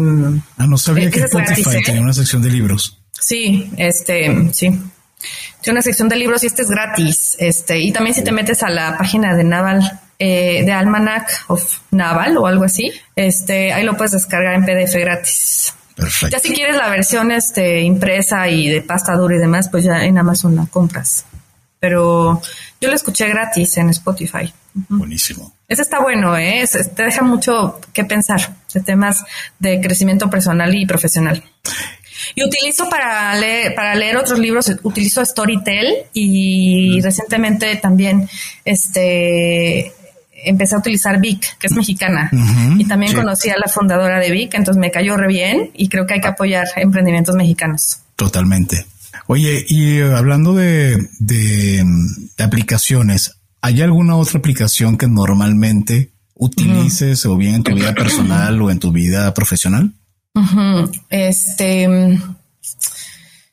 ah, 0.57 0.67
no 0.67 0.77
sabía 0.77 1.09
que 1.09 1.21
Spotify 1.21 1.63
gratis, 1.63 1.73
¿eh? 1.73 1.81
tenía 1.83 2.01
una 2.01 2.13
sección 2.13 2.43
de 2.43 2.49
libros. 2.51 3.01
Sí, 3.19 3.71
este, 3.77 4.51
sí. 4.53 4.69
Tiene 5.61 5.77
una 5.77 5.81
sección 5.81 6.09
de 6.09 6.15
libros 6.15 6.43
y 6.43 6.47
este 6.47 6.61
es 6.61 6.69
gratis. 6.69 7.35
Este, 7.39 7.79
y 7.79 7.91
también 7.91 8.15
si 8.15 8.23
te 8.23 8.31
metes 8.31 8.61
a 8.61 8.69
la 8.69 8.97
página 8.97 9.35
de 9.35 9.43
Naval, 9.43 9.99
eh, 10.23 10.61
de 10.63 10.71
Almanac 10.71 11.45
of 11.47 11.79
Naval 11.89 12.37
o 12.37 12.45
algo 12.45 12.63
así, 12.63 12.91
este, 13.15 13.73
ahí 13.73 13.83
lo 13.83 13.97
puedes 13.97 14.11
descargar 14.11 14.53
en 14.53 14.63
PDF 14.63 14.93
gratis. 14.93 15.73
Perfecto. 15.95 16.37
Ya 16.37 16.39
si 16.39 16.53
quieres 16.53 16.75
la 16.75 16.89
versión 16.89 17.31
este, 17.31 17.81
impresa 17.81 18.47
y 18.47 18.69
de 18.69 18.83
pasta 18.83 19.15
dura 19.15 19.35
y 19.35 19.39
demás, 19.39 19.69
pues 19.69 19.83
ya 19.83 20.05
en 20.05 20.19
Amazon 20.19 20.55
la 20.55 20.67
compras. 20.67 21.25
Pero 21.79 22.39
yo 22.79 22.89
lo 22.89 22.93
escuché 22.93 23.27
gratis 23.29 23.75
en 23.77 23.89
Spotify. 23.89 24.53
Buenísimo. 24.89 25.55
Ese 25.67 25.81
está 25.81 25.99
bueno, 25.99 26.37
¿eh? 26.37 26.69
te 26.95 27.03
deja 27.03 27.23
mucho 27.23 27.81
que 27.91 28.05
pensar 28.05 28.41
de 28.71 28.79
temas 28.81 29.25
de 29.57 29.81
crecimiento 29.81 30.29
personal 30.29 30.71
y 30.75 30.85
profesional. 30.85 31.43
Y 32.35 32.43
utilizo 32.43 32.87
para 32.89 33.33
leer, 33.33 33.73
para 33.73 33.95
leer 33.95 34.17
otros 34.17 34.37
libros, 34.37 34.71
utilizo 34.83 35.25
Storytel 35.25 36.03
y 36.13 37.01
recientemente 37.01 37.75
también 37.77 38.29
este 38.63 39.93
empecé 40.43 40.75
a 40.75 40.79
utilizar 40.79 41.19
Vic, 41.19 41.57
que 41.57 41.67
es 41.67 41.73
mexicana. 41.73 42.29
y 42.77 42.85
también 42.85 43.13
conocí 43.13 43.49
a 43.49 43.57
la 43.57 43.67
fundadora 43.67 44.19
de 44.19 44.31
Vic, 44.31 44.53
entonces 44.53 44.79
me 44.79 44.91
cayó 44.91 45.17
re 45.17 45.27
bien 45.27 45.71
y 45.73 45.89
creo 45.89 46.05
que 46.05 46.15
hay 46.15 46.21
que 46.21 46.27
apoyar 46.27 46.67
emprendimientos 46.75 47.35
mexicanos. 47.35 47.99
Totalmente. 48.15 48.85
Oye, 49.27 49.65
y 49.67 50.01
hablando 50.01 50.53
de, 50.53 50.97
de, 51.19 51.85
aplicaciones, 52.39 53.37
¿hay 53.61 53.81
alguna 53.81 54.15
otra 54.15 54.39
aplicación 54.39 54.97
que 54.97 55.07
normalmente 55.07 56.11
utilices 56.33 57.25
o 57.25 57.37
bien 57.37 57.55
en 57.55 57.63
tu 57.63 57.73
vida 57.73 57.93
personal 57.93 58.61
o 58.61 58.71
en 58.71 58.79
tu 58.79 58.91
vida 58.91 59.33
profesional? 59.33 59.93
Este, 61.09 61.87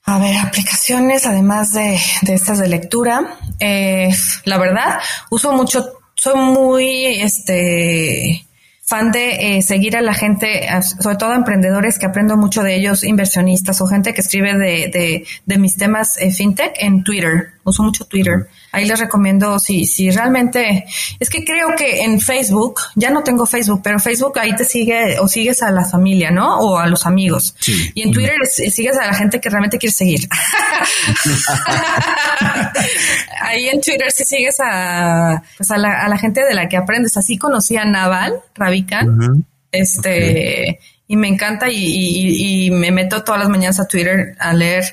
a 0.05 0.19
ver, 0.19 0.37
aplicaciones, 0.39 1.27
además 1.27 1.73
de, 1.73 2.01
de 2.23 2.35
estas 2.35 2.59
de 2.59 2.69
lectura, 2.69 3.39
eh, 3.61 4.09
la 4.45 4.57
verdad, 4.57 4.99
uso 5.31 5.53
mucho, 5.53 5.98
soy 6.19 6.39
muy, 6.39 7.07
este, 7.23 8.45
fan 8.89 9.13
de 9.13 9.59
eh, 9.59 9.63
seguir 9.63 9.97
a 9.97 10.01
la 10.01 10.15
gente, 10.15 10.67
sobre 11.01 11.17
todo 11.17 11.35
emprendedores 11.35 11.99
que 11.99 12.07
aprendo 12.07 12.37
mucho 12.37 12.63
de 12.63 12.75
ellos, 12.75 13.05
inversionistas 13.05 13.81
o 13.81 13.87
gente 13.87 14.15
que 14.15 14.23
escribe 14.23 14.55
de, 14.55 14.89
de, 14.89 15.27
de 15.45 15.59
mis 15.59 15.77
temas 15.77 16.17
eh, 16.17 16.31
fintech 16.31 16.73
en 16.79 17.05
Twitter. 17.05 17.53
Uso 17.69 17.83
mucho 17.83 18.05
Twitter. 18.05 18.49
Ahí 18.73 18.85
les 18.85 18.99
recomiendo 18.99 19.59
si, 19.59 19.87
si 19.87 20.11
realmente, 20.11 20.85
es 21.19 21.31
que 21.31 21.45
creo 21.45 21.69
que 21.77 22.03
en 22.03 22.21
Facebook, 22.21 22.81
ya 22.95 23.11
no 23.11 23.23
tengo 23.23 23.47
Facebook, 23.47 23.81
pero 23.83 23.99
Facebook 23.99 24.39
ahí 24.39 24.55
te 24.55 24.65
sigue 24.65 25.19
o 25.19 25.29
sigues 25.29 25.63
a 25.63 25.71
la 25.71 25.85
familia, 25.85 26.31
¿no? 26.31 26.61
O 26.61 26.79
a 26.79 26.87
los 26.87 27.07
amigos. 27.07 27.55
Y 27.95 28.03
en 28.03 28.13
Twitter 28.13 28.37
sigues 28.47 28.97
a 28.97 29.07
la 29.07 29.15
gente 29.15 29.41
que 29.41 29.49
realmente 29.49 29.79
quieres 29.79 29.97
seguir. 29.97 30.21
ahí 33.41 33.69
en 33.69 33.81
Twitter 33.81 34.11
sí 34.11 34.25
sigues 34.25 34.57
a, 34.61 35.43
pues 35.57 35.71
a, 35.71 35.79
la, 35.79 36.05
a 36.05 36.09
la 36.09 36.19
gente 36.19 36.45
de 36.45 36.55
la 36.55 36.69
que 36.69 36.77
aprendes. 36.77 37.17
Así 37.17 37.39
conocí 37.39 37.77
a 37.77 37.85
Naval 37.85 38.41
Ravikant. 38.55 39.45
Este, 39.71 40.81
y 41.09 41.17
me 41.17 41.27
encanta 41.27 41.71
y, 41.71 42.67
y, 42.67 42.71
me 42.71 42.93
meto 42.93 43.25
todas 43.25 43.41
las 43.41 43.49
mañanas 43.49 43.81
a 43.81 43.89
Twitter 43.89 44.37
a 44.39 44.53
leer 44.53 44.85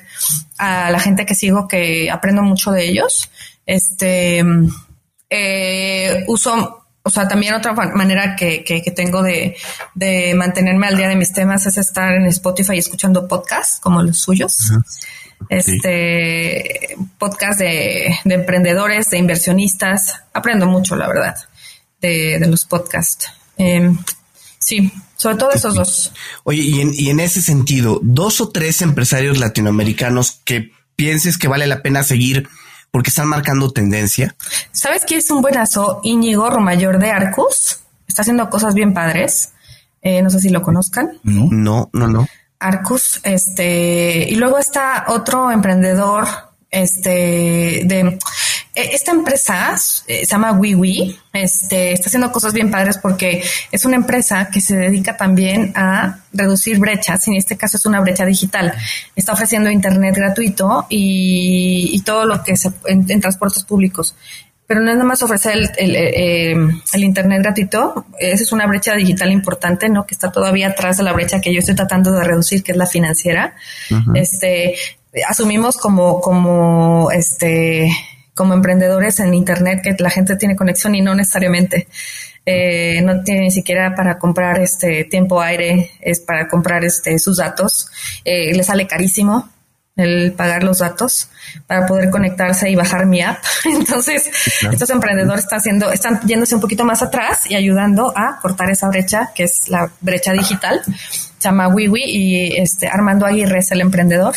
a 0.56 0.90
la 0.90 0.98
gente 0.98 1.26
que 1.26 1.34
sigo 1.34 1.68
que 1.68 2.10
aprendo 2.10 2.42
mucho 2.42 2.72
de 2.72 2.88
ellos. 2.88 3.30
Este, 3.66 4.42
eh, 5.28 6.24
uso, 6.26 6.86
o 7.02 7.10
sea, 7.10 7.28
también 7.28 7.52
otra 7.52 7.74
manera 7.74 8.34
que, 8.34 8.64
que, 8.64 8.90
tengo 8.92 9.22
de, 9.22 9.56
de, 9.94 10.34
mantenerme 10.34 10.86
al 10.86 10.96
día 10.96 11.08
de 11.08 11.16
mis 11.16 11.34
temas 11.34 11.66
es 11.66 11.76
estar 11.76 12.14
en 12.14 12.24
Spotify 12.26 12.78
escuchando 12.78 13.28
podcasts 13.28 13.78
como 13.78 14.02
los 14.02 14.16
suyos. 14.18 14.72
Este, 15.50 16.96
podcast 17.18 17.58
de, 17.58 18.16
de, 18.24 18.34
emprendedores, 18.34 19.10
de 19.10 19.18
inversionistas. 19.18 20.22
Aprendo 20.32 20.66
mucho, 20.66 20.96
la 20.96 21.08
verdad, 21.08 21.36
de, 22.00 22.38
de 22.38 22.46
los 22.46 22.64
podcasts. 22.64 23.30
Em, 23.58 23.98
sí, 24.66 24.92
sobre 25.16 25.36
todo 25.36 25.52
esos 25.52 25.76
dos. 25.76 26.12
Oye, 26.42 26.62
y 26.62 26.80
en, 26.80 26.90
y 26.92 27.10
en 27.10 27.20
ese 27.20 27.40
sentido, 27.40 28.00
dos 28.02 28.40
o 28.40 28.48
tres 28.48 28.82
empresarios 28.82 29.38
latinoamericanos 29.38 30.40
que 30.44 30.72
pienses 30.96 31.38
que 31.38 31.46
vale 31.46 31.68
la 31.68 31.82
pena 31.82 32.02
seguir 32.02 32.48
porque 32.90 33.10
están 33.10 33.28
marcando 33.28 33.70
tendencia. 33.70 34.34
¿Sabes 34.72 35.04
quién 35.06 35.20
es 35.20 35.30
un 35.30 35.40
buenazo? 35.40 36.00
Íñigo 36.02 36.50
Romayor 36.50 36.98
de 36.98 37.12
Arcus. 37.12 37.78
Está 38.08 38.22
haciendo 38.22 38.50
cosas 38.50 38.74
bien 38.74 38.92
padres. 38.92 39.50
Eh, 40.02 40.20
no 40.20 40.30
sé 40.30 40.40
si 40.40 40.48
lo 40.48 40.62
conozcan. 40.62 41.20
No, 41.22 41.48
no, 41.50 41.90
no, 41.92 42.08
no. 42.08 42.28
Arcus, 42.58 43.20
este, 43.22 44.26
y 44.28 44.34
luego 44.34 44.58
está 44.58 45.04
otro 45.08 45.52
emprendedor, 45.52 46.26
este, 46.70 47.82
de 47.84 48.18
esta 48.76 49.10
empresa 49.10 49.74
eh, 50.06 50.26
se 50.26 50.26
llama 50.26 50.52
WeWe, 50.52 51.16
este, 51.32 51.92
está 51.92 52.08
haciendo 52.08 52.30
cosas 52.30 52.52
bien 52.52 52.70
padres 52.70 52.98
porque 52.98 53.42
es 53.72 53.84
una 53.84 53.96
empresa 53.96 54.48
que 54.52 54.60
se 54.60 54.76
dedica 54.76 55.16
también 55.16 55.72
a 55.74 56.18
reducir 56.32 56.78
brechas, 56.78 57.26
y 57.26 57.30
en 57.30 57.36
este 57.38 57.56
caso 57.56 57.78
es 57.78 57.86
una 57.86 58.00
brecha 58.00 58.26
digital. 58.26 58.74
Está 59.14 59.32
ofreciendo 59.32 59.70
internet 59.70 60.14
gratuito 60.14 60.86
y, 60.90 62.02
todo 62.04 62.26
lo 62.26 62.44
que 62.44 62.56
se 62.56 62.70
en, 62.86 63.20
transportes 63.20 63.64
públicos. 63.64 64.14
Pero 64.66 64.80
no 64.80 64.90
es 64.90 64.96
nada 64.96 65.08
más 65.08 65.22
ofrecer 65.22 65.56
el, 65.78 65.96
el, 65.96 67.04
internet 67.04 67.40
gratuito, 67.42 68.04
esa 68.18 68.42
es 68.42 68.52
una 68.52 68.66
brecha 68.66 68.94
digital 68.94 69.30
importante, 69.32 69.88
¿no? 69.88 70.06
Que 70.06 70.14
está 70.14 70.30
todavía 70.30 70.68
atrás 70.68 70.98
de 70.98 71.04
la 71.04 71.12
brecha 71.12 71.40
que 71.40 71.52
yo 71.52 71.60
estoy 71.60 71.76
tratando 71.76 72.12
de 72.12 72.24
reducir, 72.24 72.62
que 72.62 72.72
es 72.72 72.78
la 72.78 72.86
financiera. 72.86 73.54
Este, 74.14 74.74
asumimos 75.28 75.76
como, 75.76 76.20
como, 76.20 77.10
este, 77.12 77.90
como 78.36 78.52
emprendedores 78.54 79.18
en 79.18 79.34
Internet 79.34 79.80
que 79.82 79.96
la 79.98 80.10
gente 80.10 80.36
tiene 80.36 80.54
conexión 80.54 80.94
y 80.94 81.00
no 81.00 81.14
necesariamente. 81.14 81.88
Eh, 82.44 83.00
no 83.02 83.24
tiene 83.24 83.40
ni 83.40 83.50
siquiera 83.50 83.94
para 83.96 84.18
comprar 84.18 84.60
este 84.60 85.04
tiempo 85.04 85.40
aire, 85.40 85.90
es 86.00 86.20
para 86.20 86.46
comprar 86.46 86.84
este 86.84 87.18
sus 87.18 87.38
datos. 87.38 87.90
Eh, 88.24 88.54
le 88.54 88.62
sale 88.62 88.86
carísimo 88.86 89.48
el 89.96 90.34
pagar 90.34 90.62
los 90.62 90.78
datos 90.78 91.30
para 91.66 91.86
poder 91.86 92.10
conectarse 92.10 92.68
y 92.70 92.76
bajar 92.76 93.06
mi 93.06 93.22
app. 93.22 93.38
Entonces, 93.64 94.30
estos 94.70 94.90
emprendedores 94.90 95.44
están 95.44 95.58
haciendo, 95.58 95.90
están 95.90 96.20
yéndose 96.26 96.54
un 96.54 96.60
poquito 96.60 96.84
más 96.84 97.02
atrás 97.02 97.50
y 97.50 97.54
ayudando 97.54 98.12
a 98.14 98.38
cortar 98.40 98.70
esa 98.70 98.88
brecha, 98.88 99.30
que 99.34 99.44
es 99.44 99.68
la 99.68 99.90
brecha 100.02 100.32
digital. 100.32 100.82
Se 100.84 101.48
llama 101.48 101.68
WiWi 101.68 102.02
y 102.04 102.56
este 102.58 102.86
Armando 102.86 103.24
Aguirre 103.24 103.60
es 103.60 103.70
el 103.72 103.80
emprendedor. 103.80 104.34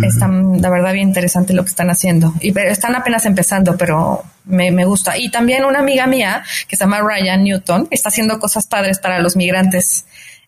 Están, 0.00 0.62
la 0.62 0.70
verdad, 0.70 0.94
bien 0.94 1.08
interesante 1.08 1.52
lo 1.52 1.64
que 1.64 1.68
están 1.68 1.90
haciendo. 1.90 2.32
Y 2.40 2.56
están 2.58 2.94
apenas 2.94 3.26
empezando, 3.26 3.76
pero 3.76 4.22
me, 4.46 4.70
me, 4.70 4.86
gusta. 4.86 5.18
Y 5.18 5.30
también 5.30 5.66
una 5.66 5.80
amiga 5.80 6.06
mía 6.06 6.42
que 6.66 6.76
se 6.76 6.84
llama 6.84 7.00
Ryan 7.00 7.44
Newton, 7.44 7.88
está 7.90 8.08
haciendo 8.08 8.38
cosas 8.38 8.66
padres 8.66 8.98
para 8.98 9.18
los 9.18 9.36
migrantes 9.36 10.06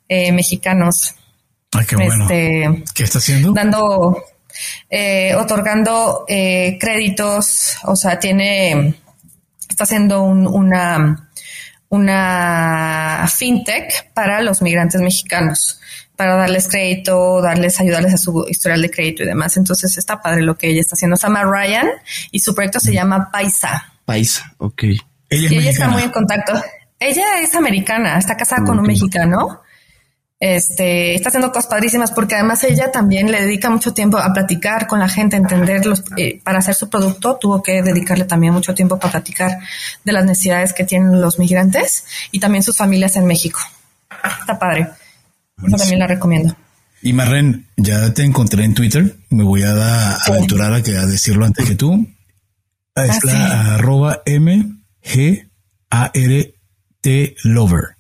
eh, 0.09 0.33
mexicanos. 0.33 1.15
Ay, 1.73 1.85
qué 1.85 1.97
bueno. 1.97 2.25
Este, 2.25 2.85
¿Qué 2.95 3.05
está 3.05 3.19
haciendo? 3.19 3.53
Dando, 3.53 4.25
eh, 4.89 5.35
otorgando 5.35 6.25
eh, 6.27 6.79
créditos, 6.81 7.77
o 7.83 7.97
sea, 7.97 8.19
tiene, 8.19 8.95
está 9.69 9.85
haciendo 9.85 10.23
un, 10.23 10.47
una, 10.47 11.29
una 11.91 13.31
fintech 13.37 14.11
para 14.15 14.41
los 14.41 14.63
migrantes 14.63 15.03
mexicanos 15.03 15.81
para 16.17 16.37
darles 16.37 16.69
crédito, 16.69 17.41
darles, 17.43 17.81
ayudarles 17.81 18.15
a 18.15 18.19
su 18.19 18.47
historial 18.49 18.83
de 18.83 18.91
crédito 18.91 19.23
y 19.23 19.27
demás. 19.27 19.57
Entonces 19.57 19.97
está 19.99 20.21
padre 20.21 20.43
lo 20.43 20.57
que 20.57 20.69
ella 20.69 20.81
está 20.81 20.95
haciendo. 20.95 21.17
Se 21.17 21.27
llama 21.27 21.45
Ryan 21.45 21.89
y 22.31 22.41
su 22.41 22.55
proyecto 22.55 22.81
se 22.81 22.93
llama 22.93 23.31
Paisa. 23.33 23.93
Paisa, 24.05 24.55
ok. 24.59 24.83
Ella, 25.31 25.49
y 25.51 25.57
ella 25.57 25.71
está 25.71 25.89
muy 25.89 26.03
en 26.03 26.11
contacto. 26.11 26.53
Ella 27.01 27.41
es 27.41 27.55
americana, 27.55 28.19
está 28.19 28.37
casada 28.37 28.65
con 28.65 28.79
un 28.79 28.87
mexicano. 28.87 29.61
este, 30.39 31.15
está 31.15 31.31
haciendo 31.31 31.49
cosas 31.49 31.67
padrísimas 31.67 32.13
porque 32.13 32.35
además 32.35 32.63
ella 32.65 32.93
también 32.93 33.33
le 33.33 33.41
dedica 33.41 33.71
mucho 33.71 33.95
tiempo 33.95 34.19
a 34.19 34.33
platicar 34.33 34.87
con 34.87 35.01
la 35.01 35.09
gente, 35.09 35.37
a 35.37 35.39
entenderlos. 35.41 36.05
Eh, 36.17 36.41
para 36.45 36.59
hacer 36.59 36.75
su 36.75 36.89
producto 36.89 37.37
tuvo 37.37 37.63
que 37.63 37.83
dedicarle 37.83 38.25
también 38.25 38.53
mucho 38.53 38.75
tiempo 38.75 38.99
para 38.99 39.13
platicar 39.13 39.59
de 40.05 40.13
las 40.13 40.25
necesidades 40.25 40.73
que 40.73 40.85
tienen 40.85 41.21
los 41.21 41.39
migrantes 41.39 42.05
y 42.31 42.39
también 42.39 42.63
sus 42.63 42.77
familias 42.77 43.17
en 43.17 43.27
México. 43.27 43.59
Está 44.41 44.59
padre. 44.59 44.89
Yo 45.59 45.77
también 45.77 45.99
la 45.99 46.07
recomiendo. 46.07 46.57
Y 47.03 47.13
Marren, 47.13 47.67
ya 47.77 48.15
te 48.15 48.23
encontré 48.23 48.65
en 48.65 48.75
Twitter. 48.75 49.17
Me 49.29 49.45
voy 49.45 49.63
a, 49.63 50.17
aventurar 50.17 50.73
a, 50.73 50.83
que, 50.83 50.97
a 50.97 51.07
decirlo 51.07 51.45
antes 51.45 51.67
que 51.67 51.75
tú. 51.75 52.09
Es 52.95 53.11
ah, 53.11 53.19
la 53.25 53.75
arroba 53.75 54.23
M 54.25 54.65
G 55.03 55.51
A 55.91 56.11
R 56.15 56.55
T 57.01 57.37
Lover. 57.45 57.97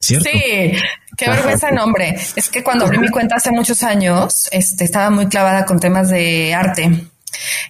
¿Cierto? 0.00 0.30
Sí, 0.32 0.72
qué 1.18 1.28
vergüenza 1.28 1.70
nombre. 1.70 2.16
Es 2.34 2.48
que 2.48 2.64
cuando 2.64 2.86
abrí 2.86 2.96
mi 2.96 3.10
cuenta 3.10 3.36
hace 3.36 3.50
muchos 3.50 3.82
años, 3.82 4.48
este, 4.50 4.84
estaba 4.84 5.10
muy 5.10 5.26
clavada 5.26 5.66
con 5.66 5.78
temas 5.78 6.08
de 6.08 6.54
arte. 6.54 7.08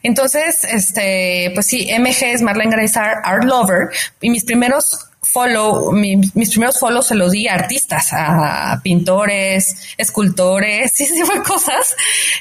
Entonces, 0.05 0.65
este, 0.65 1.51
pues 1.53 1.67
sí, 1.67 1.91
MG 1.99 2.33
es 2.33 2.43
Marlene 2.43 2.71
Grace 2.71 2.99
Art 2.99 3.45
Lover 3.45 3.89
y 4.21 4.31
mis 4.31 4.45
primeros 4.45 5.10
follow, 5.33 5.93
mis 5.93 6.51
primeros 6.51 6.79
follows 6.79 7.07
se 7.07 7.15
los 7.15 7.33
di 7.33 7.47
a 7.47 7.55
artistas, 7.55 8.09
a 8.13 8.81
pintores, 8.83 9.77
escultores, 9.97 10.93
y 10.99 11.03
ese 11.05 11.15
tipo 11.15 11.33
de 11.33 11.43
cosas. 11.43 11.95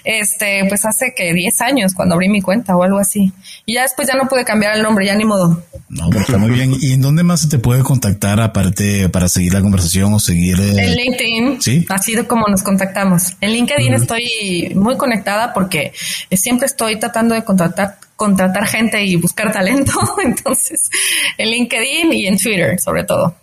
Este, 0.04 0.66
pues 0.68 0.86
hace 0.86 1.14
que 1.16 1.34
10 1.34 1.62
años 1.62 1.94
cuando 1.94 2.16
abrí 2.16 2.30
mi 2.30 2.42
cuenta 2.42 2.76
o 2.76 2.84
algo 2.84 2.98
así. 2.98 3.32
Y 3.66 3.74
ya 3.74 3.84
después 3.84 4.08
ya 4.08 4.16
no 4.16 4.28
pude 4.28 4.46
cambiar 4.46 4.76
el 4.76 4.84
nombre, 4.84 5.06
ya 5.06 5.16
ni 5.16 5.26
modo. 5.26 5.64
No, 5.90 6.10
está 6.12 6.38
muy 6.38 6.52
bien. 6.52 6.74
¿Y 6.80 6.94
en 6.94 7.02
dónde 7.02 7.24
más 7.24 7.42
se 7.42 7.48
te 7.48 7.60
puede 7.60 7.84
contactar 7.84 8.40
aparte 8.40 9.10
para 9.10 9.28
seguir 9.28 9.54
la 9.54 9.62
conversación 9.62 10.14
o 10.14 10.20
seguir? 10.20 10.60
Eh? 10.60 10.74
En 10.78 10.96
LinkedIn. 10.96 11.62
Sí. 11.62 11.86
Ha 11.90 11.98
sido 11.98 12.28
como 12.28 12.48
nos 12.48 12.64
contactamos. 12.64 13.36
En 13.42 13.52
LinkedIn 13.52 13.94
estoy 13.94 14.72
muy 14.76 14.98
conectada 14.98 15.54
porque 15.54 15.94
siempre 16.32 16.68
estoy 16.68 17.00
tratando 17.00 17.36
de 17.36 17.44
contratar 17.44 17.98
contratar 18.20 18.68
gente 18.68 19.04
y 19.04 19.16
buscar 19.16 19.52
talento. 19.52 19.94
Entonces, 20.24 20.92
en 21.38 21.50
LinkedIn 21.50 22.14
y 22.14 22.28
en 22.28 22.38
Twitter, 22.38 22.80
sobre 22.80 23.06
todo. 23.06 23.36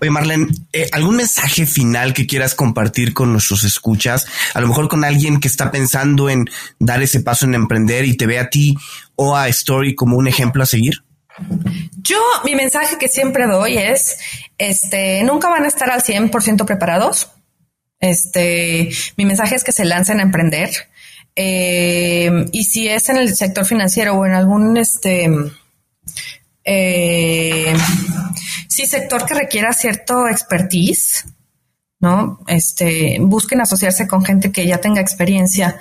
Oye, 0.00 0.10
Marlene, 0.10 0.48
eh, 0.72 0.88
¿algún 0.92 1.16
mensaje 1.16 1.66
final 1.66 2.12
que 2.12 2.26
quieras 2.26 2.54
compartir 2.54 3.14
con 3.14 3.32
nuestros 3.32 3.64
escuchas? 3.64 4.26
A 4.54 4.60
lo 4.60 4.68
mejor 4.68 4.88
con 4.88 5.04
alguien 5.04 5.40
que 5.40 5.48
está 5.48 5.70
pensando 5.70 6.28
en 6.28 6.48
dar 6.78 7.02
ese 7.02 7.20
paso 7.20 7.46
en 7.46 7.54
emprender 7.54 8.04
y 8.04 8.16
te 8.16 8.26
ve 8.26 8.38
a 8.38 8.50
ti 8.50 8.76
o 9.14 9.36
a 9.36 9.48
Story 9.48 9.94
como 9.94 10.16
un 10.16 10.28
ejemplo 10.28 10.62
a 10.62 10.66
seguir. 10.66 11.02
Yo, 12.02 12.20
mi 12.44 12.54
mensaje 12.54 12.98
que 12.98 13.08
siempre 13.08 13.46
doy 13.46 13.78
es, 13.78 14.18
este, 14.58 15.22
nunca 15.24 15.48
van 15.48 15.64
a 15.64 15.68
estar 15.68 15.90
al 15.90 16.02
100% 16.02 16.64
preparados. 16.64 17.30
Este, 18.00 18.90
mi 19.16 19.24
mensaje 19.24 19.54
es 19.54 19.64
que 19.64 19.72
se 19.72 19.84
lancen 19.84 20.20
a 20.20 20.22
emprender. 20.22 20.70
Eh, 21.36 22.46
y 22.50 22.64
si 22.64 22.88
es 22.88 23.08
en 23.10 23.18
el 23.18 23.36
sector 23.36 23.64
financiero 23.66 24.14
o 24.14 24.24
en 24.24 24.32
algún 24.32 24.76
este 24.78 25.30
eh, 26.64 27.76
sector 28.86 29.26
que 29.26 29.34
requiera 29.34 29.72
cierto 29.72 30.28
expertise, 30.28 31.26
¿no? 32.00 32.40
Este, 32.46 33.18
busquen 33.20 33.60
asociarse 33.60 34.06
con 34.06 34.24
gente 34.24 34.52
que 34.52 34.66
ya 34.66 34.78
tenga 34.78 35.00
experiencia 35.00 35.78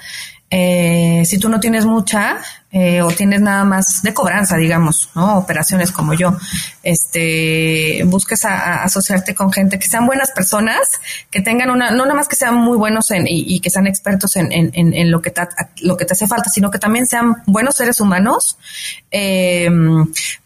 eh, 0.49 1.23
si 1.25 1.39
tú 1.39 1.49
no 1.49 1.59
tienes 1.59 1.85
mucha 1.85 2.37
eh, 2.71 3.01
o 3.01 3.07
tienes 3.07 3.41
nada 3.41 3.63
más 3.63 4.03
de 4.03 4.13
cobranza, 4.13 4.57
digamos, 4.57 5.09
¿no? 5.15 5.39
Operaciones 5.39 5.91
como 5.91 6.13
yo, 6.13 6.37
este, 6.83 8.03
busques 8.05 8.45
a, 8.45 8.83
asociarte 8.83 9.33
con 9.33 9.51
gente 9.51 9.79
que 9.79 9.87
sean 9.87 10.05
buenas 10.05 10.31
personas, 10.31 10.79
que 11.31 11.41
tengan 11.41 11.71
una, 11.71 11.91
no 11.91 12.03
nada 12.03 12.13
más 12.13 12.27
que 12.27 12.35
sean 12.35 12.55
muy 12.55 12.77
buenos 12.77 13.09
en, 13.11 13.25
y, 13.27 13.59
que 13.59 13.69
sean 13.69 13.87
expertos 13.87 14.35
en, 14.35 14.51
en, 14.51 14.71
en, 14.73 15.09
lo, 15.09 15.21
que 15.21 15.31
te, 15.31 15.41
lo 15.81 15.97
que 15.97 16.05
te 16.05 16.13
hace 16.13 16.27
falta, 16.27 16.49
sino 16.49 16.69
que 16.69 16.79
también 16.79 17.07
sean 17.07 17.37
buenos 17.47 17.75
seres 17.75 17.99
humanos, 17.99 18.57
eh, 19.09 19.69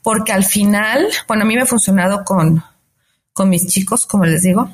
porque 0.01 0.31
al 0.31 0.45
final, 0.45 1.07
bueno, 1.27 1.43
a 1.43 1.45
mí 1.45 1.55
me 1.55 1.63
ha 1.63 1.65
funcionado 1.65 2.23
con, 2.23 2.63
con 3.33 3.49
mis 3.49 3.67
chicos, 3.67 4.05
como 4.05 4.25
les 4.25 4.43
digo, 4.43 4.69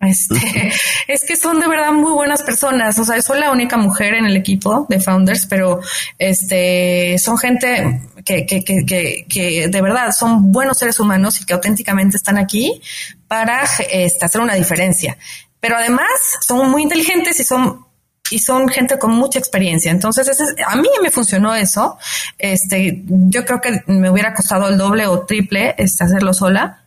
este, 0.00 0.72
es 1.08 1.24
que 1.24 1.36
son 1.36 1.60
de 1.60 1.68
verdad 1.68 1.92
muy 1.92 2.12
buenas 2.12 2.42
personas. 2.42 2.98
O 2.98 3.04
sea, 3.04 3.20
soy 3.22 3.40
la 3.40 3.50
única 3.50 3.76
mujer 3.76 4.14
en 4.14 4.26
el 4.26 4.36
equipo 4.36 4.86
de 4.88 5.00
founders, 5.00 5.46
pero 5.46 5.80
este 6.18 7.18
son 7.18 7.38
gente 7.38 8.02
que, 8.24 8.46
que, 8.46 8.64
que, 8.64 9.26
que, 9.28 9.68
de 9.68 9.82
verdad 9.82 10.12
son 10.12 10.52
buenos 10.52 10.78
seres 10.78 10.98
humanos 11.00 11.40
y 11.40 11.46
que 11.46 11.54
auténticamente 11.54 12.16
están 12.16 12.38
aquí 12.38 12.80
para 13.28 13.64
este, 13.90 14.24
hacer 14.24 14.40
una 14.40 14.54
diferencia. 14.54 15.16
Pero 15.60 15.76
además 15.76 16.08
son 16.40 16.70
muy 16.70 16.82
inteligentes 16.82 17.40
y 17.40 17.44
son 17.44 17.86
y 18.28 18.40
son 18.40 18.68
gente 18.68 18.98
con 18.98 19.12
mucha 19.12 19.38
experiencia. 19.38 19.92
Entonces, 19.92 20.28
a 20.66 20.74
mí 20.74 20.88
me 21.00 21.12
funcionó 21.12 21.54
eso. 21.54 21.96
Este, 22.38 23.04
yo 23.06 23.44
creo 23.44 23.60
que 23.60 23.84
me 23.86 24.10
hubiera 24.10 24.34
costado 24.34 24.68
el 24.68 24.76
doble 24.76 25.06
o 25.06 25.20
triple 25.20 25.76
este, 25.78 26.02
hacerlo 26.02 26.34
sola 26.34 26.85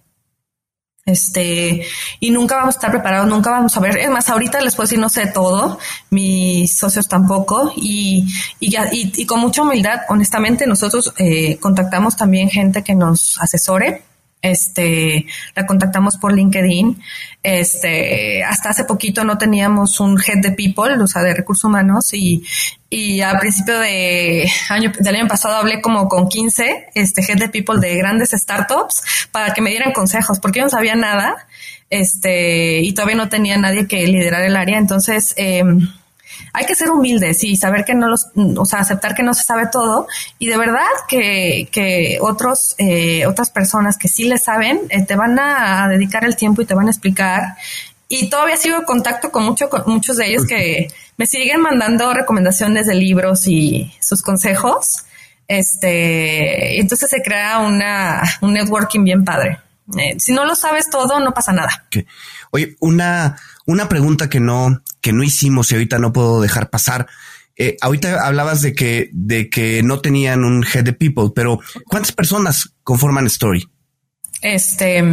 este, 1.05 1.85
y 2.19 2.31
nunca 2.31 2.55
vamos 2.55 2.75
a 2.75 2.77
estar 2.77 2.91
preparados, 2.91 3.27
nunca 3.27 3.51
vamos 3.51 3.75
a 3.75 3.79
ver. 3.79 3.97
Es 3.97 4.09
más, 4.09 4.29
ahorita 4.29 4.61
les 4.61 4.75
puedo 4.75 4.85
decir, 4.85 4.99
no 4.99 5.09
sé 5.09 5.27
todo, 5.27 5.79
mis 6.09 6.77
socios 6.77 7.07
tampoco, 7.07 7.71
y, 7.75 8.27
y, 8.59 8.75
y, 8.91 9.25
con 9.25 9.39
mucha 9.39 9.63
humildad, 9.63 10.01
honestamente, 10.09 10.67
nosotros 10.67 11.13
eh, 11.17 11.57
contactamos 11.57 12.15
también 12.15 12.49
gente 12.49 12.83
que 12.83 12.95
nos 12.95 13.39
asesore 13.41 14.08
este, 14.41 15.25
la 15.55 15.65
contactamos 15.65 16.17
por 16.17 16.33
LinkedIn. 16.33 17.01
Este, 17.41 18.43
hasta 18.43 18.69
hace 18.69 18.83
poquito 18.83 19.23
no 19.23 19.37
teníamos 19.37 19.99
un 19.99 20.19
head 20.19 20.41
de 20.41 20.51
people, 20.51 20.93
o 21.01 21.07
sea, 21.07 21.21
de 21.21 21.33
recursos 21.33 21.65
humanos 21.65 22.13
y, 22.13 22.43
y 22.89 23.21
a 23.21 23.37
principio 23.39 23.79
de 23.79 24.49
año, 24.69 24.91
del 24.99 25.15
año 25.15 25.27
pasado 25.27 25.55
hablé 25.55 25.81
como 25.81 26.07
con 26.07 26.27
15, 26.27 26.89
este, 26.95 27.21
head 27.21 27.37
de 27.37 27.49
people 27.49 27.79
de 27.79 27.95
grandes 27.95 28.31
startups 28.31 29.03
para 29.31 29.53
que 29.53 29.61
me 29.61 29.69
dieran 29.69 29.93
consejos 29.93 30.39
porque 30.39 30.59
yo 30.59 30.65
no 30.65 30.71
sabía 30.71 30.95
nada, 30.95 31.47
este, 31.89 32.81
y 32.81 32.93
todavía 32.93 33.15
no 33.15 33.29
tenía 33.29 33.57
nadie 33.57 33.87
que 33.87 34.05
liderar 34.07 34.43
el 34.43 34.55
área. 34.55 34.77
Entonces, 34.77 35.33
eh, 35.37 35.63
hay 36.53 36.65
que 36.65 36.75
ser 36.75 36.91
humildes 36.91 37.43
y 37.43 37.55
saber 37.55 37.85
que 37.85 37.93
no 37.93 38.07
los, 38.07 38.27
o 38.35 38.65
sea, 38.65 38.79
aceptar 38.79 39.15
que 39.15 39.23
no 39.23 39.33
se 39.33 39.43
sabe 39.43 39.67
todo 39.71 40.07
y 40.37 40.47
de 40.47 40.57
verdad 40.57 40.87
que, 41.07 41.69
que 41.71 42.17
otros, 42.21 42.75
eh, 42.77 43.25
otras 43.25 43.49
personas 43.49 43.97
que 43.97 44.07
sí 44.07 44.25
le 44.25 44.37
saben, 44.37 44.81
eh, 44.89 45.05
te 45.05 45.15
van 45.15 45.39
a, 45.39 45.87
dedicar 45.87 46.25
el 46.25 46.35
tiempo 46.35 46.61
y 46.61 46.65
te 46.65 46.73
van 46.73 46.87
a 46.87 46.91
explicar. 46.91 47.55
Y 48.07 48.29
todavía 48.29 48.57
sigo 48.57 48.77
en 48.77 48.85
contacto 48.85 49.31
con, 49.31 49.43
mucho, 49.43 49.69
con 49.69 49.83
muchos 49.85 50.17
de 50.17 50.27
ellos 50.27 50.45
que 50.45 50.87
me 51.17 51.27
siguen 51.27 51.61
mandando 51.61 52.13
recomendaciones 52.13 52.87
de 52.87 52.95
libros 52.95 53.47
y 53.47 53.93
sus 54.01 54.21
consejos. 54.21 55.05
Este, 55.47 56.79
entonces 56.79 57.09
se 57.09 57.21
crea 57.21 57.59
una, 57.59 58.23
un 58.41 58.53
networking 58.53 59.03
bien 59.03 59.23
padre. 59.23 59.59
Eh, 59.97 60.15
si 60.19 60.33
no 60.33 60.45
lo 60.45 60.55
sabes 60.55 60.89
todo, 60.89 61.19
no 61.19 61.33
pasa 61.33 61.51
nada. 61.51 61.85
Oye, 62.51 62.75
una, 62.79 63.35
una 63.69 63.87
pregunta 63.87 64.29
que 64.29 64.39
no, 64.39 64.81
que 64.99 65.13
no 65.13 65.23
hicimos 65.23 65.71
y 65.71 65.75
ahorita 65.75 65.99
no 65.99 66.11
puedo 66.11 66.41
dejar 66.41 66.71
pasar. 66.71 67.07
Eh, 67.55 67.77
ahorita 67.81 68.25
hablabas 68.25 68.63
de 68.63 68.73
que, 68.73 69.09
de 69.13 69.49
que 69.49 69.83
no 69.83 69.99
tenían 69.99 70.43
un 70.43 70.65
head 70.65 70.83
de 70.83 70.93
people, 70.93 71.29
pero 71.35 71.59
¿cuántas 71.85 72.11
personas 72.11 72.71
conforman 72.83 73.27
Story? 73.27 73.69
Este, 74.41 75.03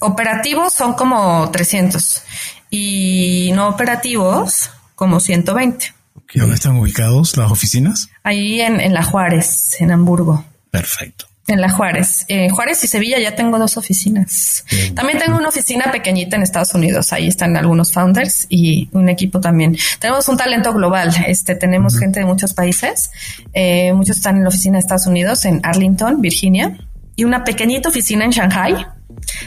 operativos 0.00 0.72
son 0.72 0.94
como 0.94 1.48
300 1.52 2.22
y 2.68 3.52
no 3.54 3.68
operativos 3.68 4.70
como 4.96 5.20
120. 5.20 5.94
¿Dónde 6.34 6.56
están 6.56 6.76
ubicados 6.76 7.36
las 7.36 7.52
oficinas? 7.52 8.08
Ahí 8.24 8.60
en, 8.60 8.80
en 8.80 8.92
La 8.92 9.04
Juárez, 9.04 9.76
en 9.80 9.92
Hamburgo. 9.92 10.44
Perfecto. 10.72 11.26
En 11.46 11.60
la 11.60 11.68
Juárez. 11.68 12.24
Eh, 12.28 12.48
Juárez 12.48 12.82
y 12.84 12.86
Sevilla 12.86 13.18
ya 13.18 13.34
tengo 13.34 13.58
dos 13.58 13.76
oficinas. 13.76 14.64
También 14.94 15.18
tengo 15.18 15.36
una 15.36 15.48
oficina 15.48 15.92
pequeñita 15.92 16.36
en 16.36 16.42
Estados 16.42 16.74
Unidos. 16.74 17.12
Ahí 17.12 17.28
están 17.28 17.54
algunos 17.56 17.92
founders 17.92 18.46
y 18.48 18.88
un 18.92 19.10
equipo 19.10 19.40
también. 19.40 19.76
Tenemos 19.98 20.26
un 20.28 20.38
talento 20.38 20.72
global. 20.72 21.12
Este, 21.26 21.54
tenemos 21.54 21.98
gente 21.98 22.20
de 22.20 22.26
muchos 22.26 22.54
países. 22.54 23.10
Eh, 23.52 23.92
muchos 23.92 24.16
están 24.16 24.36
en 24.36 24.44
la 24.44 24.48
oficina 24.48 24.74
de 24.74 24.80
Estados 24.80 25.06
Unidos, 25.06 25.44
en 25.44 25.60
Arlington, 25.62 26.22
Virginia, 26.22 26.78
y 27.14 27.24
una 27.24 27.44
pequeñita 27.44 27.90
oficina 27.90 28.24
en 28.24 28.30
Shanghai 28.30 28.86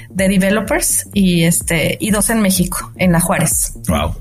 de 0.09 0.29
developers 0.29 1.07
y 1.13 1.43
este, 1.43 1.97
y 1.99 2.11
dos 2.11 2.29
en 2.29 2.41
México, 2.41 2.91
en 2.97 3.11
la 3.11 3.19
Juárez. 3.19 3.73
Wow. 3.87 4.15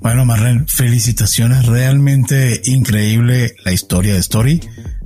Bueno, 0.00 0.24
Marren, 0.24 0.66
felicitaciones. 0.66 1.66
Realmente 1.66 2.62
increíble 2.64 3.54
la 3.64 3.72
historia 3.72 4.14
de 4.14 4.20
Story 4.20 4.60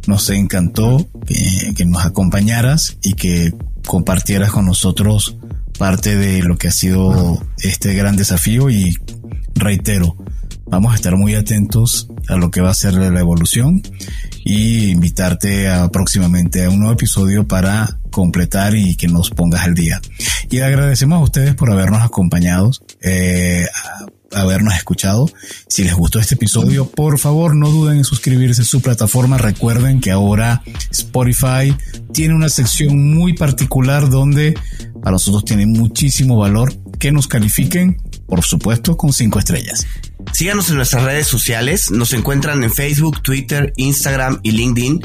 nos 0.07 0.31
encantó 0.31 1.07
que, 1.27 1.85
nos 1.85 2.05
acompañaras 2.05 2.97
y 3.03 3.15
que 3.15 3.53
compartieras 3.87 4.51
con 4.51 4.67
nosotros 4.67 5.37
parte 5.79 6.17
de 6.17 6.43
lo 6.43 6.57
que 6.57 6.69
ha 6.69 6.73
sido 6.73 7.45
este 7.59 7.95
gran 7.95 8.17
desafío 8.17 8.71
y 8.71 8.95
reitero, 9.55 10.17
vamos 10.67 10.93
a 10.93 10.97
estar 10.97 11.17
muy 11.17 11.35
atentos 11.35 12.09
a 12.29 12.37
lo 12.37 12.51
que 12.51 12.61
va 12.61 12.71
a 12.71 12.75
ser 12.75 12.95
la 12.95 13.21
evolución 13.21 13.83
y 14.45 14.91
invitarte 14.91 15.69
a, 15.69 15.89
próximamente 15.89 16.65
a 16.65 16.71
un 16.71 16.79
nuevo 16.79 16.95
episodio 16.95 17.47
para 17.47 17.99
completar 18.11 18.75
y 18.75 18.97
que 18.97 19.09
nos 19.09 19.31
pongas 19.31 19.65
al 19.65 19.75
día. 19.75 20.01
Y 20.51 20.61
agradecemos 20.61 21.19
a 21.19 21.23
ustedes 21.23 21.55
por 21.55 21.71
habernos 21.71 22.03
acompañado, 22.03 22.71
eh, 23.03 23.67
habernos 24.33 24.75
escuchado. 24.75 25.31
Si 25.69 25.85
les 25.85 25.95
gustó 25.95 26.19
este 26.19 26.35
episodio, 26.35 26.91
por 26.91 27.19
favor 27.19 27.55
no 27.55 27.71
duden 27.71 27.99
en 27.99 28.05
suscribirse 28.05 28.63
a 28.63 28.65
su 28.65 28.81
plataforma. 28.81 29.39
Recuerden 29.39 30.01
que 30.01 30.11
ahora 30.11 30.63
Spotify 30.91 31.75
tiene 32.13 32.35
una 32.35 32.49
sección 32.49 33.15
muy 33.15 33.35
particular 33.35 34.09
donde 34.11 34.55
para 35.03 35.13
nosotros 35.13 35.45
tiene 35.45 35.67
muchísimo 35.67 36.37
valor 36.37 36.75
que 36.99 37.13
nos 37.13 37.29
califiquen, 37.29 37.97
por 38.27 38.43
supuesto, 38.43 38.97
con 38.97 39.13
cinco 39.13 39.39
estrellas. 39.39 39.87
Síganos 40.33 40.71
en 40.71 40.77
nuestras 40.77 41.03
redes 41.03 41.27
sociales, 41.27 41.91
nos 41.91 42.13
encuentran 42.13 42.63
en 42.65 42.73
Facebook, 42.73 43.23
Twitter, 43.23 43.73
Instagram 43.77 44.41
y 44.43 44.53
LinkedIn 44.53 45.01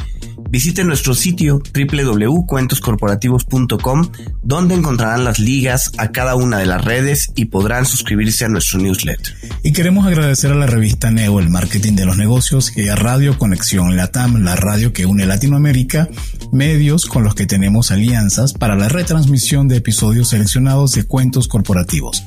Visiten 0.51 0.87
nuestro 0.87 1.13
sitio 1.13 1.61
www.cuentoscorporativos.com 1.73 4.11
donde 4.43 4.75
encontrarán 4.75 5.23
las 5.23 5.39
ligas 5.39 5.93
a 5.97 6.11
cada 6.11 6.35
una 6.35 6.57
de 6.57 6.65
las 6.65 6.83
redes 6.83 7.31
y 7.35 7.45
podrán 7.45 7.85
suscribirse 7.85 8.43
a 8.43 8.49
nuestro 8.49 8.79
newsletter. 8.79 9.33
Y 9.63 9.71
queremos 9.71 10.05
agradecer 10.07 10.51
a 10.51 10.55
la 10.55 10.65
revista 10.65 11.09
Neo, 11.09 11.39
el 11.39 11.49
marketing 11.49 11.93
de 11.93 12.05
los 12.05 12.17
negocios, 12.17 12.75
y 12.75 12.89
a 12.89 12.97
Radio 12.97 13.37
Conexión 13.37 13.95
Latam, 13.95 14.43
la 14.43 14.57
radio 14.57 14.91
que 14.91 15.05
une 15.05 15.25
Latinoamérica, 15.25 16.09
medios 16.51 17.05
con 17.05 17.23
los 17.23 17.33
que 17.33 17.45
tenemos 17.45 17.91
alianzas 17.91 18.51
para 18.51 18.75
la 18.75 18.89
retransmisión 18.89 19.69
de 19.69 19.77
episodios 19.77 20.27
seleccionados 20.29 20.91
de 20.91 21.05
cuentos 21.05 21.47
corporativos. 21.47 22.25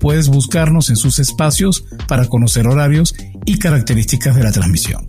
Puedes 0.00 0.28
buscarnos 0.28 0.88
en 0.88 0.96
sus 0.96 1.18
espacios 1.18 1.84
para 2.26 2.30
conocer 2.30 2.66
horarios 2.66 3.14
y 3.44 3.58
características 3.58 4.34
de 4.34 4.42
la 4.42 4.52
transmisión. 4.52 5.06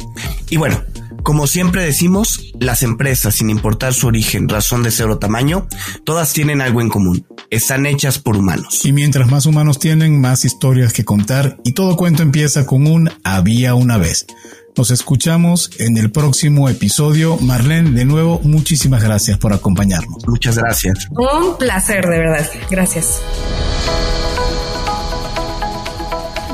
Y 0.50 0.58
bueno, 0.58 0.84
como 1.24 1.48
siempre 1.48 1.84
decimos, 1.84 2.54
las 2.60 2.84
empresas, 2.84 3.36
sin 3.36 3.50
importar 3.50 3.94
su 3.94 4.08
origen, 4.08 4.48
razón 4.48 4.84
de 4.84 4.92
ser 4.92 5.08
o 5.10 5.18
tamaño, 5.18 5.68
todas 6.06 6.32
tienen 6.34 6.62
algo 6.62 6.82
en 6.82 6.90
común. 6.90 7.26
Están 7.50 7.86
hechas 7.86 8.20
por 8.20 8.38
humanos. 8.38 8.86
Y 8.86 8.94
mientras 8.94 9.30
más 9.30 9.46
humanos 9.46 9.80
tienen, 9.80 10.22
más 10.22 10.46
historias 10.46 10.94
que 10.94 11.04
contar 11.04 11.58
y 11.64 11.74
todo 11.74 11.98
cuento 11.98 12.24
empieza 12.24 12.66
con 12.66 12.88
un 12.88 13.10
había 13.24 13.76
una 13.76 13.98
vez. 13.98 14.26
Nos 14.78 14.92
escuchamos 14.92 15.72
en 15.80 15.98
el 15.98 16.12
próximo 16.12 16.70
episodio. 16.70 17.38
Marlene, 17.38 17.92
de 17.92 18.06
nuevo, 18.06 18.40
muchísimas 18.44 19.04
gracias 19.04 19.40
por 19.40 19.52
acompañarnos. 19.52 20.28
Muchas 20.28 20.58
gracias. 20.58 21.08
Un 21.10 21.58
placer, 21.58 22.08
de 22.08 22.20
verdad. 22.20 22.48
Gracias. 22.70 23.22